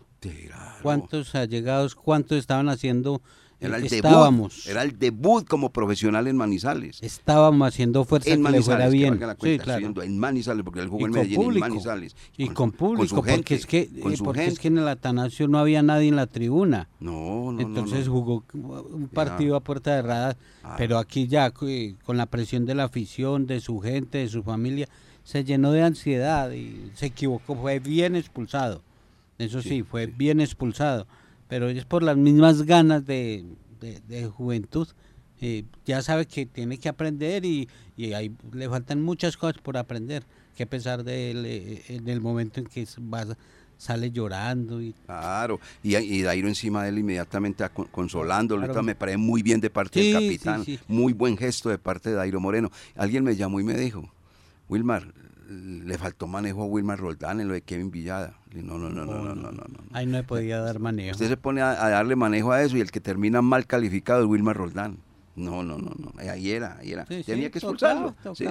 ¿Cuántos 0.83 1.35
allegados, 1.35 1.95
cuántos 1.95 2.39
estaban 2.39 2.69
haciendo 2.69 3.23
era 3.61 3.77
el 3.77 3.85
estábamos. 3.87 4.65
Debut, 4.65 4.71
era 4.71 4.83
el 4.83 4.99
debut 4.99 5.47
como 5.47 5.71
profesional 5.71 6.29
en 6.29 6.37
Manizales. 6.37 7.03
Estábamos 7.03 7.67
haciendo 7.67 8.05
fuerza 8.05 8.31
en 8.31 8.45
que 8.45 8.51
le 8.53 8.63
fuera 8.63 8.89
bien. 8.89 9.19
sí, 9.43 9.59
claro. 9.59 10.03
En 10.03 10.19
Manizales, 10.19 10.65
porque 10.65 10.81
él 10.81 10.89
jugó 10.89 11.07
en 11.07 11.13
Medellín 11.13 11.37
público, 11.37 11.67
en 11.67 11.73
Manizales. 11.73 12.17
Y 12.37 12.49
con, 12.51 12.71
público, 12.71 13.17
porque, 13.17 13.55
es 13.55 13.67
que, 13.67 13.81
eh, 13.81 14.17
porque 14.23 14.47
es 14.47 14.59
que 14.61 14.69
en 14.69 14.79
el 14.79 14.87
Atanasio 14.87 15.49
no 15.49 15.59
había 15.59 15.83
nadie 15.83 16.09
en 16.09 16.17
la 16.17 16.27
tribuna. 16.27 16.89
No, 17.01 17.51
no, 17.51 17.61
Entonces 17.61 18.07
no, 18.07 18.13
jugó 18.13 18.45
un 18.53 19.09
partido 19.09 19.57
a 19.57 19.61
puerta 19.61 19.97
cerrada, 19.97 20.37
ah. 20.63 20.75
pero 20.79 20.99
aquí 20.99 21.27
ya 21.27 21.51
con 21.51 22.17
la 22.17 22.27
presión 22.27 22.65
de 22.65 22.77
la 22.77 22.85
afición, 22.85 23.47
de 23.47 23.61
su 23.61 23.81
gente, 23.81 24.19
de 24.19 24.29
su 24.29 24.45
familia, 24.45 24.89
se 25.25 25.45
llenó 25.45 25.73
de 25.73 25.83
ansiedad 25.83 26.53
y 26.53 26.93
se 26.95 27.07
equivocó, 27.07 27.57
fue 27.57 27.81
bien 27.81 28.15
expulsado. 28.15 28.83
Eso 29.37 29.63
sí, 29.63 29.83
fue 29.83 30.07
bien 30.07 30.41
expulsado 30.41 31.07
pero 31.49 31.69
es 31.69 31.85
por 31.85 32.03
las 32.03 32.17
mismas 32.17 32.63
ganas 32.63 33.05
de, 33.07 33.45
juventud. 34.37 34.89
Eh, 35.41 35.65
ya 35.85 36.03
sabe 36.03 36.27
que 36.27 36.47
tiene 36.47 36.79
que 36.79 36.89
aprender 36.89 37.45
y, 37.45 37.69
y 37.97 38.13
ahí 38.13 38.33
le 38.53 38.69
faltan 38.69 39.01
muchas 39.01 39.37
cosas 39.37 39.61
por 39.63 39.77
aprender, 39.77 40.25
que 40.57 40.65
a 40.65 40.67
pesar 40.67 41.05
de 41.05 41.31
eh, 41.31 41.85
en 41.89 42.09
el 42.09 42.21
momento 42.21 42.61
en 42.61 42.67
que 42.67 42.87
sale 43.79 44.11
llorando. 44.11 44.83
Y... 44.83 44.95
Claro, 45.07 45.61
y, 45.83 45.97
y 45.97 46.23
Dairo 46.23 46.49
encima 46.49 46.83
de 46.83 46.91
él 46.91 46.99
inmediatamente 46.99 47.65
consolándolo, 47.91 48.83
me 48.83 48.95
parece 48.97 49.17
muy 49.17 49.43
bien 49.43 49.61
de 49.61 49.71
parte 49.71 50.01
del 50.01 50.13
capitán, 50.13 50.65
muy 50.89 51.13
buen 51.13 51.37
gesto 51.37 51.69
de 51.69 51.79
parte 51.79 52.11
de 52.11 52.17
Dairo 52.17 52.41
Moreno. 52.41 52.71
Alguien 52.97 53.23
me 53.23 53.37
llamó 53.37 53.61
y 53.61 53.65
me 53.65 53.75
dijo, 53.75 54.13
Wilmar, 54.69 55.15
le 55.49 55.97
faltó 55.97 56.27
manejo 56.27 56.63
a 56.63 56.67
Wilmar 56.67 56.99
Roldán 56.99 57.41
en 57.41 57.49
lo 57.49 57.55
de 57.55 57.63
Kevin 57.63 57.91
Villada. 57.91 58.35
No, 58.53 58.77
no, 58.77 58.91
no, 58.91 59.05
no, 59.05 59.23
no, 59.23 59.35
no, 59.35 59.51
no. 59.51 59.67
Ahí 59.93 60.07
no 60.07 60.23
podía 60.25 60.61
dar 60.61 60.79
manejo. 60.79 61.13
Usted 61.13 61.29
se 61.29 61.37
pone 61.37 61.63
a, 61.63 61.75
darle 61.75 62.17
manejo 62.17 62.53
a 62.53 62.63
eso 62.63 62.77
y 62.77 62.81
el 62.81 62.91
que 62.91 63.01
termina 63.01 63.41
mal 63.41 63.67
calificado 63.67 64.23
es 64.23 64.27
Wilmar 64.27 64.57
Roldán. 64.57 64.99
No, 65.39 65.63
no, 65.63 65.79
no, 65.79 65.93
no. 65.97 66.13
Ahí 66.19 66.51
era, 66.51 66.77
ahí 66.79 66.93
era. 66.93 67.05
tenía 67.05 67.51
que 67.51 67.59
expulsarlo. 67.59 68.15
sí, 68.35 68.47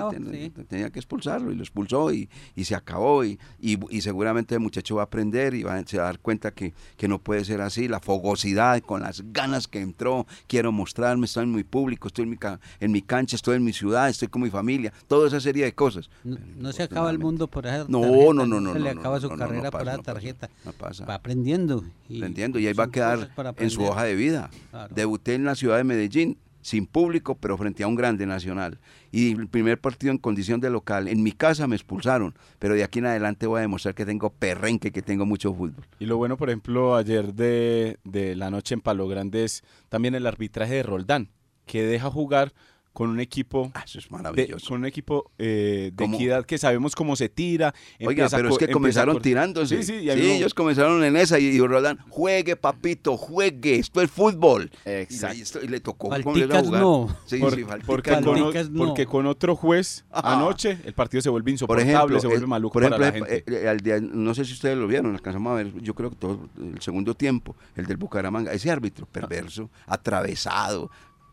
tenía 0.68 0.90
que 0.90 1.00
expulsarlo 1.00 1.52
y 1.52 1.56
lo 1.56 1.64
expulsó 1.64 2.12
y, 2.14 2.30
y 2.56 2.64
se 2.64 2.76
acabó. 2.76 3.26
Y, 3.26 3.38
y, 3.60 4.02
seguramente 4.02 4.56
el 4.56 4.62
muchacho 4.62 4.96
va 4.96 5.02
a 5.02 5.06
aprender 5.06 5.54
y 5.54 5.64
va 5.64 5.76
a, 5.76 5.86
se 5.86 5.98
va 5.98 6.04
a 6.04 6.06
dar 6.08 6.20
cuenta 6.20 6.52
que, 6.52 6.74
que, 6.96 7.08
no 7.08 7.20
puede 7.20 7.44
ser 7.44 7.62
así. 7.62 7.88
La 7.88 8.00
fogosidad, 8.00 8.82
con 8.82 9.02
las 9.02 9.22
ganas 9.34 9.68
que 9.68 9.82
entró. 9.82 10.26
Quiero 10.48 10.72
mostrarme, 10.72 11.26
estoy 11.26 11.44
en 11.44 11.54
mi 11.54 11.64
público, 11.64 12.08
estoy 12.08 12.24
en 12.24 12.30
mi, 12.30 12.38
en 12.80 12.92
mi 12.92 13.02
cancha, 13.02 13.36
estoy 13.36 13.58
en 13.58 13.64
mi 13.64 13.74
ciudad, 13.74 14.10
estoy 14.10 14.30
con 14.30 14.42
mi 14.42 14.50
familia. 14.50 14.94
Toda 15.08 15.28
esa 15.28 15.42
serie 15.42 15.66
de 15.66 15.74
cosas. 15.74 16.10
No, 16.24 16.72
se 16.72 16.84
acaba 16.84 17.10
el 17.12 17.20
mundo 17.20 17.48
por 17.48 17.66
esa 17.66 17.86
no, 17.90 18.02
tarjeta, 18.02 18.34
no, 18.34 18.46
no, 18.46 18.62
no. 18.62 18.74
Se 18.74 18.80
le 18.80 18.90
acaba 18.92 19.20
su 19.20 19.30
carrera 19.30 19.72
por 19.72 19.86
la 19.86 19.98
tarjeta. 19.98 20.50
pasa. 20.78 21.06
Va 21.06 21.16
aprendiendo. 21.16 21.84
Y 22.08 22.18
aprendiendo 22.18 22.60
y 22.60 22.68
ahí 22.68 22.74
va 22.74 22.86
a 22.86 22.92
quedar 22.92 23.30
en 23.58 23.70
su 23.70 23.84
hoja 23.84 24.04
de 24.04 24.16
vida. 24.16 24.50
Debuté 24.92 25.34
en 25.34 25.44
la 25.44 25.56
ciudad 25.56 25.78
de 25.78 25.84
Medellín 25.84 26.38
sin 26.68 26.86
público, 26.86 27.36
pero 27.36 27.58
frente 27.58 27.84
a 27.84 27.88
un 27.88 27.96
grande 27.96 28.26
nacional. 28.26 28.78
Y 29.10 29.32
el 29.32 29.48
primer 29.48 29.80
partido 29.80 30.12
en 30.12 30.18
condición 30.18 30.60
de 30.60 30.70
local, 30.70 31.08
en 31.08 31.24
mi 31.24 31.32
casa 31.32 31.66
me 31.66 31.78
expulsaron, 31.78 32.36
pero 32.60 32.74
de 32.74 32.84
aquí 32.84 33.00
en 33.00 33.06
adelante 33.06 33.48
voy 33.48 33.60
a 33.60 33.62
demostrar 33.62 33.96
que 33.96 34.06
tengo 34.06 34.32
perrenque, 34.32 34.92
que 34.92 35.02
tengo 35.02 35.26
mucho 35.26 35.54
fútbol. 35.54 35.86
Y 35.98 36.08
lo 36.08 36.18
bueno, 36.18 36.36
por 36.36 36.50
ejemplo, 36.50 36.98
ayer 36.98 37.34
de, 37.34 38.00
de 38.04 38.36
la 38.36 38.52
noche 38.52 38.74
en 38.74 38.82
Palo 38.82 39.08
Grande 39.08 39.46
es 39.46 39.64
también 39.88 40.14
el 40.14 40.28
arbitraje 40.28 40.74
de 40.74 40.84
Roldán, 40.84 41.30
que 41.66 41.84
deja 41.84 42.12
jugar 42.12 42.52
con 42.98 43.12
un 43.12 43.20
equipo 43.20 43.72
ah, 43.76 43.86
es 43.86 44.10
maravilloso. 44.10 44.56
De, 44.56 44.70
con 44.70 44.80
un 44.80 44.86
equipo 44.88 45.32
eh, 45.38 45.92
de 45.94 46.06
equidad 46.06 46.44
que 46.48 46.58
sabemos 46.58 46.96
cómo 46.96 47.16
se 47.16 47.30
tira. 47.30 47.72
Oiga, 48.04 48.28
pero 48.28 48.50
es 48.50 48.58
que 48.58 48.70
comenzaron 48.70 49.22
tirándose. 49.22 49.84
Sí, 49.84 50.00
sí, 50.02 50.10
ellos 50.10 50.56
comenzaron 50.56 51.04
en 51.04 51.16
esa 51.16 51.38
y, 51.38 51.46
y 51.46 51.60
Roland, 51.60 52.00
juegue 52.10 52.56
papito, 52.56 53.16
juegue, 53.16 53.76
esto 53.76 54.02
es 54.02 54.10
fútbol. 54.10 54.72
Exacto. 54.84 55.60
Y, 55.64 55.68
le 55.68 55.80
tocó 55.80 56.10
Falticas 56.10 56.72
no. 56.72 57.16
Sí, 57.28 57.38
sí, 57.38 57.66
porque, 57.86 58.20
con, 58.20 58.74
no. 58.74 58.88
porque 58.88 59.06
con 59.06 59.28
otro 59.28 59.56
juez 59.56 60.04
anoche 60.10 60.80
el 60.84 60.96
partido 60.96 61.22
se 61.22 61.30
vuelve 61.30 61.52
insoportable, 61.52 62.20
se 62.20 62.26
vuelve 62.26 62.48
maluco 62.48 62.74
por 62.74 62.82
ejemplo, 62.82 62.98
para 62.98 63.12
la 63.12 63.28
gente. 63.28 63.44
Eh, 63.46 64.02
no 64.02 64.34
sé 64.34 64.44
si 64.44 64.54
ustedes 64.54 64.76
lo 64.76 64.88
vieron, 64.88 65.14
alcanzamos 65.14 65.52
a 65.52 65.56
ver, 65.58 65.72
yo 65.84 65.94
creo 65.94 66.10
que 66.10 66.16
todo 66.16 66.50
el 66.58 66.82
segundo 66.82 67.14
tiempo, 67.14 67.56
el 67.76 67.86
del 67.86 67.98
Bucaramanga, 67.98 68.54
ese 68.54 68.72
árbitro 68.72 69.06
perverso, 69.06 69.70
atravesado, 69.86 70.90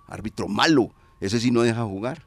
árbitro 0.08 0.46
malo 0.46 0.92
ese 1.20 1.40
sí 1.40 1.50
no 1.50 1.62
deja 1.62 1.84
jugar. 1.84 2.26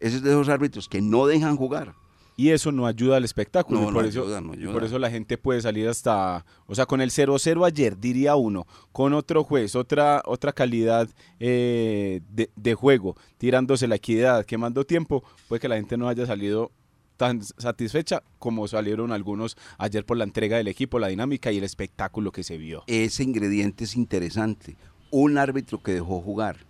Ese 0.00 0.16
es 0.16 0.22
de 0.22 0.30
esos 0.30 0.48
árbitros 0.48 0.88
que 0.88 1.02
no 1.02 1.26
dejan 1.26 1.56
jugar. 1.56 1.94
Y 2.40 2.52
eso 2.52 2.72
no 2.72 2.86
ayuda 2.86 3.18
al 3.18 3.24
espectáculo. 3.24 3.92
por, 3.92 4.06
eso, 4.06 4.24
por 4.72 4.82
eso 4.82 4.98
la 4.98 5.10
gente 5.10 5.36
puede 5.36 5.60
salir 5.60 5.86
hasta, 5.88 6.46
o 6.66 6.74
sea, 6.74 6.86
con 6.86 7.02
el 7.02 7.10
0-0 7.10 7.66
ayer, 7.66 7.98
diría 7.98 8.34
uno, 8.34 8.66
con 8.92 9.12
otro 9.12 9.44
juez, 9.44 9.76
otra, 9.76 10.22
otra 10.24 10.54
calidad 10.54 11.06
eh, 11.38 12.22
de, 12.30 12.74
juego, 12.74 13.14
tirándose 13.36 13.86
la 13.86 13.96
equidad, 13.96 14.46
quemando 14.46 14.86
tiempo, 14.86 15.22
puede 15.48 15.60
que 15.60 15.68
la 15.68 15.76
gente 15.76 15.98
no 15.98 16.08
haya 16.08 16.24
salido 16.24 16.72
tan 17.18 17.42
satisfecha 17.42 18.22
como 18.38 18.66
salieron 18.68 19.12
algunos 19.12 19.58
ayer 19.76 20.06
por 20.06 20.16
la 20.16 20.24
entrega 20.24 20.56
del 20.56 20.68
equipo, 20.68 20.98
la 20.98 21.08
dinámica 21.08 21.52
y 21.52 21.58
el 21.58 21.64
espectáculo 21.64 22.32
que 22.32 22.42
se 22.42 22.56
vio. 22.56 22.84
Ese 22.86 23.22
ingrediente 23.22 23.84
es 23.84 23.94
interesante. 23.96 24.78
Un 25.10 25.36
árbitro 25.36 25.82
que 25.82 25.92
dejó 25.92 26.22
jugar 26.22 26.69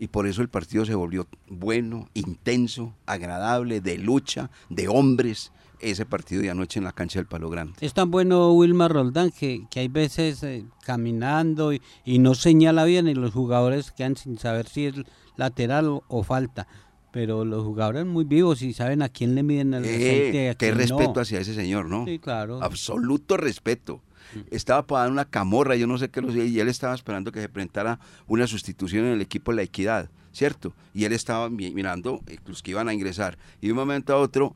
y 0.00 0.08
por 0.08 0.26
eso 0.26 0.40
el 0.40 0.48
partido 0.48 0.86
se 0.86 0.94
volvió 0.94 1.28
bueno, 1.46 2.08
intenso, 2.14 2.94
agradable, 3.04 3.82
de 3.82 3.98
lucha, 3.98 4.50
de 4.70 4.88
hombres, 4.88 5.52
ese 5.78 6.06
partido 6.06 6.40
de 6.40 6.48
anoche 6.48 6.78
en 6.78 6.84
la 6.84 6.92
cancha 6.92 7.18
del 7.18 7.26
Palo 7.26 7.50
Grande. 7.50 7.74
Es 7.82 7.92
tan 7.92 8.10
bueno 8.10 8.50
Wilmar 8.54 8.92
Roldán 8.92 9.30
que, 9.30 9.66
que 9.70 9.80
hay 9.80 9.88
veces 9.88 10.42
eh, 10.42 10.64
caminando 10.86 11.74
y, 11.74 12.18
no 12.18 12.34
señala 12.34 12.84
bien 12.84 13.08
y 13.08 13.14
los 13.14 13.32
jugadores 13.34 13.92
quedan 13.92 14.16
sin 14.16 14.38
saber 14.38 14.66
si 14.66 14.86
es 14.86 14.94
lateral 15.36 16.00
o, 16.08 16.22
falta. 16.22 16.66
Pero 17.12 17.44
los 17.44 17.62
jugadores 17.62 18.06
muy 18.06 18.24
vivos 18.24 18.62
y 18.62 18.72
saben 18.72 19.02
a 19.02 19.10
quién 19.10 19.34
le 19.34 19.42
miden 19.42 19.74
el 19.74 19.84
eh, 19.84 20.54
Qué 20.58 20.70
respeto 20.72 21.20
hacia 21.20 21.40
ese 21.40 21.54
señor, 21.54 21.86
¿no? 21.86 22.06
Sí, 22.06 22.18
claro. 22.18 22.62
Absoluto 22.62 23.36
respeto 23.36 24.00
estaba 24.50 24.86
para 24.86 25.02
dar 25.02 25.12
una 25.12 25.24
camorra, 25.24 25.76
yo 25.76 25.86
no 25.86 25.98
sé 25.98 26.08
qué 26.08 26.20
lo 26.20 26.32
sé, 26.32 26.46
y 26.46 26.60
él 26.60 26.68
estaba 26.68 26.94
esperando 26.94 27.32
que 27.32 27.40
se 27.40 27.48
presentara 27.48 27.98
una 28.26 28.46
sustitución 28.46 29.06
en 29.06 29.12
el 29.12 29.20
equipo 29.20 29.52
de 29.52 29.56
la 29.56 29.62
equidad, 29.62 30.10
¿cierto? 30.32 30.72
Y 30.94 31.04
él 31.04 31.12
estaba 31.12 31.48
mirando 31.50 32.20
los 32.46 32.62
que 32.62 32.72
iban 32.72 32.88
a 32.88 32.94
ingresar. 32.94 33.38
Y 33.60 33.66
de 33.66 33.72
un 33.72 33.78
momento 33.78 34.12
a 34.12 34.16
otro 34.16 34.54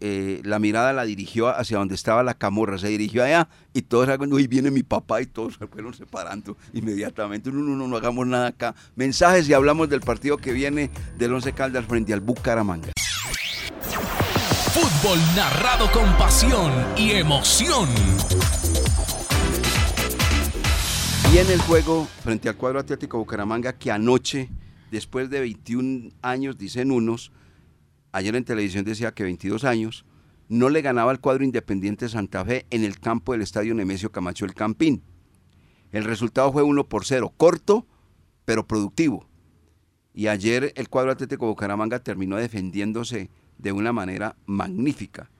eh, 0.00 0.40
la 0.44 0.58
mirada 0.58 0.92
la 0.92 1.04
dirigió 1.04 1.48
hacia 1.48 1.78
donde 1.78 1.94
estaba 1.94 2.22
la 2.22 2.34
camorra, 2.34 2.78
se 2.78 2.88
dirigió 2.88 3.24
allá 3.24 3.48
y 3.72 3.82
todos 3.82 4.08
uy, 4.30 4.46
viene 4.46 4.70
mi 4.70 4.82
papá 4.82 5.22
y 5.22 5.26
todos 5.26 5.54
se 5.54 5.66
fueron 5.66 5.94
separando 5.94 6.56
inmediatamente. 6.72 7.50
No, 7.50 7.60
no, 7.60 7.76
no, 7.76 7.88
no 7.88 7.96
hagamos 7.96 8.26
nada 8.26 8.48
acá. 8.48 8.74
Mensajes 8.94 9.48
y 9.48 9.54
hablamos 9.54 9.88
del 9.88 10.00
partido 10.00 10.36
que 10.36 10.52
viene 10.52 10.90
del 11.18 11.32
Once 11.32 11.52
Caldas 11.52 11.86
frente 11.86 12.12
al 12.12 12.20
Bucaramanga. 12.20 12.92
Fútbol 14.72 15.18
narrado 15.34 15.90
con 15.92 16.12
pasión 16.16 16.72
y 16.96 17.12
emoción. 17.12 17.88
Y 21.32 21.38
en 21.38 21.48
el 21.48 21.60
juego 21.60 22.06
frente 22.24 22.48
al 22.48 22.56
cuadro 22.56 22.80
Atlético 22.80 23.18
Bucaramanga 23.18 23.72
que 23.72 23.92
anoche, 23.92 24.48
después 24.90 25.30
de 25.30 25.38
21 25.38 26.10
años, 26.22 26.58
dicen 26.58 26.90
unos, 26.90 27.30
ayer 28.10 28.34
en 28.34 28.44
televisión 28.44 28.84
decía 28.84 29.12
que 29.12 29.22
22 29.22 29.62
años, 29.62 30.04
no 30.48 30.70
le 30.70 30.82
ganaba 30.82 31.12
al 31.12 31.20
cuadro 31.20 31.44
Independiente 31.44 32.08
Santa 32.08 32.44
Fe 32.44 32.66
en 32.70 32.82
el 32.82 32.98
campo 32.98 33.30
del 33.30 33.42
estadio 33.42 33.76
Nemesio 33.76 34.10
Camacho 34.10 34.44
El 34.44 34.54
Campín. 34.54 35.04
El 35.92 36.02
resultado 36.02 36.52
fue 36.52 36.64
1 36.64 36.88
por 36.88 37.04
0, 37.04 37.32
corto, 37.36 37.86
pero 38.44 38.66
productivo. 38.66 39.28
Y 40.12 40.26
ayer 40.26 40.72
el 40.74 40.88
cuadro 40.88 41.12
Atlético 41.12 41.46
Bucaramanga 41.46 42.00
terminó 42.00 42.38
defendiéndose 42.38 43.30
de 43.56 43.70
una 43.70 43.92
manera 43.92 44.34
magnífica, 44.46 45.30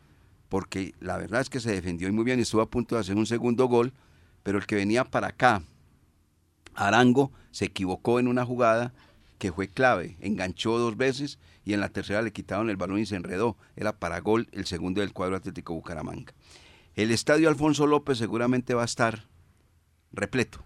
porque 0.49 0.95
la 1.01 1.17
verdad 1.17 1.41
es 1.41 1.51
que 1.51 1.59
se 1.59 1.73
defendió 1.73 2.13
muy 2.13 2.23
bien 2.23 2.39
estuvo 2.39 2.63
a 2.63 2.71
punto 2.71 2.95
de 2.95 3.01
hacer 3.01 3.17
un 3.17 3.27
segundo 3.27 3.67
gol, 3.67 3.93
pero 4.45 4.57
el 4.57 4.67
que 4.67 4.77
venía 4.77 5.05
para 5.05 5.27
acá, 5.27 5.65
Arango 6.81 7.31
se 7.51 7.67
equivocó 7.67 8.21
en 8.21 8.27
una 8.27 8.47
jugada 8.47 8.95
que 9.39 9.53
fue 9.53 9.69
clave, 9.69 10.17
enganchó 10.21 10.79
dos 10.79 10.97
veces 10.97 11.39
y 11.65 11.75
en 11.75 11.81
la 11.81 11.91
tercera 11.91 12.23
le 12.23 12.33
quitaron 12.33 12.71
el 12.71 12.77
balón 12.77 12.99
y 12.99 13.07
se 13.07 13.17
enredó. 13.17 13.57
Era 13.77 13.93
para 13.93 14.21
gol 14.21 14.49
el 14.53 14.67
segundo 14.67 15.01
del 15.01 15.13
cuadro 15.13 15.37
Atlético 15.37 15.75
Bucaramanga. 15.75 16.33
El 16.95 17.11
estadio 17.11 17.49
Alfonso 17.49 17.87
López 17.87 18.19
seguramente 18.19 18.75
va 18.75 18.83
a 18.83 18.87
estar 18.87 19.27
repleto 20.13 20.65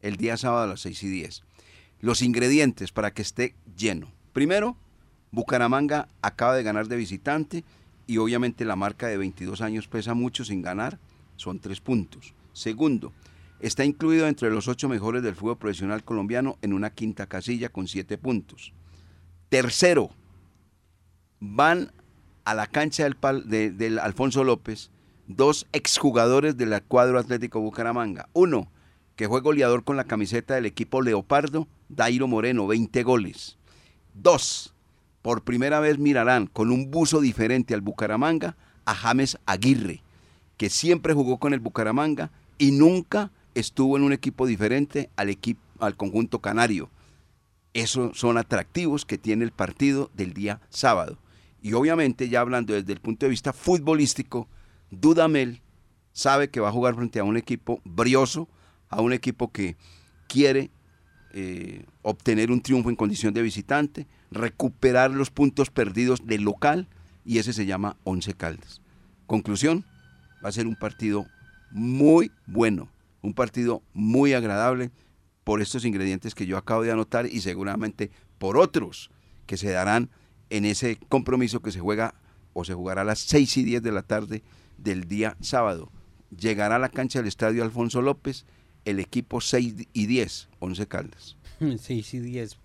el 0.00 0.16
día 0.16 0.36
sábado 0.36 0.64
a 0.64 0.66
las 0.68 0.80
6 0.80 1.02
y 1.02 1.08
10. 1.08 1.42
Los 2.00 2.22
ingredientes 2.22 2.90
para 2.90 3.12
que 3.12 3.22
esté 3.22 3.54
lleno. 3.76 4.10
Primero, 4.32 4.76
Bucaramanga 5.30 6.08
acaba 6.22 6.54
de 6.54 6.62
ganar 6.62 6.88
de 6.88 6.96
visitante 6.96 7.64
y 8.06 8.18
obviamente 8.18 8.64
la 8.64 8.76
marca 8.76 9.06
de 9.06 9.18
22 9.18 9.60
años 9.60 9.86
pesa 9.86 10.14
mucho 10.14 10.44
sin 10.44 10.62
ganar, 10.62 10.98
son 11.36 11.60
tres 11.60 11.80
puntos. 11.80 12.34
Segundo, 12.52 13.12
Está 13.62 13.84
incluido 13.84 14.26
entre 14.26 14.50
los 14.50 14.66
ocho 14.66 14.88
mejores 14.88 15.22
del 15.22 15.36
fútbol 15.36 15.56
profesional 15.56 16.02
colombiano 16.02 16.58
en 16.62 16.72
una 16.72 16.90
quinta 16.90 17.26
casilla 17.26 17.68
con 17.68 17.86
siete 17.86 18.18
puntos. 18.18 18.72
Tercero, 19.50 20.10
van 21.38 21.92
a 22.44 22.54
la 22.54 22.66
cancha 22.66 23.08
del, 23.08 23.98
Alfonso 24.00 24.42
López 24.42 24.90
dos 25.28 25.68
exjugadores 25.72 26.56
del 26.56 26.82
cuadro 26.82 27.20
Atlético 27.20 27.60
Bucaramanga. 27.60 28.28
Uno, 28.32 28.66
que 29.14 29.28
fue 29.28 29.40
goleador 29.40 29.84
con 29.84 29.96
la 29.96 30.08
camiseta 30.08 30.56
del 30.56 30.66
equipo 30.66 31.00
Leopardo, 31.00 31.68
Dairo 31.88 32.26
Moreno, 32.26 32.66
20 32.66 33.00
goles. 33.04 33.58
Dos, 34.12 34.74
por 35.22 35.44
primera 35.44 35.78
vez 35.78 36.00
mirarán 36.00 36.48
con 36.48 36.72
un 36.72 36.90
buzo 36.90 37.20
diferente 37.20 37.74
al 37.74 37.80
Bucaramanga 37.80 38.56
a 38.84 38.94
James 38.96 39.38
Aguirre, 39.46 40.02
que 40.56 40.68
siempre 40.68 41.14
jugó 41.14 41.38
con 41.38 41.54
el 41.54 41.60
Bucaramanga 41.60 42.32
y 42.58 42.72
nunca 42.72 43.30
estuvo 43.54 43.96
en 43.96 44.02
un 44.02 44.12
equipo 44.12 44.46
diferente 44.46 45.10
al, 45.16 45.36
al 45.78 45.96
conjunto 45.96 46.40
canario. 46.40 46.90
Esos 47.74 48.18
son 48.18 48.38
atractivos 48.38 49.04
que 49.06 49.18
tiene 49.18 49.44
el 49.44 49.52
partido 49.52 50.10
del 50.14 50.34
día 50.34 50.60
sábado. 50.68 51.18
Y 51.62 51.72
obviamente, 51.74 52.28
ya 52.28 52.40
hablando 52.40 52.74
desde 52.74 52.92
el 52.92 53.00
punto 53.00 53.26
de 53.26 53.30
vista 53.30 53.52
futbolístico, 53.52 54.48
Dudamel 54.90 55.62
sabe 56.12 56.50
que 56.50 56.60
va 56.60 56.68
a 56.68 56.72
jugar 56.72 56.94
frente 56.94 57.18
a 57.20 57.24
un 57.24 57.36
equipo 57.36 57.80
brioso, 57.84 58.48
a 58.90 59.00
un 59.00 59.12
equipo 59.12 59.50
que 59.52 59.76
quiere 60.28 60.70
eh, 61.32 61.86
obtener 62.02 62.50
un 62.50 62.60
triunfo 62.60 62.90
en 62.90 62.96
condición 62.96 63.32
de 63.32 63.42
visitante, 63.42 64.06
recuperar 64.30 65.10
los 65.10 65.30
puntos 65.30 65.70
perdidos 65.70 66.26
del 66.26 66.42
local, 66.42 66.88
y 67.24 67.38
ese 67.38 67.52
se 67.52 67.64
llama 67.64 67.96
Once 68.04 68.34
Caldas. 68.34 68.82
Conclusión, 69.26 69.84
va 70.44 70.48
a 70.48 70.52
ser 70.52 70.66
un 70.66 70.76
partido 70.76 71.26
muy 71.70 72.30
bueno, 72.46 72.88
un 73.22 73.34
partido 73.34 73.82
muy 73.92 74.34
agradable 74.34 74.90
por 75.44 75.60
estos 75.60 75.84
ingredientes 75.84 76.34
que 76.34 76.46
yo 76.46 76.56
acabo 76.56 76.82
de 76.82 76.92
anotar 76.92 77.26
y 77.26 77.40
seguramente 77.40 78.10
por 78.38 78.56
otros 78.56 79.10
que 79.46 79.56
se 79.56 79.70
darán 79.70 80.10
en 80.50 80.64
ese 80.64 80.98
compromiso 81.08 81.62
que 81.62 81.72
se 81.72 81.80
juega 81.80 82.14
o 82.52 82.64
se 82.64 82.74
jugará 82.74 83.02
a 83.02 83.04
las 83.04 83.20
6 83.20 83.56
y 83.56 83.64
10 83.64 83.82
de 83.82 83.92
la 83.92 84.02
tarde 84.02 84.42
del 84.76 85.08
día 85.08 85.36
sábado. 85.40 85.90
Llegará 86.36 86.76
a 86.76 86.78
la 86.78 86.90
cancha 86.90 87.18
del 87.18 87.28
estadio 87.28 87.62
Alfonso 87.62 88.02
López 88.02 88.44
el 88.84 88.98
equipo 89.00 89.40
6 89.40 89.88
y 89.92 90.06
10, 90.06 90.48
11 90.58 90.86
Caldas. 90.86 91.36
6 91.78 92.14
y 92.14 92.20
10. 92.20 92.58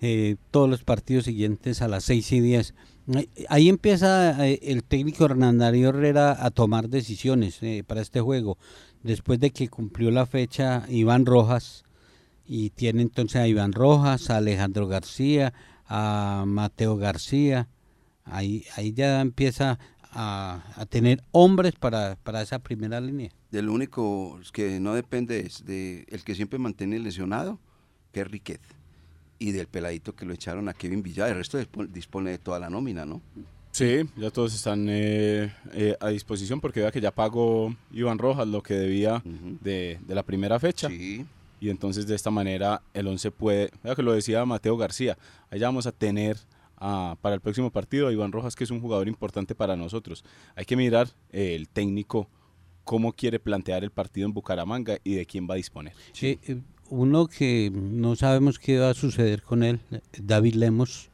Eh, 0.00 0.36
todos 0.50 0.68
los 0.68 0.84
partidos 0.84 1.24
siguientes 1.24 1.82
a 1.82 1.88
las 1.88 2.04
6 2.04 2.32
y 2.32 2.40
10. 2.40 2.74
Ahí 3.48 3.68
empieza 3.68 4.46
eh, 4.46 4.58
el 4.62 4.82
técnico 4.82 5.26
Hernandario 5.26 5.90
Herrera 5.90 6.44
a 6.44 6.50
tomar 6.50 6.88
decisiones 6.88 7.62
eh, 7.62 7.84
para 7.86 8.00
este 8.00 8.20
juego. 8.20 8.58
Después 9.02 9.38
de 9.38 9.50
que 9.50 9.68
cumplió 9.68 10.10
la 10.10 10.26
fecha 10.26 10.84
Iván 10.88 11.26
Rojas, 11.26 11.84
y 12.46 12.70
tiene 12.70 13.02
entonces 13.02 13.40
a 13.40 13.48
Iván 13.48 13.72
Rojas, 13.72 14.30
a 14.30 14.36
Alejandro 14.36 14.86
García, 14.86 15.52
a 15.86 16.44
Mateo 16.46 16.96
García, 16.96 17.68
ahí, 18.24 18.64
ahí 18.76 18.92
ya 18.92 19.20
empieza 19.20 19.78
a, 20.18 20.86
tener 20.88 21.22
hombres 21.32 21.74
para, 21.74 22.16
esa 22.40 22.58
primera 22.58 23.00
línea. 23.00 23.30
Del 23.50 23.68
único 23.68 24.40
que 24.52 24.80
no 24.80 24.94
depende 24.94 25.40
es 25.40 25.64
de 25.64 26.06
el 26.08 26.24
que 26.24 26.34
siempre 26.34 26.58
mantiene 26.58 26.98
lesionado, 26.98 27.60
que 28.12 28.20
es 28.20 28.30
Riquet, 28.30 28.60
y 29.38 29.52
del 29.52 29.66
peladito 29.66 30.14
que 30.14 30.24
lo 30.24 30.32
echaron 30.32 30.68
a 30.68 30.74
Kevin 30.74 31.02
Villar, 31.02 31.30
el 31.30 31.36
resto 31.36 31.58
dispone 31.88 32.30
de 32.30 32.38
toda 32.38 32.58
la 32.58 32.70
nómina, 32.70 33.04
¿no? 33.04 33.20
Sí, 33.76 34.08
ya 34.16 34.30
todos 34.30 34.54
están 34.54 34.86
eh, 34.88 35.52
eh, 35.74 35.94
a 36.00 36.08
disposición 36.08 36.62
porque 36.62 36.80
vea 36.80 36.90
que 36.90 37.00
ya 37.00 37.10
pagó 37.10 37.76
Iván 37.92 38.16
Rojas 38.16 38.48
lo 38.48 38.62
que 38.62 38.72
debía 38.72 39.22
de, 39.24 40.00
la 40.08 40.22
primera 40.22 40.58
fecha. 40.58 40.88
Y 40.90 41.70
entonces 41.70 42.06
de 42.06 42.14
esta 42.14 42.30
manera 42.30 42.80
el 42.94 43.06
11 43.06 43.30
puede, 43.32 43.70
vea 43.82 43.94
que 43.94 44.02
lo 44.02 44.12
decía 44.12 44.46
Mateo 44.46 44.78
García, 44.78 45.18
allá 45.50 45.66
vamos 45.66 45.86
a 45.86 45.92
tener 45.92 46.38
para 46.78 47.34
el 47.34 47.40
próximo 47.40 47.70
partido 47.70 48.08
a 48.08 48.12
Iván 48.12 48.32
Rojas 48.32 48.56
que 48.56 48.64
es 48.64 48.70
un 48.70 48.80
jugador 48.80 49.08
importante 49.08 49.54
para 49.54 49.76
nosotros. 49.76 50.24
Hay 50.54 50.64
que 50.64 50.76
mirar 50.76 51.08
eh, 51.30 51.54
el 51.54 51.68
técnico 51.68 52.28
cómo 52.84 53.12
quiere 53.12 53.38
plantear 53.40 53.84
el 53.84 53.90
partido 53.90 54.26
en 54.26 54.32
Bucaramanga 54.32 54.98
y 55.02 55.16
de 55.16 55.26
quién 55.26 55.46
va 55.48 55.54
a 55.54 55.56
disponer. 55.56 55.92
Sí, 56.12 56.38
uno 56.88 57.26
que 57.26 57.70
no 57.72 58.16
sabemos 58.16 58.58
qué 58.58 58.78
va 58.78 58.90
a 58.90 58.94
suceder 58.94 59.42
con 59.42 59.62
él, 59.62 59.80
David 60.18 60.54
Lemos 60.54 61.10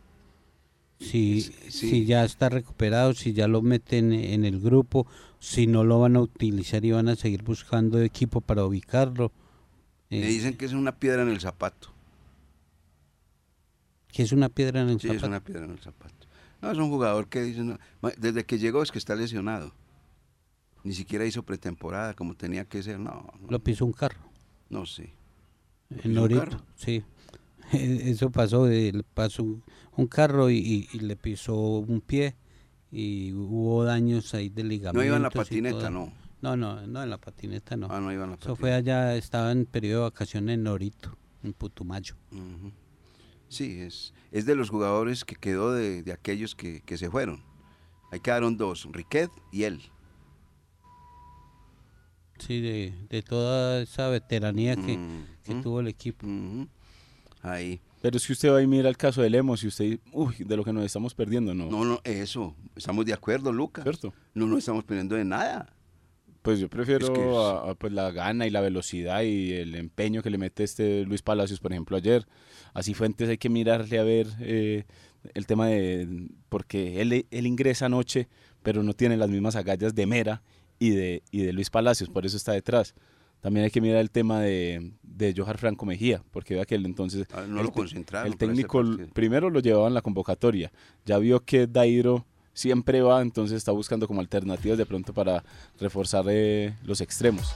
si, 1.02 1.40
si 1.40 2.04
ya 2.04 2.24
está 2.24 2.48
recuperado, 2.48 3.14
si 3.14 3.32
ya 3.32 3.48
lo 3.48 3.62
meten 3.62 4.12
en 4.12 4.44
el 4.44 4.60
grupo, 4.60 5.06
si 5.40 5.66
no 5.66 5.84
lo 5.84 6.00
van 6.00 6.16
a 6.16 6.20
utilizar 6.20 6.84
y 6.84 6.92
van 6.92 7.08
a 7.08 7.16
seguir 7.16 7.42
buscando 7.42 8.00
equipo 8.00 8.40
para 8.40 8.64
ubicarlo. 8.64 9.32
Me 10.10 10.22
eh, 10.22 10.26
dicen 10.26 10.56
que 10.56 10.64
es 10.64 10.72
una 10.72 10.92
piedra 10.96 11.22
en 11.22 11.28
el 11.28 11.40
zapato. 11.40 11.92
¿Que 14.12 14.22
es 14.22 14.32
una 14.32 14.48
piedra 14.48 14.82
en 14.82 14.90
el 14.90 15.00
zapato? 15.00 15.12
Sí, 15.12 15.16
es 15.16 15.22
una 15.22 15.40
piedra 15.40 15.64
en 15.64 15.70
el 15.72 15.78
zapato. 15.78 16.26
No, 16.60 16.70
es 16.70 16.78
un 16.78 16.90
jugador 16.90 17.28
que 17.28 17.42
dice, 17.42 17.62
desde 18.18 18.44
que 18.44 18.58
llegó 18.58 18.82
es 18.82 18.92
que 18.92 18.98
está 18.98 19.16
lesionado. 19.16 19.74
Ni 20.84 20.94
siquiera 20.94 21.24
hizo 21.24 21.42
pretemporada 21.42 22.14
como 22.14 22.36
tenía 22.36 22.64
que 22.64 22.82
ser, 22.82 22.98
no. 23.00 23.32
¿Lo 23.48 23.58
pisó 23.58 23.86
un 23.86 23.92
carro? 23.92 24.20
No 24.68 24.86
sé. 24.86 25.12
¿En 26.02 26.14
Norito? 26.14 26.64
Sí. 26.76 27.04
Eso 27.72 28.30
pasó, 28.30 28.68
pasó 29.14 29.44
un 29.96 30.06
carro 30.06 30.50
y, 30.50 30.88
le 30.92 31.16
pisó 31.16 31.54
un 31.56 32.00
pie 32.00 32.36
y 32.90 33.32
hubo 33.32 33.84
daños 33.84 34.34
ahí 34.34 34.48
de 34.48 34.64
ligamento. 34.64 34.98
No 34.98 35.04
iba 35.04 35.16
en 35.16 35.22
la 35.22 35.30
patineta, 35.30 35.90
no. 35.90 36.12
No, 36.42 36.56
no, 36.56 36.86
no 36.86 37.02
en 37.02 37.10
la 37.10 37.18
patineta 37.18 37.76
no. 37.76 37.86
Ah, 37.90 38.00
no 38.00 38.12
iba 38.12 38.24
en 38.24 38.30
la 38.30 38.36
patineta. 38.36 38.52
Eso 38.52 38.56
fue 38.56 38.74
allá, 38.74 39.14
estaba 39.14 39.52
en 39.52 39.64
periodo 39.64 40.04
de 40.04 40.10
vacaciones 40.10 40.54
en 40.54 40.64
Norito, 40.64 41.16
en 41.42 41.52
Putumayo. 41.52 42.16
Sí, 43.48 43.80
es, 43.80 44.12
es 44.32 44.44
de 44.46 44.54
los 44.54 44.70
jugadores 44.70 45.24
que 45.24 45.36
quedó 45.36 45.72
de, 45.72 46.10
aquellos 46.12 46.54
que, 46.54 46.82
se 46.96 47.10
fueron. 47.10 47.42
Ahí 48.10 48.20
quedaron 48.20 48.56
dos, 48.56 48.88
Riquet 48.90 49.30
y 49.50 49.64
él. 49.64 49.80
Sí, 52.46 52.60
de, 52.60 53.22
toda 53.22 53.82
esa 53.82 54.08
veteranía 54.08 54.74
que, 54.76 54.98
tuvo 55.62 55.80
el 55.80 55.88
equipo. 55.88 56.26
Ahí. 57.42 57.80
Pero 58.00 58.18
si 58.18 58.32
usted 58.32 58.52
va 58.52 58.60
y 58.60 58.66
mira 58.66 58.88
el 58.88 58.96
caso 58.96 59.22
de 59.22 59.30
Lemos 59.30 59.62
y 59.62 59.68
usted 59.68 60.00
uy, 60.12 60.34
de 60.38 60.56
lo 60.56 60.64
que 60.64 60.72
nos 60.72 60.84
estamos 60.84 61.14
perdiendo, 61.14 61.54
¿no? 61.54 61.66
No, 61.66 61.84
no, 61.84 62.00
eso. 62.02 62.56
Estamos 62.74 63.06
de 63.06 63.12
acuerdo, 63.12 63.52
Lucas. 63.52 63.84
¿Cierto? 63.84 64.12
No 64.34 64.46
nos 64.46 64.58
estamos 64.58 64.82
perdiendo 64.82 65.14
de 65.14 65.24
nada. 65.24 65.72
Pues 66.42 66.58
yo 66.58 66.68
prefiero 66.68 67.76
pues 67.78 67.92
la 67.92 68.10
gana 68.10 68.48
y 68.48 68.50
la 68.50 68.60
velocidad 68.60 69.22
y 69.22 69.52
el 69.52 69.76
empeño 69.76 70.22
que 70.22 70.30
le 70.30 70.38
mete 70.38 70.64
este 70.64 71.04
Luis 71.04 71.22
Palacios, 71.22 71.60
por 71.60 71.70
ejemplo, 71.70 71.96
ayer. 71.96 72.26
Así 72.74 72.94
Fuentes 72.94 73.28
hay 73.28 73.38
que 73.38 73.48
mirarle 73.48 74.00
a 74.00 74.02
ver 74.02 74.26
eh, 74.40 74.84
el 75.34 75.46
tema 75.46 75.68
de... 75.68 76.28
Porque 76.48 77.00
él, 77.00 77.26
él 77.30 77.46
ingresa 77.46 77.86
anoche 77.86 78.28
pero 78.62 78.82
no 78.82 78.94
tiene 78.94 79.16
las 79.16 79.28
mismas 79.28 79.56
agallas 79.56 79.94
de 79.94 80.06
Mera 80.06 80.42
y 80.82 80.90
de, 80.90 81.22
y 81.30 81.42
de 81.42 81.52
Luis 81.52 81.70
Palacios, 81.70 82.10
por 82.10 82.26
eso 82.26 82.36
está 82.36 82.50
detrás. 82.50 82.92
También 83.40 83.62
hay 83.64 83.70
que 83.70 83.80
mirar 83.80 84.00
el 84.00 84.10
tema 84.10 84.40
de, 84.40 84.92
de 85.04 85.32
Johar 85.36 85.56
Franco 85.56 85.86
Mejía, 85.86 86.24
porque 86.32 86.54
vea 86.54 86.64
que 86.64 86.74
él 86.74 86.84
entonces... 86.86 87.28
Ah, 87.32 87.44
no 87.46 87.60
el, 87.60 87.66
lo 87.66 87.72
concentraron 87.72 88.26
El 88.26 88.32
este 88.32 88.46
técnico 88.46 88.82
primero 89.12 89.48
lo 89.48 89.60
llevaba 89.60 89.86
en 89.86 89.94
la 89.94 90.02
convocatoria, 90.02 90.72
ya 91.06 91.18
vio 91.18 91.38
que 91.38 91.68
Dairo 91.68 92.26
siempre 92.52 93.00
va, 93.00 93.22
entonces 93.22 93.58
está 93.58 93.70
buscando 93.70 94.08
como 94.08 94.20
alternativas 94.20 94.76
de 94.76 94.84
pronto 94.84 95.14
para 95.14 95.44
reforzar 95.78 96.24
eh, 96.28 96.74
los 96.82 97.00
extremos. 97.00 97.54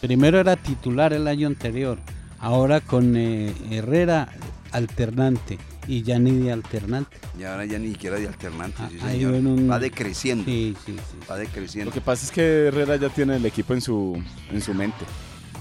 Primero 0.00 0.38
era 0.38 0.54
titular 0.54 1.12
el 1.12 1.26
año 1.26 1.48
anterior, 1.48 1.98
ahora 2.38 2.80
con 2.80 3.16
eh, 3.16 3.52
Herrera 3.70 4.32
alternante 4.70 5.58
y 5.90 6.02
ya 6.02 6.18
ni 6.18 6.30
de 6.38 6.52
alternante. 6.52 7.16
Y 7.38 7.42
ahora 7.42 7.64
ya 7.64 7.78
ni 7.78 7.88
siquiera 7.92 8.16
de 8.16 8.28
alternante, 8.28 8.78
sí, 8.90 8.98
ha 9.02 9.10
señor. 9.10 9.16
ido 9.20 9.34
en 9.34 9.46
un- 9.46 9.70
Va 9.70 9.78
decreciendo. 9.78 10.44
Sí, 10.44 10.76
sí, 10.86 10.92
sí. 10.94 11.16
Va 11.28 11.34
Lo 11.34 11.40
decreciendo. 11.40 11.90
que 11.92 12.00
pasa 12.00 12.24
es 12.26 12.30
que 12.32 12.66
Herrera 12.68 12.96
ya 12.96 13.08
tiene 13.08 13.36
el 13.36 13.44
equipo 13.46 13.74
en 13.74 13.80
su, 13.80 14.22
en 14.50 14.60
su 14.60 14.72
mente. 14.74 15.04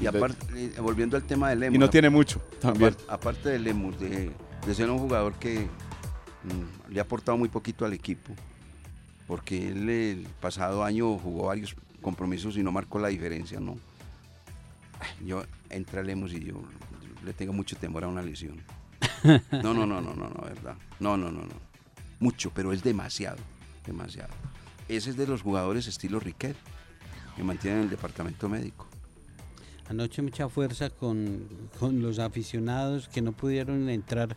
Y 0.02 0.06
aparte, 0.06 0.38
eh, 0.56 0.74
volviendo 0.80 1.18
al 1.18 1.24
tema 1.24 1.50
del 1.50 1.60
Lemus. 1.62 1.76
Y 1.76 1.80
no 1.80 1.90
tiene 1.90 2.10
mucho 2.10 2.40
también. 2.62 2.90
Aparte, 2.94 3.04
aparte 3.12 3.50
de 3.50 3.60
Lemus, 3.60 4.00
de, 4.00 4.32
de 4.66 4.76
ser 4.76 4.90
un 4.90 5.00
jugador 5.00 5.34
que 5.40 5.62
mm, 6.44 6.94
le 6.94 7.00
ha 7.00 7.04
aportado 7.04 7.38
muy 7.38 7.50
poquito 7.50 7.84
al 7.86 7.94
equipo, 7.94 8.34
porque 9.28 9.68
él 9.70 9.90
el 9.90 10.28
pasado 10.40 10.84
año 10.84 11.18
jugó 11.18 11.48
varios 11.48 11.76
compromisos 12.02 12.56
y 12.56 12.64
no 12.64 12.72
marcó 12.72 12.98
la 13.00 13.10
diferencia, 13.10 13.60
¿no? 13.60 13.78
Yo 15.26 15.44
entra 15.70 16.02
Lemus 16.04 16.34
y 16.34 16.46
yo 16.46 16.54
le 17.26 17.34
tengo 17.34 17.52
mucho 17.54 17.76
temor 17.76 18.04
a 18.04 18.08
una 18.08 18.22
lesión. 18.22 18.58
No, 19.52 19.74
no, 19.74 19.86
no, 19.86 20.02
no, 20.02 20.14
no, 20.16 20.30
no, 20.30 20.42
verdad. 20.44 20.76
No, 21.00 21.18
no, 21.18 21.32
no, 21.32 21.42
no. 21.42 21.70
Mucho, 22.20 22.52
pero 22.54 22.74
es 22.74 22.84
demasiado, 22.84 23.38
demasiado. 23.86 24.34
Ese 24.88 25.12
es 25.12 25.18
de 25.18 25.28
los 25.28 25.42
jugadores 25.42 25.88
estilo 25.88 26.20
Riquet, 26.20 26.56
que 27.36 27.44
mantienen 27.44 27.84
el 27.84 27.90
departamento 27.90 28.50
médico. 28.50 28.88
Anoche 29.90 30.22
mucha 30.22 30.50
fuerza 30.50 30.90
con, 30.90 31.48
con 31.80 32.02
los 32.02 32.20
aficionados 32.20 33.08
que 33.08 33.22
no 33.22 33.32
pudieron 33.32 33.90
entrar 33.90 34.36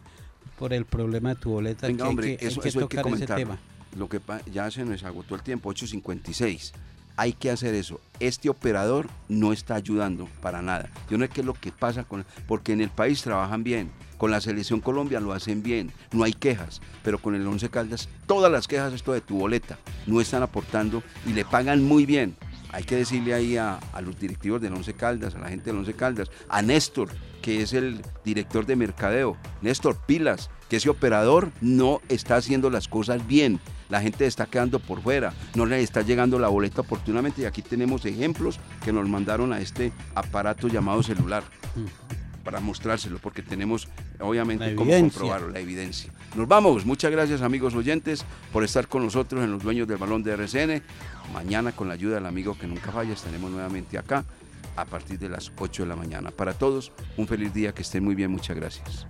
por 0.59 0.73
el 0.73 0.85
problema 0.85 1.31
de 1.31 1.41
tu 1.41 1.51
boleta. 1.51 1.87
Venga, 1.87 2.05
que 2.05 2.11
hombre, 2.11 2.29
hay 2.31 2.37
que, 2.37 2.47
eso, 2.47 2.61
hay 2.61 2.63
que 2.63 2.69
eso 2.69 2.81
hay 2.81 2.89
que 2.89 3.15
ese 3.15 3.27
tema. 3.27 3.59
Lo 3.97 4.09
que 4.09 4.21
ya 4.51 4.71
se 4.71 4.85
nos 4.85 5.03
agotó 5.05 5.35
el 5.35 5.43
tiempo, 5.43 5.71
8.56. 5.71 6.73
Hay 7.17 7.33
que 7.33 7.51
hacer 7.51 7.75
eso. 7.75 8.01
Este 8.21 8.49
operador 8.49 9.09
no 9.29 9.53
está 9.53 9.75
ayudando 9.75 10.29
para 10.41 10.63
nada. 10.63 10.91
Yo 11.11 11.19
no 11.19 11.25
sé 11.25 11.31
qué 11.31 11.41
es 11.41 11.47
lo 11.47 11.55
que 11.55 11.73
pasa 11.73 12.05
con... 12.05 12.25
Porque 12.47 12.73
en 12.73 12.81
el 12.81 12.91
país 12.91 13.23
trabajan 13.23 13.65
bien. 13.65 13.91
Con 14.17 14.31
la 14.31 14.41
selección 14.41 14.81
Colombia 14.81 15.21
lo 15.21 15.33
hacen 15.33 15.63
bien. 15.63 15.93
No 16.13 16.25
hay 16.25 16.33
quejas. 16.33 16.81
Pero 17.03 17.19
con 17.19 17.35
el 17.35 17.47
Once 17.47 17.69
Caldas, 17.69 18.09
todas 18.27 18.51
las 18.51 18.69
quejas 18.69 18.93
esto 18.93 19.13
de 19.13 19.21
tu 19.21 19.39
boleta 19.39 19.79
no 20.07 20.21
están 20.21 20.43
aportando 20.43 21.03
y 21.27 21.33
le 21.33 21.45
pagan 21.45 21.83
muy 21.83 22.07
bien. 22.07 22.37
Hay 22.71 22.85
que 22.85 22.97
decirle 22.97 23.35
ahí 23.35 23.57
a, 23.59 23.75
a 23.93 24.01
los 24.01 24.19
directivos 24.19 24.63
del 24.63 24.73
Once 24.73 24.95
Caldas, 24.95 25.35
a 25.35 25.39
la 25.39 25.49
gente 25.49 25.67
del 25.67 25.79
Once 25.79 25.93
Caldas, 25.93 26.31
a 26.49 26.63
Néstor, 26.63 27.11
que 27.43 27.61
es 27.61 27.75
el 27.75 28.01
director 28.25 28.65
de 28.65 28.77
mercadeo. 28.77 29.37
Néstor, 29.61 29.99
pilas, 30.07 30.49
que 30.71 30.77
ese 30.77 30.89
operador 30.89 31.51
no 31.61 32.01
está 32.09 32.37
haciendo 32.37 32.71
las 32.71 32.89
cosas 32.89 33.27
bien. 33.27 33.61
La 33.93 34.01
gente 34.01 34.25
está 34.25 34.47
quedando 34.47 34.79
por 34.79 35.03
fuera, 35.03 35.35
no 35.55 35.67
le 35.67 35.83
está 35.83 36.01
llegando 36.01 36.39
la 36.39 36.49
boleta 36.49 36.81
oportunamente 36.81 37.43
y 37.43 37.45
aquí 37.45 37.61
tenemos 37.61 38.07
ejemplos 38.07 38.59
que 38.83 38.91
nos 38.91 39.07
mandaron 39.07 39.53
a 39.53 39.61
este 39.61 39.93
aparato 40.15 40.67
llamado 40.67 41.03
celular 41.03 41.45
para 42.43 42.61
mostrárselo 42.61 43.19
porque 43.19 43.43
tenemos 43.43 43.91
obviamente 44.19 44.75
cómo 44.77 44.91
comprobarlo, 44.91 45.51
la 45.51 45.61
evidencia. 45.61 46.11
Nos 46.35 46.49
vamos, 46.49 46.87
muchas 46.87 47.11
gracias 47.11 47.43
amigos 47.43 47.75
oyentes 47.75 48.25
por 48.51 48.65
estar 48.65 48.89
con 48.89 49.05
nosotros 49.05 49.45
en 49.45 49.53
los 49.53 49.63
dueños 49.63 49.87
del 49.87 49.99
balón 49.99 50.23
de 50.23 50.33
RCN. 50.33 50.83
Mañana 51.35 51.73
con 51.73 51.87
la 51.87 51.93
ayuda 51.93 52.15
del 52.15 52.25
amigo 52.25 52.57
que 52.59 52.67
nunca 52.67 52.93
falla 52.93 53.13
estaremos 53.13 53.51
nuevamente 53.51 53.99
acá 53.99 54.25
a 54.75 54.87
partir 54.87 55.19
de 55.19 55.29
las 55.29 55.53
8 55.59 55.83
de 55.83 55.89
la 55.91 55.97
mañana. 55.97 56.31
Para 56.31 56.55
todos, 56.55 56.93
un 57.19 57.29
feliz 57.29 57.53
día, 57.53 57.75
que 57.75 57.83
estén 57.83 58.03
muy 58.03 58.15
bien, 58.15 58.31
muchas 58.31 58.57
gracias. 58.57 59.07